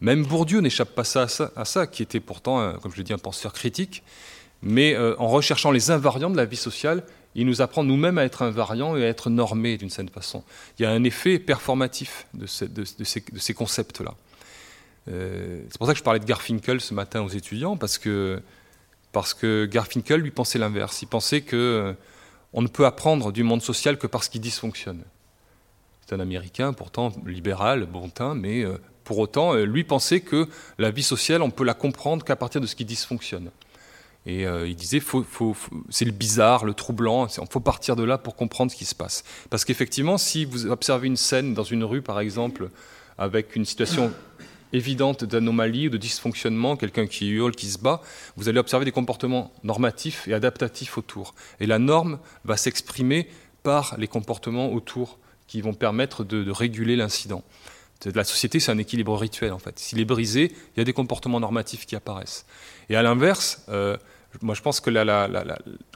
même 0.00 0.24
Bourdieu 0.24 0.60
n'échappe 0.60 0.94
pas 0.94 1.04
à, 1.16 1.64
ça, 1.64 1.86
qui 1.86 2.02
était 2.02 2.20
pourtant, 2.20 2.74
comme 2.82 2.92
je 2.92 2.98
l'ai 2.98 3.04
dit, 3.04 3.12
un 3.12 3.18
penseur 3.18 3.52
critique, 3.52 4.02
mais 4.62 4.94
euh, 4.94 5.14
en 5.18 5.28
recherchant 5.28 5.70
les 5.70 5.90
invariants 5.90 6.30
de 6.30 6.36
la 6.36 6.44
vie 6.44 6.56
sociale, 6.56 7.04
il 7.34 7.46
nous 7.46 7.60
apprend 7.60 7.84
nous-mêmes 7.84 8.18
à 8.18 8.24
être 8.24 8.42
invariants 8.42 8.96
et 8.96 9.04
à 9.04 9.08
être 9.08 9.28
normés 9.28 9.76
d'une 9.76 9.90
certaine 9.90 10.12
façon. 10.12 10.42
Il 10.78 10.82
y 10.82 10.86
a 10.86 10.90
un 10.90 11.04
effet 11.04 11.38
performatif 11.38 12.26
de, 12.34 12.46
ces, 12.46 13.54
concepts-là. 13.54 14.14
Euh, 15.08 15.62
c'est 15.68 15.78
pour 15.78 15.86
ça 15.86 15.92
que 15.92 15.98
je 15.98 16.02
parlais 16.02 16.18
de 16.18 16.24
Garfinkel 16.24 16.80
ce 16.80 16.94
matin 16.94 17.22
aux 17.22 17.28
étudiants, 17.28 17.76
parce 17.76 17.98
que, 17.98 18.42
parce 19.12 19.34
que 19.34 19.66
Garfinkel 19.66 20.20
lui 20.20 20.30
pensait 20.30 20.58
l'inverse. 20.58 21.02
Il 21.02 21.08
pensait 21.08 21.42
que 21.42 21.56
euh, 21.56 21.92
on 22.54 22.62
ne 22.62 22.68
peut 22.68 22.86
apprendre 22.86 23.32
du 23.32 23.42
monde 23.42 23.62
social 23.62 23.98
que 23.98 24.06
parce 24.06 24.28
qu'il 24.28 24.40
dysfonctionne. 24.40 25.02
C'est 26.06 26.14
un 26.14 26.20
Américain, 26.20 26.72
pourtant 26.72 27.12
libéral, 27.26 27.84
bon 27.86 28.08
teint, 28.08 28.36
mais 28.36 28.64
euh, 28.64 28.78
pour 29.02 29.18
autant, 29.18 29.54
euh, 29.54 29.64
lui 29.64 29.82
pensait 29.82 30.20
que 30.20 30.46
la 30.78 30.92
vie 30.92 31.02
sociale, 31.02 31.42
on 31.42 31.50
peut 31.50 31.64
la 31.64 31.74
comprendre 31.74 32.24
qu'à 32.24 32.36
partir 32.36 32.60
de 32.60 32.66
ce 32.68 32.76
qui 32.76 32.84
dysfonctionne. 32.84 33.50
Et 34.24 34.46
euh, 34.46 34.68
il 34.68 34.76
disait, 34.76 35.02
c'est 35.90 36.04
le 36.04 36.12
bizarre, 36.12 36.64
le 36.64 36.74
troublant, 36.74 37.26
il 37.26 37.46
faut 37.50 37.58
partir 37.58 37.96
de 37.96 38.04
là 38.04 38.18
pour 38.18 38.36
comprendre 38.36 38.70
ce 38.70 38.76
qui 38.76 38.84
se 38.84 38.94
passe. 38.94 39.24
Parce 39.50 39.64
qu'effectivement, 39.64 40.16
si 40.16 40.44
vous 40.44 40.66
observez 40.66 41.08
une 41.08 41.16
scène 41.16 41.54
dans 41.54 41.64
une 41.64 41.82
rue, 41.82 42.02
par 42.02 42.20
exemple, 42.20 42.70
avec 43.18 43.56
une 43.56 43.64
situation 43.64 44.12
évidente 44.72 45.24
d'anomalie 45.24 45.88
ou 45.88 45.90
de 45.90 45.96
dysfonctionnement, 45.96 46.76
quelqu'un 46.76 47.08
qui 47.08 47.30
hurle, 47.30 47.52
qui 47.52 47.66
se 47.66 47.78
bat, 47.78 48.00
vous 48.36 48.48
allez 48.48 48.60
observer 48.60 48.84
des 48.84 48.92
comportements 48.92 49.52
normatifs 49.64 50.28
et 50.28 50.34
adaptatifs 50.34 50.98
autour. 50.98 51.34
Et 51.58 51.66
la 51.66 51.80
norme 51.80 52.20
va 52.44 52.56
s'exprimer 52.56 53.28
par 53.64 53.96
les 53.98 54.06
comportements 54.06 54.72
autour 54.72 55.18
qui 55.46 55.60
vont 55.60 55.74
permettre 55.74 56.24
de, 56.24 56.50
réguler 56.50 56.96
l'incident. 56.96 57.42
La 58.04 58.24
société, 58.24 58.60
c'est 58.60 58.70
un 58.70 58.78
équilibre 58.78 59.16
rituel, 59.16 59.52
en 59.52 59.58
fait. 59.58 59.78
S'il 59.78 60.00
est 60.00 60.04
brisé, 60.04 60.52
il 60.74 60.78
y 60.78 60.80
a 60.80 60.84
des 60.84 60.92
comportements 60.92 61.40
normatifs 61.40 61.86
qui 61.86 61.96
apparaissent. 61.96 62.44
Et 62.90 62.96
à 62.96 63.02
l'inverse, 63.02 63.64
euh, 63.68 63.96
moi, 64.42 64.54
je 64.54 64.60
pense 64.60 64.80
que 64.80 64.90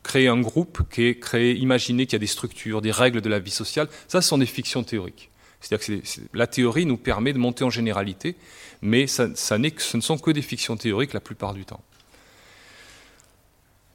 créer 0.02 0.28
un 0.28 0.40
groupe, 0.40 0.82
créer, 0.88 1.56
imaginer 1.56 2.06
qu'il 2.06 2.14
y 2.14 2.16
a 2.16 2.20
des 2.20 2.26
structures, 2.26 2.80
des 2.80 2.90
règles 2.90 3.20
de 3.20 3.28
la 3.28 3.38
vie 3.38 3.50
sociale, 3.50 3.88
ça, 4.08 4.22
ce 4.22 4.28
sont 4.28 4.38
des 4.38 4.46
fictions 4.46 4.82
théoriques. 4.82 5.30
C'est-à-dire 5.60 5.86
que 5.86 6.02
la 6.32 6.46
théorie 6.46 6.86
nous 6.86 6.96
permet 6.96 7.34
de 7.34 7.38
monter 7.38 7.64
en 7.64 7.70
généralité, 7.70 8.36
mais 8.80 9.06
ça, 9.06 9.28
ce 9.34 9.54
ne 9.96 10.00
sont 10.00 10.16
que 10.16 10.30
des 10.30 10.42
fictions 10.42 10.76
théoriques 10.76 11.12
la 11.12 11.20
plupart 11.20 11.52
du 11.52 11.66
temps. 11.66 11.82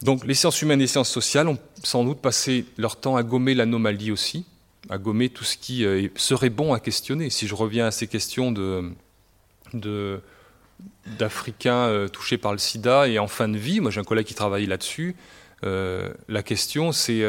Donc 0.01 0.26
les 0.26 0.36
sciences 0.36 0.62
humaines 0.62 0.80
et 0.80 0.84
les 0.84 0.88
sciences 0.88 1.10
sociales 1.10 1.47
ont 1.47 1.58
sans 1.84 2.03
doute 2.03 2.20
passé 2.20 2.66
leur 2.78 2.97
temps 2.97 3.16
à 3.16 3.24
gommer 3.24 3.56
l'anomalie 3.56 4.12
aussi, 4.12 4.45
à 4.89 4.97
gommer 4.97 5.29
tout 5.29 5.43
ce 5.43 5.57
qui 5.57 5.86
euh, 5.86 6.07
serait 6.15 6.49
bon 6.49 6.73
à 6.73 6.79
questionner. 6.79 7.29
Si 7.29 7.47
je 7.47 7.55
reviens 7.55 7.88
à 7.88 7.91
ces 7.91 8.07
questions 8.07 8.53
d'Africains 11.17 11.88
euh, 11.88 12.07
touchés 12.07 12.38
par 12.38 12.51
le 12.51 12.57
sida 12.57 13.07
et 13.07 13.19
en 13.19 13.27
fin 13.27 13.47
de 13.47 13.57
vie, 13.57 13.79
moi 13.79 13.91
j'ai 13.91 13.99
un 13.99 14.03
collègue 14.03 14.25
qui 14.25 14.36
travaille 14.36 14.65
là-dessus, 14.65 15.15
euh, 15.63 16.13
la 16.27 16.43
question 16.43 16.91
c'est 16.91 17.23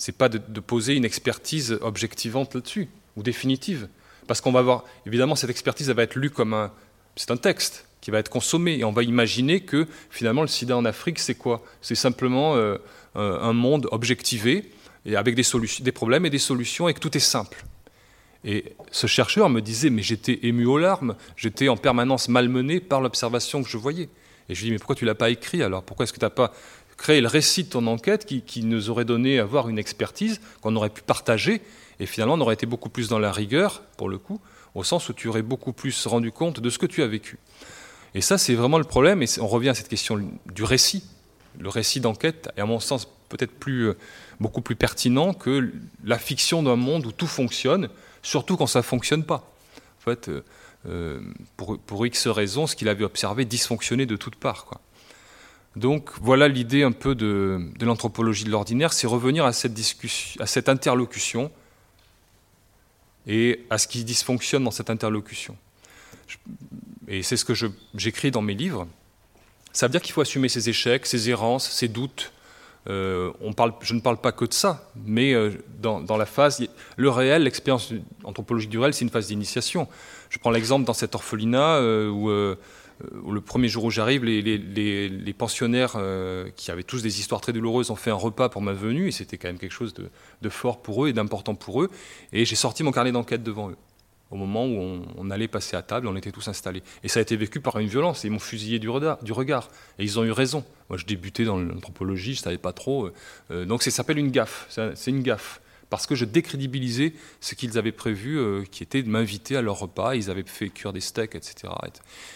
c'est 0.00 0.16
pas 0.16 0.28
de, 0.28 0.60
poser 0.60 0.94
une 0.94 1.04
expertise 1.04 1.78
objectivante 1.80 2.54
là-dessus 2.54 2.88
ou 3.16 3.22
définitive, 3.22 3.88
parce 4.26 4.40
qu'on 4.40 4.52
va 4.52 4.62
voir 4.62 4.84
évidemment 5.06 5.34
cette 5.34 5.50
expertise 5.50 5.88
elle 5.88 5.96
va 5.96 6.04
être 6.04 6.16
lue 6.16 6.30
comme 6.30 6.54
un 6.54 6.72
c'est 7.16 7.32
un 7.32 7.36
texte 7.36 7.84
qui 8.00 8.12
va 8.12 8.20
être 8.20 8.28
consommé 8.28 8.78
et 8.78 8.84
on 8.84 8.92
va 8.92 9.02
imaginer 9.02 9.60
que 9.60 9.88
finalement 10.08 10.42
le 10.42 10.48
sida 10.48 10.76
en 10.76 10.84
Afrique 10.84 11.18
c'est 11.18 11.34
quoi? 11.34 11.64
C'est 11.82 11.96
simplement 11.96 12.56
un 13.14 13.52
monde 13.52 13.88
objectivé 13.90 14.70
et 15.04 15.16
avec 15.16 15.34
des, 15.34 15.44
des 15.80 15.92
problèmes 15.92 16.26
et 16.26 16.30
des 16.30 16.38
solutions 16.38 16.88
et 16.88 16.94
que 16.94 17.00
tout 17.00 17.16
est 17.16 17.20
simple. 17.20 17.64
Et 18.44 18.76
ce 18.90 19.06
chercheur 19.06 19.48
me 19.50 19.60
disait, 19.60 19.90
mais 19.90 20.02
j'étais 20.02 20.40
ému 20.42 20.64
aux 20.66 20.78
larmes, 20.78 21.16
j'étais 21.36 21.68
en 21.68 21.76
permanence 21.76 22.28
malmené 22.28 22.80
par 22.80 23.00
l'observation 23.00 23.62
que 23.62 23.68
je 23.68 23.76
voyais. 23.76 24.08
Et 24.48 24.54
je 24.54 24.60
lui 24.60 24.66
dis, 24.66 24.72
mais 24.72 24.78
pourquoi 24.78 24.94
tu 24.94 25.04
l'as 25.04 25.14
pas 25.14 25.30
écrit 25.30 25.62
alors? 25.62 25.82
Pourquoi 25.82 26.04
est-ce 26.04 26.12
que 26.12 26.18
tu 26.18 26.24
n'as 26.24 26.30
pas 26.30 26.52
créé 26.96 27.20
le 27.20 27.28
récit 27.28 27.64
de 27.64 27.68
ton 27.68 27.86
enquête 27.86 28.26
qui, 28.26 28.64
nous 28.64 28.90
aurait 28.90 29.04
donné 29.04 29.38
à 29.38 29.42
avoir 29.42 29.68
une 29.68 29.78
expertise 29.78 30.40
qu'on 30.60 30.74
aurait 30.76 30.90
pu 30.90 31.02
partager 31.02 31.62
Et 32.00 32.06
finalement, 32.06 32.34
on 32.34 32.40
aurait 32.40 32.54
été 32.54 32.66
beaucoup 32.66 32.88
plus 32.88 33.08
dans 33.08 33.18
la 33.18 33.32
rigueur, 33.32 33.82
pour 33.96 34.08
le 34.08 34.18
coup, 34.18 34.40
au 34.74 34.84
sens 34.84 35.08
où 35.08 35.12
tu 35.12 35.28
aurais 35.28 35.42
beaucoup 35.42 35.72
plus 35.72 36.06
rendu 36.06 36.32
compte 36.32 36.60
de 36.60 36.70
ce 36.70 36.78
que 36.78 36.86
tu 36.86 37.02
as 37.02 37.06
vécu. 37.06 37.38
Et 38.14 38.20
ça, 38.20 38.38
c'est 38.38 38.54
vraiment 38.54 38.78
le 38.78 38.84
problème, 38.84 39.22
et 39.22 39.26
on 39.40 39.46
revient 39.46 39.70
à 39.70 39.74
cette 39.74 39.88
question 39.88 40.20
du 40.52 40.64
récit. 40.64 41.04
Le 41.58 41.68
récit 41.68 42.00
d'enquête 42.00 42.50
à 42.56 42.64
mon 42.64 42.80
sens, 42.80 43.08
peut-être 43.28 43.52
plus, 43.52 43.88
euh, 43.88 43.96
beaucoup 44.40 44.60
plus 44.60 44.76
pertinent 44.76 45.34
que 45.34 45.72
la 46.04 46.18
fiction 46.18 46.62
d'un 46.62 46.76
monde 46.76 47.06
où 47.06 47.12
tout 47.12 47.26
fonctionne, 47.26 47.88
surtout 48.22 48.56
quand 48.56 48.66
ça 48.66 48.80
ne 48.80 48.84
fonctionne 48.84 49.24
pas. 49.24 49.50
En 49.98 50.04
fait, 50.04 50.28
euh, 50.28 50.42
euh, 50.86 51.20
pour, 51.56 51.78
pour, 51.78 52.06
X 52.06 52.28
raisons, 52.28 52.66
ce 52.66 52.76
qu'il 52.76 52.88
avait 52.88 53.04
observé 53.04 53.44
dysfonctionnait 53.44 54.06
de 54.06 54.16
toutes 54.16 54.36
parts. 54.36 54.80
Donc 55.76 56.10
voilà 56.20 56.48
l'idée 56.48 56.82
un 56.82 56.92
peu 56.92 57.14
de, 57.14 57.60
de 57.78 57.86
l'anthropologie 57.86 58.44
de 58.44 58.50
l'ordinaire, 58.50 58.92
c'est 58.92 59.06
revenir 59.06 59.44
à 59.44 59.52
cette, 59.52 59.74
discussion, 59.74 60.42
à 60.42 60.46
cette 60.46 60.68
interlocution 60.68 61.50
et 63.26 63.64
à 63.70 63.78
ce 63.78 63.86
qui 63.86 64.02
dysfonctionne 64.04 64.64
dans 64.64 64.70
cette 64.70 64.90
interlocution. 64.90 65.56
Et 67.06 67.22
c'est 67.22 67.36
ce 67.36 67.44
que 67.44 67.54
j'écris 67.94 68.30
dans 68.30 68.42
mes 68.42 68.54
livres. 68.54 68.86
Ça 69.72 69.86
veut 69.86 69.92
dire 69.92 70.02
qu'il 70.02 70.12
faut 70.12 70.20
assumer 70.20 70.48
ses 70.48 70.68
échecs, 70.68 71.06
ses 71.06 71.30
errances, 71.30 71.70
ses 71.70 71.88
doutes, 71.88 72.32
euh, 72.88 73.32
on 73.40 73.52
parle, 73.52 73.72
je 73.82 73.94
ne 73.94 74.00
parle 74.00 74.16
pas 74.16 74.32
que 74.32 74.44
de 74.44 74.54
ça, 74.54 74.90
mais 75.04 75.34
euh, 75.34 75.50
dans, 75.80 76.16
la 76.16 76.26
phase, 76.26 76.66
le 76.96 77.10
réel, 77.10 77.42
l'expérience 77.42 77.92
anthropologique 78.24 78.70
du 78.70 78.78
réel, 78.78 78.94
c'est 78.94 79.04
une 79.04 79.10
phase 79.10 79.26
d'initiation. 79.26 79.88
Je 80.30 80.38
prends 80.38 80.50
l'exemple 80.50 80.86
dans 80.86 80.94
cet 80.94 81.14
orphelinat 81.14 81.76
euh, 81.76 82.08
où, 82.08 82.28
le 83.30 83.40
premier 83.40 83.68
jour 83.68 83.84
où 83.84 83.90
j'arrive, 83.90 84.24
les, 84.24 85.34
pensionnaires 85.36 85.96
qui 86.56 86.70
avaient 86.70 86.82
tous 86.82 87.02
des 87.02 87.20
histoires 87.20 87.40
très 87.40 87.52
douloureuses 87.52 87.90
ont 87.90 87.96
fait 87.96 88.10
un 88.10 88.14
repas 88.14 88.48
pour 88.48 88.62
ma 88.62 88.72
venue, 88.72 89.08
et 89.08 89.12
c'était 89.12 89.38
quand 89.38 89.48
même 89.48 89.58
quelque 89.58 89.72
chose 89.72 89.94
de 89.94 90.48
fort 90.48 90.82
pour 90.82 91.04
eux 91.04 91.08
et 91.08 91.12
d'important 91.12 91.54
pour 91.54 91.82
eux, 91.82 91.90
et 92.32 92.44
j'ai 92.44 92.56
sorti 92.56 92.82
mon 92.82 92.90
carnet 92.90 93.12
d'enquête 93.12 93.42
devant 93.44 93.70
eux 93.70 93.76
au 94.30 94.36
moment 94.36 94.66
où 94.66 95.02
on, 95.16 95.30
allait 95.30 95.48
passer 95.48 95.76
à 95.76 95.82
table, 95.82 96.06
on 96.06 96.16
était 96.16 96.32
tous 96.32 96.48
installés. 96.48 96.82
Et 97.02 97.08
ça 97.08 97.18
a 97.18 97.22
été 97.22 97.36
vécu 97.36 97.60
par 97.60 97.78
une 97.78 97.88
violence, 97.88 98.24
ils 98.24 98.30
m'ont 98.30 98.38
fusillé 98.38 98.78
du 98.78 98.88
regard, 98.88 99.22
du 99.22 99.32
regard. 99.32 99.68
Et 99.98 100.04
ils 100.04 100.18
ont 100.18 100.24
eu 100.24 100.32
raison. 100.32 100.64
Moi, 100.90 100.98
je 100.98 101.06
débutais 101.06 101.44
dans 101.44 101.58
l'anthropologie, 101.58 102.34
je 102.34 102.40
ne 102.40 102.44
savais 102.44 102.58
pas 102.58 102.72
trop. 102.72 103.06
Euh, 103.06 103.14
euh, 103.50 103.64
donc, 103.64 103.82
ça 103.82 103.90
s'appelle 103.90 104.18
une 104.18 104.30
gaffe. 104.30 104.66
C'est 104.68 105.10
une 105.10 105.22
gaffe. 105.22 105.60
Parce 105.88 106.06
que 106.06 106.14
je 106.14 106.26
décrédibilisais 106.26 107.14
ce 107.40 107.54
qu'ils 107.54 107.78
avaient 107.78 107.92
prévu, 107.92 108.38
euh, 108.38 108.64
qui 108.70 108.82
était 108.82 109.02
de 109.02 109.08
m'inviter 109.08 109.56
à 109.56 109.62
leur 109.62 109.78
repas. 109.78 110.14
Ils 110.14 110.30
avaient 110.30 110.44
fait 110.44 110.68
cuire 110.68 110.92
des 110.92 111.00
steaks, 111.00 111.34
etc. 111.34 111.72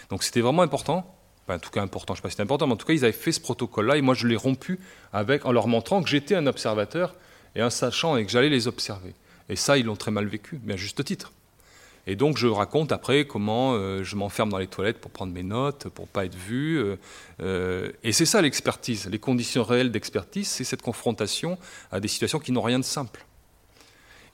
Donc, 0.08 0.22
c'était 0.22 0.40
vraiment 0.40 0.62
important. 0.62 1.14
en 1.48 1.58
tout 1.58 1.70
cas, 1.70 1.82
important, 1.82 2.14
je 2.14 2.20
ne 2.20 2.22
sais 2.22 2.22
pas 2.22 2.28
si 2.30 2.32
c'était 2.32 2.44
important, 2.44 2.66
mais 2.66 2.72
en 2.72 2.76
tout 2.76 2.86
cas, 2.86 2.94
ils 2.94 3.04
avaient 3.04 3.12
fait 3.12 3.32
ce 3.32 3.40
protocole-là. 3.40 3.98
Et 3.98 4.00
moi, 4.00 4.14
je 4.14 4.26
l'ai 4.26 4.36
rompu 4.36 4.78
avec, 5.12 5.44
en 5.44 5.52
leur 5.52 5.68
montrant 5.68 6.02
que 6.02 6.08
j'étais 6.08 6.34
un 6.34 6.46
observateur 6.46 7.14
et 7.54 7.60
un 7.60 7.68
sachant 7.68 8.16
et 8.16 8.24
que 8.24 8.32
j'allais 8.32 8.48
les 8.48 8.66
observer. 8.66 9.14
Et 9.50 9.56
ça, 9.56 9.76
ils 9.76 9.84
l'ont 9.84 9.96
très 9.96 10.10
mal 10.10 10.26
vécu, 10.26 10.58
mais 10.64 10.72
à 10.72 10.76
juste 10.76 11.04
titre. 11.04 11.32
Et 12.06 12.16
donc 12.16 12.36
je 12.36 12.48
raconte 12.48 12.90
après 12.90 13.26
comment 13.26 13.74
euh, 13.74 14.02
je 14.02 14.16
m'enferme 14.16 14.50
dans 14.50 14.58
les 14.58 14.66
toilettes 14.66 15.00
pour 15.00 15.10
prendre 15.10 15.32
mes 15.32 15.44
notes, 15.44 15.88
pour 15.88 16.08
pas 16.08 16.24
être 16.24 16.34
vu. 16.34 16.78
Euh, 16.78 16.96
euh, 17.40 17.92
et 18.02 18.12
c'est 18.12 18.26
ça 18.26 18.42
l'expertise. 18.42 19.08
Les 19.08 19.18
conditions 19.18 19.62
réelles 19.62 19.92
d'expertise, 19.92 20.48
c'est 20.48 20.64
cette 20.64 20.82
confrontation 20.82 21.58
à 21.92 22.00
des 22.00 22.08
situations 22.08 22.40
qui 22.40 22.50
n'ont 22.50 22.62
rien 22.62 22.80
de 22.80 22.84
simple. 22.84 23.24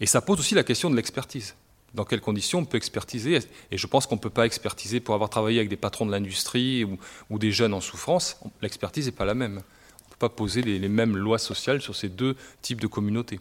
Et 0.01 0.07
ça 0.07 0.21
pose 0.21 0.39
aussi 0.39 0.55
la 0.55 0.65
question 0.65 0.89
de 0.89 0.97
l'expertise. 0.97 1.57
Dans 1.95 2.05
quelles 2.05 2.21
conditions 2.21 2.61
on 2.61 2.65
peut 2.65 2.77
expertiser? 2.77 3.39
Et 3.71 3.77
je 3.77 3.87
pense 3.87 4.07
qu'on 4.07 4.17
ne 4.17 4.21
peut 4.21 4.31
pas 4.31 4.47
expertiser 4.47 5.01
pour 5.01 5.15
avoir 5.15 5.31
travaillé 5.31 5.59
avec 5.59 5.69
des 5.69 5.77
patrons 5.77 6.07
de 6.07 6.11
l'industrie 6.11 6.85
ou, 6.85 7.39
des 7.39 7.51
jeunes 7.51 7.75
en 7.75 7.81
souffrance. 7.81 8.39
L'expertise 8.63 9.07
n'est 9.07 9.13
pas 9.13 9.25
la 9.25 9.35
même. 9.35 9.57
On 9.57 10.07
ne 10.07 10.11
peut 10.11 10.19
pas 10.19 10.29
poser 10.29 10.63
les 10.63 10.89
mêmes 10.89 11.17
lois 11.17 11.39
sociales 11.39 11.81
sur 11.81 11.97
ces 11.97 12.09
deux 12.09 12.37
types 12.63 12.81
de 12.81 12.87
communautés. 12.87 13.41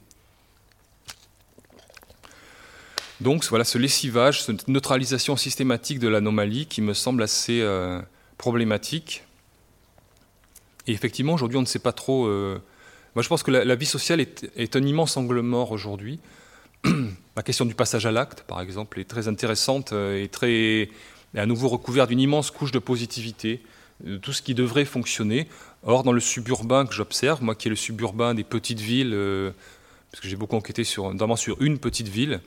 Donc 3.20 3.44
voilà 3.46 3.64
ce 3.64 3.78
lessivage, 3.78 4.44
cette 4.44 4.68
neutralisation 4.68 5.36
systématique 5.36 6.00
de 6.00 6.08
l'anomalie 6.08 6.68
qui 6.68 6.82
me 6.82 6.94
semble 6.94 7.24
assez 7.24 7.62
euh, 7.62 8.00
problématique. 8.38 9.24
Et 10.86 10.92
effectivement, 10.92 11.34
aujourd'hui, 11.34 11.58
on 11.58 11.62
ne 11.62 11.66
sait 11.68 11.80
pas 11.80 11.94
trop. 11.94 12.28
Euh, 12.28 12.62
moi, 13.16 13.24
je 13.24 13.28
pense 13.28 13.42
que 13.42 13.50
la, 13.50 13.76
vie 13.76 13.88
sociale 13.88 14.22
est, 14.22 14.76
un 14.76 14.84
immense 14.84 15.18
angle 15.18 15.42
mort 15.42 15.72
aujourd'hui. 15.72 16.20
la 17.36 17.44
question 17.44 17.66
du 17.66 17.74
passage 17.74 18.06
à 18.06 18.12
l'acte, 18.12 18.44
par 18.44 18.62
exemple, 18.62 19.00
est 19.00 19.06
très 19.06 19.28
intéressante 19.28 19.94
euh, 19.94 20.24
et 20.24 20.28
très 20.28 20.90
à 21.36 21.46
nouveau 21.48 21.70
recouverte 21.70 22.10
d'une 22.10 22.20
immense 22.20 22.52
couche 22.52 22.72
de 22.72 22.80
positivité, 22.80 23.62
de 24.04 24.18
tout 24.18 24.32
ce 24.32 24.44
qui 24.44 24.54
devrait 24.54 24.86
fonctionner. 24.86 25.48
Or, 25.84 26.04
dans 26.04 26.14
le 26.14 26.20
suburbain 26.20 26.86
que 26.86 26.94
j'observe, 26.94 27.44
moi 27.44 27.56
qui 27.56 27.68
est 27.68 27.70
le 27.70 27.76
suburbain 27.76 28.36
des 28.36 28.44
petites 28.44 28.80
villes, 28.80 29.16
parce 30.12 30.22
que 30.22 30.28
j'ai 30.28 30.36
beaucoup 30.36 30.56
enquêté 30.56 30.84
sur, 30.84 31.12
notamment 31.12 31.36
sur 31.36 31.62
une 31.62 31.78
petite 31.78 32.08
ville, 32.08 32.42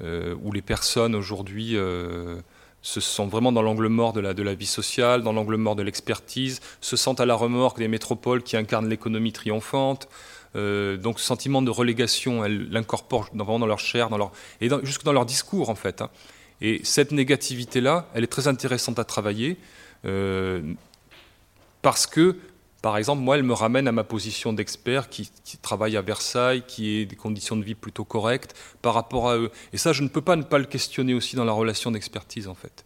où 0.00 0.52
les 0.52 0.62
personnes 0.62 1.14
aujourd'hui 1.14 1.76
euh, 1.76 2.40
se 2.82 3.00
sont 3.00 3.26
vraiment 3.26 3.52
dans 3.52 3.62
l'angle 3.62 3.88
mort 3.88 4.12
de 4.12 4.20
la, 4.20 4.34
de 4.34 4.42
la 4.42 4.54
vie 4.54 4.66
sociale, 4.66 5.22
dans 5.22 5.32
l'angle 5.32 5.56
mort 5.56 5.76
de 5.76 5.82
l'expertise, 5.82 6.60
se 6.80 6.96
sentent 6.96 7.20
à 7.20 7.26
la 7.26 7.34
remorque 7.34 7.78
des 7.78 7.88
métropoles 7.88 8.42
qui 8.42 8.56
incarnent 8.56 8.88
l'économie 8.88 9.32
triomphante. 9.32 10.08
Euh, 10.56 10.96
donc 10.96 11.20
ce 11.20 11.26
sentiment 11.26 11.62
de 11.62 11.70
relégation, 11.70 12.44
elles 12.44 12.70
l'incorporent 12.70 13.28
vraiment 13.34 13.58
dans 13.58 13.66
leur 13.66 13.80
chair, 13.80 14.08
dans 14.08 14.18
leur, 14.18 14.32
et 14.60 14.68
jusque 14.84 15.04
dans 15.04 15.12
leur 15.12 15.26
discours 15.26 15.70
en 15.70 15.74
fait. 15.74 16.02
Hein. 16.02 16.10
Et 16.60 16.80
cette 16.84 17.12
négativité-là, 17.12 18.08
elle 18.14 18.24
est 18.24 18.28
très 18.28 18.48
intéressante 18.48 18.98
à 18.98 19.04
travailler 19.04 19.56
parce 21.82 22.06
que 22.06 22.36
par 22.82 22.96
exemple, 22.96 23.22
moi, 23.22 23.36
elle 23.36 23.42
me 23.42 23.54
ramène 23.54 23.88
à 23.88 23.92
ma 23.92 24.04
position 24.04 24.52
d'expert 24.52 25.08
qui, 25.08 25.30
travaille 25.60 25.96
à 25.96 26.02
Versailles, 26.02 26.62
qui 26.66 27.02
a 27.02 27.04
des 27.06 27.16
conditions 27.16 27.56
de 27.56 27.64
vie 27.64 27.74
plutôt 27.74 28.04
correctes 28.04 28.54
par 28.82 28.94
rapport 28.94 29.28
à 29.28 29.36
eux. 29.36 29.50
Et 29.72 29.78
ça, 29.78 29.92
je 29.92 30.02
ne 30.02 30.08
peux 30.08 30.20
pas 30.20 30.36
ne 30.36 30.44
pas 30.44 30.58
le 30.58 30.64
questionner 30.64 31.12
aussi 31.14 31.34
dans 31.34 31.44
la 31.44 31.52
relation 31.52 31.90
d'expertise, 31.90 32.46
en 32.46 32.54
fait. 32.54 32.84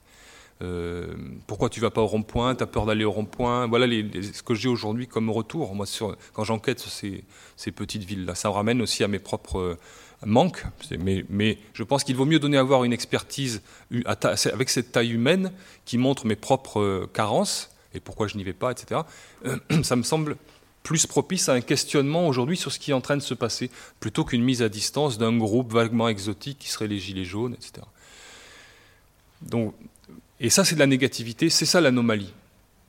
Euh, 0.62 1.14
pourquoi 1.46 1.68
tu 1.68 1.80
vas 1.80 1.90
pas 1.90 2.00
au 2.00 2.06
rond-point? 2.06 2.54
Tu 2.54 2.62
as 2.62 2.66
peur 2.66 2.86
d'aller 2.86 3.04
au 3.04 3.10
rond-point? 3.10 3.66
Voilà 3.66 3.86
ce 3.86 4.42
que 4.42 4.54
j'ai 4.54 4.68
aujourd'hui 4.68 5.08
comme 5.08 5.28
retour, 5.28 5.74
moi, 5.74 5.86
quand 6.32 6.44
j'enquête 6.44 6.78
sur 6.78 6.90
ces, 6.90 7.72
petites 7.72 8.04
villes-là. 8.04 8.34
Ça 8.34 8.48
me 8.48 8.54
ramène 8.54 8.80
aussi 8.80 9.04
à 9.04 9.08
mes 9.08 9.18
propres 9.18 9.58
euh, 9.58 9.78
manques. 10.24 10.64
Mais, 11.00 11.24
mais, 11.28 11.58
je 11.74 11.82
pense 11.82 12.02
qu'il 12.02 12.16
vaut 12.16 12.24
mieux 12.24 12.38
donner 12.38 12.56
à 12.56 12.62
voir 12.62 12.84
une 12.84 12.92
expertise 12.94 13.60
avec 14.06 14.70
cette 14.70 14.92
taille 14.92 15.12
humaine 15.12 15.52
qui 15.84 15.98
montre 15.98 16.26
mes 16.26 16.36
propres 16.36 16.80
euh, 16.80 17.10
carences 17.12 17.71
et 17.94 18.00
pourquoi 18.00 18.26
je 18.28 18.36
n'y 18.36 18.44
vais 18.44 18.52
pas, 18.52 18.70
etc. 18.70 19.00
Euh, 19.46 19.58
ça 19.82 19.96
me 19.96 20.02
semble 20.02 20.36
plus 20.82 21.06
propice 21.06 21.48
à 21.48 21.52
un 21.52 21.60
questionnement 21.60 22.26
aujourd'hui 22.26 22.56
sur 22.56 22.72
ce 22.72 22.78
qui 22.78 22.90
est 22.90 22.94
en 22.94 23.00
train 23.00 23.16
de 23.16 23.22
se 23.22 23.34
passer, 23.34 23.70
plutôt 24.00 24.24
qu'une 24.24 24.42
mise 24.42 24.62
à 24.62 24.68
distance 24.68 25.16
d'un 25.18 25.36
groupe 25.36 25.72
vaguement 25.72 26.08
exotique 26.08 26.58
qui 26.58 26.68
serait 26.68 26.88
les 26.88 26.98
Gilets 26.98 27.24
jaunes, 27.24 27.54
etc. 27.54 27.86
Et 30.40 30.50
ça, 30.50 30.64
c'est 30.64 30.74
de 30.74 30.80
la 30.80 30.86
négativité, 30.86 31.50
c'est 31.50 31.66
ça 31.66 31.80
l'anomalie. 31.80 32.32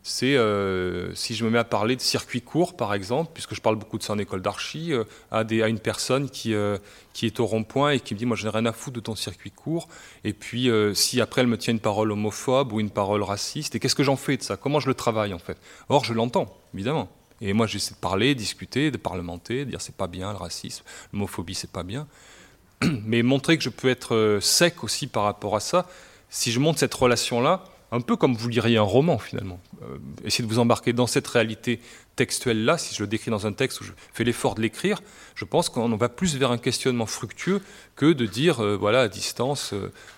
C'est 0.06 0.36
euh, 0.36 1.16
si 1.16 1.34
je 1.34 1.46
me 1.46 1.50
mets 1.50 1.60
à 1.60 1.64
parler 1.64 1.96
de 1.96 2.02
circuit 2.02 2.42
court, 2.42 2.76
par 2.76 2.94
exemple, 2.94 3.32
puisque 3.34 3.56
je 3.56 3.62
parle 3.62 3.78
beaucoup 3.78 3.98
de 3.98 4.04
ça 4.04 4.12
en 4.12 4.18
école 4.18 4.42
d'archi, 4.42 4.92
euh, 4.92 5.06
à, 5.32 5.40
à, 5.40 5.68
une 5.70 5.80
personne 5.80 6.30
qui, 6.30 6.54
euh, 6.54 6.78
qui 7.14 7.26
est 7.26 7.40
au 7.40 7.46
rond-point 7.46 7.92
et 7.92 8.02
qui 8.02 8.14
me 8.14 8.20
dit 8.20 8.26
Moi, 8.26 8.36
je 8.36 8.44
n'ai 8.44 8.50
rien 8.50 8.66
à 8.66 8.74
foutre 8.74 8.98
de 8.98 9.00
ton 9.00 9.16
circuit 9.16 9.52
court. 9.52 9.88
Et 10.26 10.34
puis, 10.34 10.70
si 10.94 11.22
après, 11.22 11.42
elle 11.42 11.48
me 11.48 11.58
tient 11.58 11.74
une 11.74 11.80
parole 11.80 12.12
homophobe 12.12 12.74
ou 12.74 12.82
une 12.82 12.90
parole 12.90 13.24
raciste, 13.24 13.76
et 13.76 13.80
qu'est-ce 13.80 13.96
que 13.96 14.04
j'en 14.04 14.18
fais 14.18 14.36
de 14.36 14.44
ça? 14.44 14.58
Comment 14.58 14.82
je 14.82 14.88
le 14.88 14.94
travaille, 14.94 15.34
en 15.34 15.40
fait? 15.40 15.58
Or, 15.88 16.04
je 16.04 16.14
l'entends, 16.14 16.54
évidemment. 16.74 17.08
Et 17.40 17.54
moi, 17.54 17.66
j'essaie 17.66 17.94
de 17.94 18.00
parler, 18.00 18.36
discuter, 18.36 18.92
de 18.92 18.98
parlementer, 18.98 19.64
de 19.64 19.70
dire 19.72 19.82
c'est 19.82 19.96
pas 19.96 20.08
bien 20.08 20.32
le 20.32 20.38
racisme, 20.38 20.84
l'homophobie, 21.14 21.56
c'est 21.56 21.72
pas 21.72 21.84
bien. 21.84 22.08
Mais 23.06 23.24
montrer 23.24 23.58
que 23.58 23.64
je 23.64 23.70
peux 23.70 23.90
être 23.90 24.40
sec 24.42 24.84
aussi 24.84 25.08
par 25.08 25.24
rapport 25.24 25.56
à 25.56 25.62
ça, 25.62 25.88
si 26.30 26.52
je 26.52 26.60
montre 26.60 26.80
cette 26.80 26.94
relation-là, 26.94 27.64
un 27.94 28.02
peu 28.02 28.16
comme 28.16 28.34
vous 28.34 28.50
liriez 28.50 28.78
un 28.78 28.82
roman 28.82 29.20
finalement. 29.20 29.60
Euh, 29.84 30.00
essayez 30.26 30.48
de 30.48 30.52
vous 30.52 30.60
embarquer 30.60 30.94
dans 30.94 31.06
cette 31.06 31.28
réalité 31.28 31.80
textuelle-là, 32.16 32.80
si 32.80 32.96
je 32.96 33.04
le 33.04 33.08
décris 33.08 33.30
dans 33.30 33.46
un 33.46 33.54
texte 33.54 33.82
où 33.82 33.84
je 33.84 33.92
fais 34.14 34.24
l'effort 34.24 34.56
de 34.56 34.62
l'écrire, 34.62 35.02
je 35.36 35.46
pense 35.46 35.70
qu'on 35.70 35.96
va 35.96 36.10
plus 36.10 36.36
vers 36.36 36.50
un 36.50 36.58
questionnement 36.58 37.06
fructueux 37.06 37.62
que 37.96 38.12
de 38.12 38.26
dire, 38.26 38.62
euh, 38.62 38.76
voilà, 38.76 39.02
à 39.02 39.08
distance, 39.08 39.76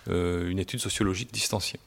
euh, 0.08 0.50
une 0.50 0.60
étude 0.60 0.80
sociologique 0.80 1.34
distanciée. 1.34 1.80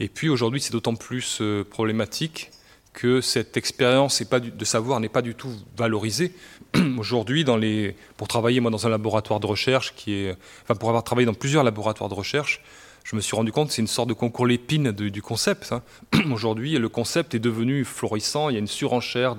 Et 0.00 0.08
puis 0.08 0.28
aujourd'hui, 0.28 0.60
c'est 0.60 0.72
d'autant 0.72 0.96
plus 0.96 1.40
problématique 1.70 2.50
que 2.92 3.20
cette 3.20 3.56
expérience 3.56 4.22
de 4.22 4.64
savoir 4.64 5.00
n'est 5.00 5.08
pas 5.08 5.22
du 5.22 5.34
tout 5.34 5.52
valorisée. 5.76 6.32
Aujourd'hui, 6.98 7.44
pour 8.16 8.28
travailler 8.28 8.60
moi 8.60 8.70
dans 8.70 8.86
un 8.86 8.90
laboratoire 8.90 9.40
de 9.40 9.46
recherche 9.46 9.94
qui 9.94 10.14
est, 10.14 10.36
enfin 10.62 10.74
pour 10.74 10.88
avoir 10.88 11.04
travaillé 11.04 11.26
dans 11.26 11.34
plusieurs 11.34 11.64
laboratoires 11.64 12.08
de 12.08 12.14
recherche, 12.14 12.60
je 13.04 13.16
me 13.16 13.20
suis 13.20 13.36
rendu 13.36 13.52
compte 13.52 13.68
que 13.68 13.74
c'est 13.74 13.82
une 13.82 13.88
sorte 13.88 14.08
de 14.08 14.14
concours 14.14 14.46
l'épine 14.46 14.92
du 14.92 15.22
concept. 15.22 15.72
Hein. 15.72 15.82
Aujourd'hui, 16.32 16.78
le 16.78 16.88
concept 16.88 17.34
est 17.34 17.40
devenu 17.40 17.84
florissant. 17.84 18.48
Il 18.48 18.54
y 18.54 18.56
a 18.56 18.58
une 18.60 18.66
surenchère 18.66 19.36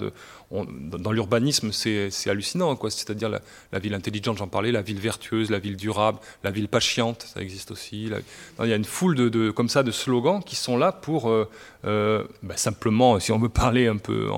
dans 0.51 1.11
l'urbanisme, 1.11 1.72
c'est 1.72 2.30
hallucinant. 2.30 2.78
C'est-à-dire 2.89 3.30
la, 3.30 3.80
ville 3.80 3.93
intelligente, 3.93 4.38
j'en 4.38 4.47
parlais, 4.47 4.72
la 4.72 4.82
ville 4.82 4.99
vertueuse, 4.99 5.49
la 5.49 5.59
ville 5.59 5.78
durable, 5.78 6.20
la 6.43 6.51
ville 6.51 6.68
patiente, 6.68 7.26
ça 7.34 7.41
existe 7.41 7.72
aussi. 7.72 8.11
il 8.59 8.70
y 8.70 8.74
a 8.74 8.76
une 8.76 8.86
foule 8.86 9.16
de, 9.16 9.51
comme 9.51 9.70
ça 9.70 9.84
de 9.84 9.91
slogans 9.91 10.43
qui 10.43 10.55
sont 10.55 10.78
là 10.78 10.91
pour 10.91 11.30
euh, 11.30 11.49
euh, 11.86 12.24
bah, 12.43 12.57
simplement, 12.57 13.20
si 13.20 13.32
on 13.32 13.39
veut 13.39 13.49
parler 13.64 13.88
un 13.88 13.97
peu 13.97 14.30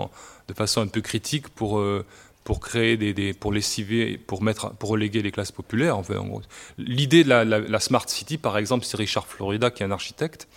de 0.47 0.53
façon 0.53 0.82
un 0.82 0.88
peu 0.88 1.01
critique, 1.01 1.49
pour 1.49 1.80
euh, 1.80 2.05
pour 2.45 2.59
créer 2.59 2.95
des, 2.95 3.33
pour 3.33 3.51
lessiver, 3.51 4.19
pour 4.19 4.43
mettre, 4.43 4.69
pour 4.75 4.89
reléguer 4.89 5.23
les 5.23 5.31
classes 5.31 5.51
populaires. 5.51 5.97
En 5.97 6.03
fait, 6.03 6.13
l'idée 6.77 7.23
de 7.23 7.29
la, 7.29 7.79
smart 7.79 8.07
city, 8.07 8.37
par 8.37 8.59
exemple, 8.59 8.85
c'est 8.85 8.95
Richard 8.97 9.25
Florida 9.25 9.71
qui 9.71 9.81
est 9.81 9.85
un 9.87 9.91
architecte, 9.91 10.47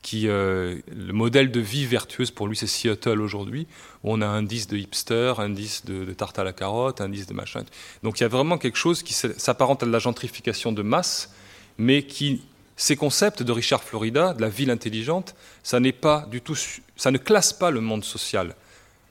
qui 0.00 0.28
euh, 0.28 0.76
le 0.96 1.12
modèle 1.12 1.50
de 1.50 1.60
vie 1.60 1.84
vertueuse 1.84 2.30
pour 2.30 2.48
lui, 2.48 2.56
c'est 2.56 2.66
Seattle 2.66 3.20
aujourd'hui, 3.20 3.66
où 4.02 4.14
on 4.14 4.22
a 4.22 4.26
un 4.26 4.38
indice 4.38 4.66
de 4.66 4.78
hipster, 4.78 5.34
un 5.36 5.50
indice 5.50 5.84
de, 5.84 6.10
tarte 6.14 6.38
à 6.38 6.44
la 6.44 6.54
carotte, 6.54 7.02
un 7.02 7.04
indice 7.04 7.26
de 7.26 7.34
machin. 7.34 7.64
Donc 8.02 8.18
il 8.18 8.22
y 8.22 8.24
a 8.24 8.28
vraiment 8.28 8.56
quelque 8.56 8.78
chose 8.78 9.02
qui 9.02 9.12
s'apparente 9.12 9.82
à 9.82 9.86
de 9.86 9.92
la 9.92 9.98
gentrification 9.98 10.72
de 10.72 10.80
masse, 10.80 11.34
mais 11.76 12.04
qui 12.04 12.42
ces 12.78 12.96
concepts 12.96 13.42
de 13.42 13.52
Richard 13.52 13.82
Florida, 13.82 14.32
de 14.32 14.40
la 14.40 14.48
ville 14.48 14.70
intelligente, 14.70 15.34
ça 15.62 15.80
n'est 15.80 15.92
pas 15.92 16.26
du 16.30 16.40
tout, 16.40 16.56
ça 16.96 17.10
ne 17.10 17.18
classe 17.18 17.52
pas 17.52 17.70
le 17.70 17.82
monde 17.82 18.04
social 18.04 18.54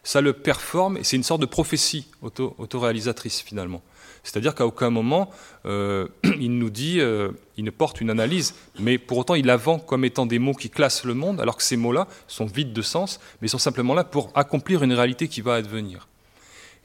ça 0.05 0.21
le 0.21 0.33
performe, 0.33 0.97
et 0.97 1.03
c'est 1.03 1.17
une 1.17 1.23
sorte 1.23 1.41
de 1.41 1.47
prophétie 1.47 2.07
auto, 2.21 2.55
autoréalisatrice 2.59 3.41
finalement. 3.41 3.81
C'est-à-dire 4.23 4.53
qu'à 4.53 4.65
aucun 4.65 4.91
moment, 4.91 5.31
euh, 5.65 6.07
il 6.39 6.57
nous 6.57 6.69
dit, 6.69 6.99
euh, 6.99 7.31
il 7.57 7.65
ne 7.65 7.71
porte 7.71 8.01
une 8.01 8.11
analyse, 8.11 8.53
mais 8.79 8.99
pour 8.99 9.17
autant 9.17 9.33
il 9.33 9.47
la 9.47 9.57
vend 9.57 9.79
comme 9.79 10.05
étant 10.05 10.27
des 10.27 10.37
mots 10.37 10.53
qui 10.53 10.69
classent 10.69 11.05
le 11.05 11.15
monde, 11.15 11.41
alors 11.41 11.57
que 11.57 11.63
ces 11.63 11.75
mots-là 11.75 12.07
sont 12.27 12.45
vides 12.45 12.71
de 12.71 12.81
sens, 12.83 13.19
mais 13.41 13.47
sont 13.47 13.57
simplement 13.57 13.95
là 13.95 14.03
pour 14.03 14.31
accomplir 14.35 14.83
une 14.83 14.93
réalité 14.93 15.27
qui 15.27 15.41
va 15.41 15.55
advenir. 15.55 16.07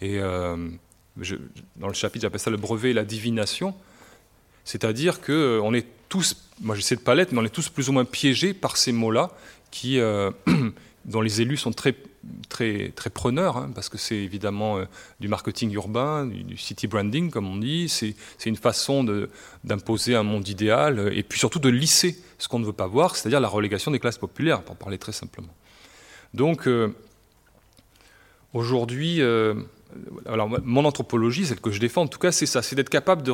Et 0.01 0.18
euh, 0.18 0.57
dans 1.77 1.89
le 1.89 1.95
chapitre, 1.95 2.23
j'appelle 2.23 2.41
ça 2.41 2.51
le 2.51 2.57
brevet 2.57 2.91
et 2.91 2.95
la 2.95 3.05
divination, 3.05 3.75
c'est-à-dire 4.64 5.21
qu'on 5.21 5.75
est 5.75 5.87
tous, 6.09 6.49
moi 6.62 6.75
j'essaie 6.75 6.97
de 6.97 7.03
pas 7.03 7.14
l'être, 7.14 7.33
mais 7.33 7.41
on 7.41 7.45
est 7.45 7.55
tous 7.55 7.68
plus 7.68 7.91
ou 7.91 7.93
moins 7.93 8.07
piégés 8.07 8.55
par 8.55 8.79
ces 8.79 8.93
mots-là, 8.93 9.31
qui, 9.71 10.01
dont 11.05 11.21
les 11.21 11.43
élus 11.43 11.59
sont 11.59 11.73
très 11.73 11.95
très, 12.49 12.93
très 12.95 13.11
preneur, 13.11 13.57
hein, 13.57 13.71
parce 13.75 13.89
que 13.89 13.99
c'est 13.99 14.16
évidemment 14.16 14.79
euh, 14.79 14.85
du 15.21 15.29
marketing 15.29 15.73
urbain, 15.73 16.27
du, 16.27 16.57
city 16.57 16.87
branding, 16.87 17.31
comme 17.31 17.47
on 17.47 17.57
dit. 17.57 17.89
C'est 17.89 18.14
une 18.47 18.57
façon 18.57 19.05
d'imposer 19.64 20.14
un 20.14 20.23
monde 20.23 20.47
idéal, 20.49 20.99
euh, 20.99 21.16
et 21.16 21.23
puis 21.23 21.39
surtout 21.39 21.59
de 21.59 21.68
lisser 21.68 22.18
ce 22.39 22.49
qu'on 22.49 22.59
ne 22.59 22.66
veut 22.66 22.73
pas 22.73 22.87
voir, 22.87 23.16
c'est-à-dire 23.16 23.41
la 23.41 23.49
relégation 23.49 23.91
des 23.91 23.99
classes 23.99 24.18
populaires, 24.18 24.62
pour 24.62 24.77
parler 24.77 24.99
très 24.99 25.12
simplement. 25.12 25.55
Donc, 26.35 26.68
euh, 26.68 26.95
aujourd'hui, 28.53 29.21
alors 30.27 30.49
mon 30.64 30.85
anthropologie, 30.85 31.47
celle 31.47 31.61
que 31.61 31.71
je 31.71 31.81
défends 31.81 32.03
en 32.03 32.07
tout 32.07 32.18
cas, 32.18 32.33
c'est 32.33 32.47
ça, 32.47 32.62
c'est 32.62 32.77
d'être 32.77 32.91
capable 32.91 33.23
de, 33.23 33.33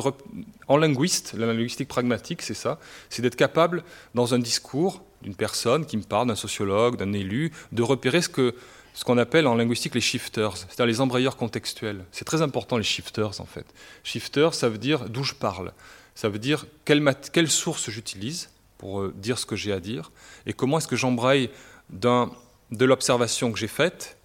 en 0.67 0.77
linguiste, 0.77 1.33
la 1.37 1.45
linguistique 1.47 1.87
pragmatique, 1.87 2.41
c'est 2.41 2.55
ça, 2.55 2.79
c'est 3.09 3.21
d'être 3.21 3.35
capable 3.35 3.83
dans 4.15 4.33
un 4.33 4.39
discours 4.39 5.03
d'une 5.21 5.35
personne 5.35 5.85
qui 5.85 5.97
me 5.97 6.03
parle, 6.03 6.27
d'un 6.27 6.35
sociologue, 6.35 6.97
d'un 6.97 7.13
élu, 7.13 7.51
de 7.71 7.83
repérer 7.83 8.21
ce 8.21 8.29
que 8.29 8.55
ce 8.97 9.05
qu'on 9.05 9.19
appelle 9.19 9.45
en 9.45 9.53
linguistique 9.53 9.93
les 9.93 10.01
shifters, 10.01 10.57
c'est-à-dire 10.57 10.87
les 10.87 11.01
embrayeurs 11.01 11.37
contextuels. 11.37 12.03
C'est 12.11 12.25
très 12.25 12.41
important 12.41 12.77
les 12.77 12.83
shifters 12.83 13.39
en 13.39 13.45
fait. 13.45 13.67
Shifter, 14.03 14.49
ça 14.53 14.69
veut 14.69 14.79
dire 14.79 15.07
d'où 15.07 15.23
je 15.23 15.35
parle. 15.35 15.71
Ça 16.15 16.29
veut 16.29 16.39
dire 16.39 16.65
quelle, 16.83 17.47
source 17.47 17.91
j'utilise 17.91 18.49
pour 18.79 19.01
euh, 19.01 19.13
dire 19.15 19.37
ce 19.37 19.45
que 19.45 19.55
j'ai 19.55 19.71
à 19.71 19.79
dire 19.79 20.11
et 20.47 20.53
comment 20.53 20.79
est-ce 20.79 20.87
que 20.87 20.95
j'embraye 20.95 21.51
de 21.91 22.85
l'observation 22.85 23.51
que 23.51 23.59
j'ai 23.59 23.67
faite, 23.67 24.17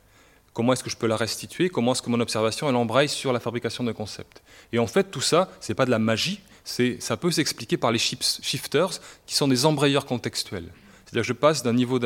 comment 0.55 0.73
est-ce 0.73 0.83
que 0.83 0.89
je 0.89 0.97
peux 0.97 1.07
la 1.07 1.17
restituer, 1.17 1.69
comment 1.69 1.93
est-ce 1.93 2.01
que 2.01 2.09
mon 2.09 2.21
observation 2.21 2.67
elle 2.67 2.77
embraye 2.77 3.11
sur 3.11 3.35
la 3.35 3.41
fabrication 3.41 3.85
d'un 3.85 3.93
concept. 3.93 4.43
Et 4.73 4.79
en 4.79 4.87
fait, 4.87 5.11
tout 5.11 5.21
ça, 5.21 5.51
c'est 5.61 5.75
pas 5.75 5.85
de 5.85 5.91
la 5.91 5.99
magie, 5.99 6.41
ça 6.65 7.19
peut 7.19 7.31
s'expliquer 7.31 7.77
par 7.77 7.93
les 7.93 7.99
shifters 7.99 9.01
qui 9.27 9.35
sont 9.35 9.49
des 9.49 9.67
embrayeurs 9.67 10.07
contextuels. 10.07 10.71
C'est-à-dire 11.13 11.25
que 11.25 11.35
je 11.35 11.39
passe 11.39 11.63
d'un 11.63 11.75
niveau 11.75 11.99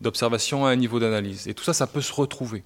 d'observation 0.00 0.64
à 0.64 0.70
un 0.70 0.76
niveau 0.76 1.00
d'analyse. 1.00 1.48
Et 1.48 1.54
tout 1.54 1.64
ça, 1.64 1.72
ça 1.72 1.88
peut 1.88 2.00
se 2.00 2.12
retrouver. 2.12 2.62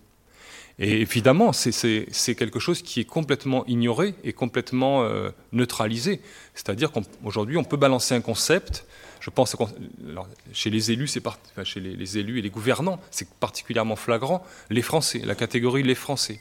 Et 0.78 1.00
évidemment, 1.00 1.54
c'est 1.54 2.34
quelque 2.34 2.58
chose 2.58 2.82
qui 2.82 3.00
est 3.00 3.06
complètement 3.06 3.64
ignoré 3.66 4.14
et 4.22 4.34
complètement 4.34 5.02
euh, 5.04 5.30
neutralisé. 5.52 6.20
C'est-à-dire 6.54 6.92
qu'aujourd'hui, 6.92 7.56
on, 7.56 7.64
peut 7.64 7.78
balancer 7.78 8.14
un 8.14 8.20
concept. 8.20 8.84
Je 9.20 9.30
pense 9.30 9.56
chez 10.52 10.68
les 10.68 10.90
élus, 10.90 11.08
chez 11.64 11.80
les, 11.80 12.18
élus 12.18 12.38
et 12.38 12.42
les 12.42 12.50
gouvernants, 12.50 13.00
c'est 13.10 13.30
particulièrement 13.40 13.96
flagrant. 13.96 14.44
Les 14.68 14.82
Français, 14.82 15.22
la 15.24 15.34
catégorie 15.34 15.82
les 15.82 15.94
Français. 15.94 16.38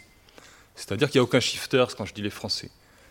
C'est-à-dire 0.76 1.10
qu'il 1.10 1.20
n'y 1.20 1.24
a 1.24 1.24
aucun 1.24 1.40
shifter 1.40 1.86
quand 1.98 2.06
je 2.06 2.14
dis 2.14 2.22
les 2.22 2.30
Français. 2.30 2.70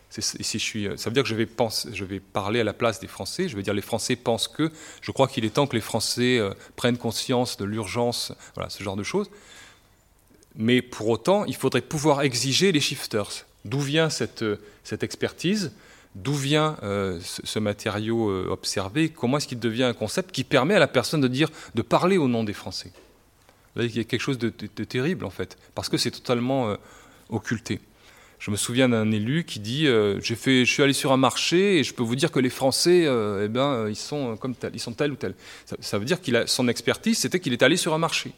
Suis, 0.09 0.87
ça 0.95 1.09
veut 1.09 1.13
dire 1.13 1.23
que 1.23 1.29
je 1.29 2.05
vais, 2.05 2.19
parler 2.19 2.61
à 2.61 2.63
la 2.63 2.73
place 2.73 2.99
des 2.99 3.07
Français. 3.07 3.49
Je 3.49 3.55
vais 3.55 3.61
dire 3.61 3.73
les 3.73 3.81
Français 3.81 4.15
pensent 4.15 4.47
que. 4.47 4.71
Je 5.01 5.11
crois 5.11 5.27
qu'il 5.27 5.45
est 5.45 5.49
temps 5.49 5.67
que 5.67 5.75
les 5.75 5.81
Français 5.81 6.39
euh, 6.39 6.53
prennent 6.75 6.97
conscience 6.97 7.57
de 7.57 7.65
l'urgence, 7.65 8.31
voilà, 8.55 8.69
ce 8.69 8.83
genre 8.83 8.95
de 8.95 9.03
choses. 9.03 9.29
Mais 10.55 10.81
pour 10.81 11.09
autant, 11.09 11.45
il 11.45 11.55
faudrait 11.55 11.81
pouvoir 11.81 12.21
exiger 12.21 12.71
les 12.71 12.79
shifters. 12.79 13.45
D'où 13.65 13.79
vient 13.79 14.09
cette, 14.09 14.43
euh, 14.43 14.57
expertise? 15.01 15.73
D'où 16.15 16.33
vient 16.33 16.77
euh, 16.83 17.19
ce, 17.21 17.59
matériau 17.59 18.49
observé? 18.49 19.09
Comment 19.09 19.37
est-ce 19.37 19.47
qu'il 19.47 19.59
devient 19.59 19.83
un 19.83 19.93
concept 19.93 20.31
qui 20.31 20.43
permet 20.43 20.73
à 20.73 20.79
la 20.79 20.87
personne 20.87 21.21
de 21.21 21.27
dire, 21.27 21.49
de 21.75 21.81
parler 21.81 22.17
au 22.17 22.27
nom 22.27 22.43
des 22.43 22.53
Français? 22.53 22.91
Là, 23.75 23.83
il 23.83 23.95
y 23.95 23.99
a 23.99 24.03
quelque 24.03 24.21
chose 24.21 24.39
de, 24.39 24.49
terrible 24.49 25.25
en 25.25 25.29
fait, 25.29 25.57
parce 25.75 25.89
que 25.89 25.97
c'est 25.97 26.09
totalement 26.09 26.75
occulté. 27.29 27.79
Je 28.39 28.51
me 28.51 28.55
souviens 28.55 28.87
d'un 28.89 29.11
élu 29.11 29.45
qui 29.45 29.59
dit 29.59 29.87
euh, 29.87 30.21
fait, 30.21 30.63
Je 30.63 30.71
suis 30.71 30.83
allé 30.83 30.93
sur 30.93 31.11
un 31.11 31.17
marché 31.17 31.79
et 31.79 31.83
je 31.83 31.93
peux 31.93 32.03
vous 32.03 32.15
dire 32.15 32.31
que 32.31 32.39
les 32.39 32.49
Français, 32.49 33.05
euh, 33.05 33.45
eh 33.45 33.47
ben, 33.47 33.87
ils 33.89 33.95
sont 33.95 34.37
comme 34.37 34.53
tel, 34.53 34.71
ils 34.73 34.79
sont 34.79 34.93
tel 34.93 35.11
ou 35.11 35.15
tel. 35.15 35.33
Ça, 35.79 35.97
veut 35.97 36.05
dire 36.05 36.19
a 36.35 36.47
son 36.47 36.67
expertise, 36.67 37.17
c'était 37.17 37.39
qu'il 37.39 37.53
est 37.53 37.63
allé 37.63 37.77
sur 37.77 37.93
un 37.93 37.97
marché. 37.97 38.31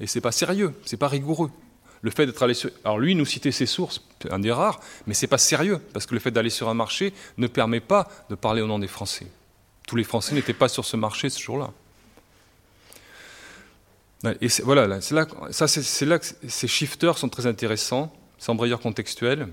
Et 0.00 0.06
c'est 0.06 0.22
pas 0.22 0.32
sérieux, 0.32 0.72
c'est 0.86 0.96
pas 0.96 1.08
rigoureux. 1.08 1.50
Le 2.00 2.10
fait 2.10 2.24
d'être 2.24 2.42
allé 2.42 2.54
sur. 2.54 2.70
Alors 2.82 2.98
lui, 2.98 3.14
nous 3.14 3.26
citait 3.26 3.52
ses 3.52 3.66
sources, 3.66 4.02
un 4.30 4.38
des 4.38 4.52
rares, 4.52 4.80
mais 5.06 5.12
c'est 5.12 5.26
pas 5.26 5.36
sérieux, 5.36 5.80
parce 5.92 6.06
que 6.06 6.14
le 6.14 6.20
fait 6.20 6.30
d'aller 6.30 6.48
sur 6.48 6.70
un 6.70 6.74
marché 6.74 7.12
ne 7.36 7.46
permet 7.46 7.80
pas 7.80 8.08
de 8.30 8.34
parler 8.34 8.62
au 8.62 8.66
nom 8.66 8.78
des 8.78 8.88
Français. 8.88 9.26
Tous 9.86 9.96
les 9.96 10.04
Français 10.04 10.34
n'étaient 10.34 10.54
pas 10.54 10.68
sur 10.68 10.86
ce 10.86 10.96
marché 10.96 11.28
ce 11.28 11.38
jour-là. 11.38 11.72
Et 14.40 14.48
voilà, 14.62 15.00
c'est 15.02 15.14
là, 15.14 15.26
ça, 15.50 15.66
c'est 15.66 16.06
là 16.06 16.18
que 16.18 16.26
ces 16.46 16.68
shifters 16.68 17.18
sont 17.18 17.28
très 17.28 17.46
intéressants 17.46 18.14
c'est 18.40 18.50
embrayeur 18.50 18.80
contextuel. 18.80 19.48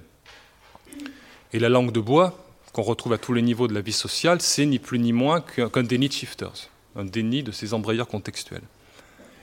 Et 1.53 1.59
la 1.59 1.69
langue 1.69 1.91
de 1.91 1.99
bois, 1.99 2.43
qu'on 2.71 2.81
retrouve 2.81 3.13
à 3.13 3.17
tous 3.17 3.33
les 3.33 3.41
niveaux 3.41 3.67
de 3.67 3.73
la 3.73 3.81
vie 3.81 3.93
sociale, 3.93 4.41
c'est 4.41 4.65
ni 4.65 4.79
plus 4.79 4.97
ni 4.97 5.11
moins 5.11 5.41
qu'un 5.41 5.83
déni 5.83 6.07
de 6.07 6.13
shifters, 6.13 6.69
un 6.95 7.03
déni 7.03 7.43
de 7.43 7.51
ces 7.51 7.73
embrayeurs 7.73 8.07
contextuels. 8.07 8.63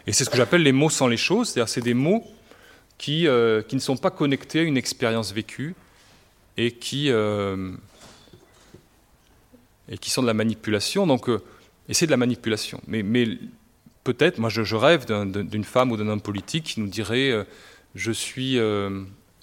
Et 0.07 0.13
c'est 0.13 0.25
ce 0.25 0.31
que 0.31 0.37
j'appelle 0.37 0.63
les 0.63 0.73
mots 0.73 0.91
sans 0.91 1.09
les 1.09 1.17
choses, 1.17 1.51
c'est-à-dire 1.51 1.69
c'est 1.69 1.83
des 1.83 1.95
mots 1.95 2.25
qui, 2.97 3.27
euh, 3.27 3.63
qui, 3.63 3.75
ne 3.75 3.81
sont 3.81 3.97
pas 3.97 4.11
connectés 4.11 4.61
à 4.61 4.63
une 4.63 4.77
expérience 4.77 5.33
vécue 5.33 5.75
et 6.57 6.73
qui, 6.73 7.11
euh, 7.11 7.73
et 9.89 9.99
qui 9.99 10.11
sont 10.11 10.23
de 10.23 10.27
la 10.27 10.35
manipulation. 10.35 11.07
Donc, 11.07 11.29
euh, 11.29 11.43
Et 11.89 11.95
c'est 11.95 12.07
de 12.07 12.11
la 12.11 12.17
manipulation. 12.17 12.81
Mais, 12.87 13.03
peut-être, 14.05 14.39
moi 14.39 14.49
je, 14.49 14.75
rêve 14.75 15.05
d'une 15.07 15.65
femme 15.65 15.93
ou 15.93 15.99
d'un 15.99 16.09
homme 16.09 16.23
politique 16.23 16.65
qui 16.65 16.81
nous 16.81 16.89
dirait 16.89 17.47
je 17.95 18.13
suis, 18.13 18.59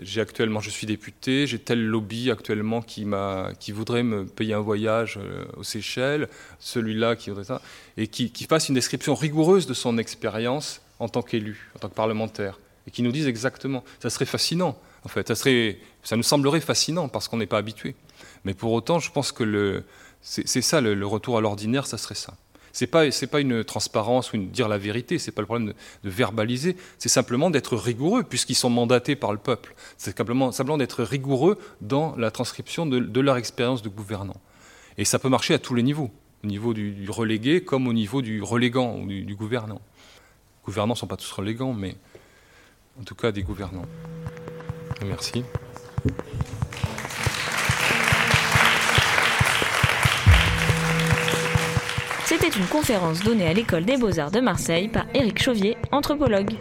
j'ai 0.01 0.21
actuellement, 0.21 0.59
je 0.59 0.69
suis 0.69 0.87
député, 0.87 1.47
j'ai 1.47 1.59
tel 1.59 1.85
lobby 1.85 2.31
actuellement 2.31 2.81
qui 2.81 3.05
m'a, 3.05 3.51
qui 3.59 3.71
voudrait 3.71 4.03
me 4.03 4.25
payer 4.25 4.53
un 4.53 4.59
voyage 4.59 5.19
euh, 5.21 5.45
aux 5.57 5.63
Seychelles, 5.63 6.27
celui-là 6.59 7.15
qui 7.15 7.29
voudrait 7.29 7.45
ça, 7.45 7.61
et 7.97 8.07
qui, 8.07 8.31
qui, 8.31 8.45
fasse 8.45 8.69
une 8.69 8.75
description 8.75 9.15
rigoureuse 9.15 9.67
de 9.67 9.73
son 9.73 9.97
expérience 9.97 10.81
en 10.99 11.07
tant 11.07 11.21
qu'élu, 11.21 11.69
en 11.75 11.79
tant 11.79 11.89
que 11.89 11.95
parlementaire, 11.95 12.59
et 12.87 12.91
qui 12.91 13.03
nous 13.03 13.11
dise 13.11 13.27
exactement. 13.27 13.83
Ça 14.01 14.09
serait 14.09 14.25
fascinant, 14.25 14.77
en 15.05 15.09
fait. 15.09 15.27
Ça 15.27 15.35
serait, 15.35 15.79
ça 16.03 16.17
nous 16.17 16.23
semblerait 16.23 16.61
fascinant 16.61 17.07
parce 17.07 17.27
qu'on 17.27 17.37
n'est 17.37 17.45
pas 17.45 17.57
habitué. 17.57 17.95
Mais 18.43 18.53
pour 18.53 18.71
autant, 18.71 18.99
je 18.99 19.11
pense 19.11 19.31
que 19.31 19.43
le, 19.43 19.83
c'est 20.21 20.61
ça 20.61 20.81
le, 20.81 21.05
retour 21.05 21.37
à 21.37 21.41
l'ordinaire, 21.41 21.87
ça 21.87 21.97
serait 21.97 22.15
ça. 22.15 22.33
C'est 22.73 22.87
pas 22.87 23.05
pas 23.31 23.39
une 23.39 23.63
transparence 23.63 24.33
ou 24.33 24.35
une 24.35 24.49
dire 24.49 24.67
la 24.67 24.77
vérité. 24.77 25.19
C'est 25.19 25.31
pas 25.31 25.41
le 25.41 25.45
problème 25.45 25.73
de, 26.03 26.09
verbaliser. 26.09 26.75
C'est 26.97 27.09
simplement 27.09 27.49
d'être 27.49 27.75
rigoureux 27.75 28.23
puisqu'ils 28.23 28.55
sont 28.55 28.69
mandatés 28.69 29.15
par 29.15 29.31
le 29.31 29.37
peuple. 29.37 29.73
C'est 29.97 30.17
simplement 30.17 30.51
simplement 30.51 30.77
d'être 30.77 31.03
rigoureux 31.03 31.57
dans 31.81 32.15
la 32.17 32.31
transcription 32.31 32.85
de, 32.85 33.19
leur 33.19 33.37
expérience 33.37 33.81
de 33.81 33.89
gouvernant. 33.89 34.37
Et 34.97 35.05
ça 35.05 35.19
peut 35.19 35.29
marcher 35.29 35.53
à 35.53 35.59
tous 35.59 35.73
les 35.73 35.83
niveaux, 35.83 36.11
au 36.43 36.47
niveau 36.47 36.73
du, 36.73 37.09
relégué 37.09 37.63
comme 37.63 37.87
au 37.87 37.93
niveau 37.93 38.21
du 38.21 38.41
relégant 38.41 38.97
ou 38.97 39.07
du, 39.07 39.35
gouvernant. 39.35 39.81
Les 40.61 40.65
gouvernants 40.65 40.95
sont 40.95 41.07
pas 41.07 41.17
tous 41.17 41.31
relégants, 41.31 41.73
mais 41.73 41.95
en 42.99 43.03
tout 43.03 43.15
cas 43.15 43.31
des 43.31 43.43
gouvernants. 43.43 43.85
Merci. 45.05 45.43
C'était 52.41 52.57
une 52.57 52.65
conférence 52.65 53.19
donnée 53.19 53.45
à 53.45 53.53
l'école 53.53 53.85
des 53.85 53.97
beaux-arts 53.97 54.31
de 54.31 54.39
Marseille 54.39 54.87
par 54.87 55.05
Éric 55.13 55.43
Chauvier, 55.43 55.77
anthropologue. 55.91 56.55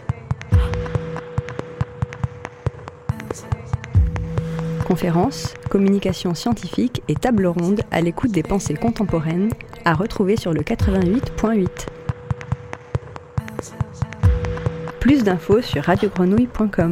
Conférence, 4.85 5.55
communication 5.71 6.35
scientifique 6.35 7.01
et 7.07 7.15
table 7.15 7.47
ronde 7.47 7.81
à 7.89 8.01
l'écoute 8.01 8.29
des 8.29 8.43
pensées 8.43 8.75
contemporaines 8.75 9.49
à 9.83 9.95
retrouver 9.95 10.37
sur 10.37 10.53
le 10.53 10.61
88.8. 10.61 11.67
Plus 14.99 15.23
d'infos 15.23 15.61
sur 15.61 15.83
radiogrenouille.com. 15.83 16.91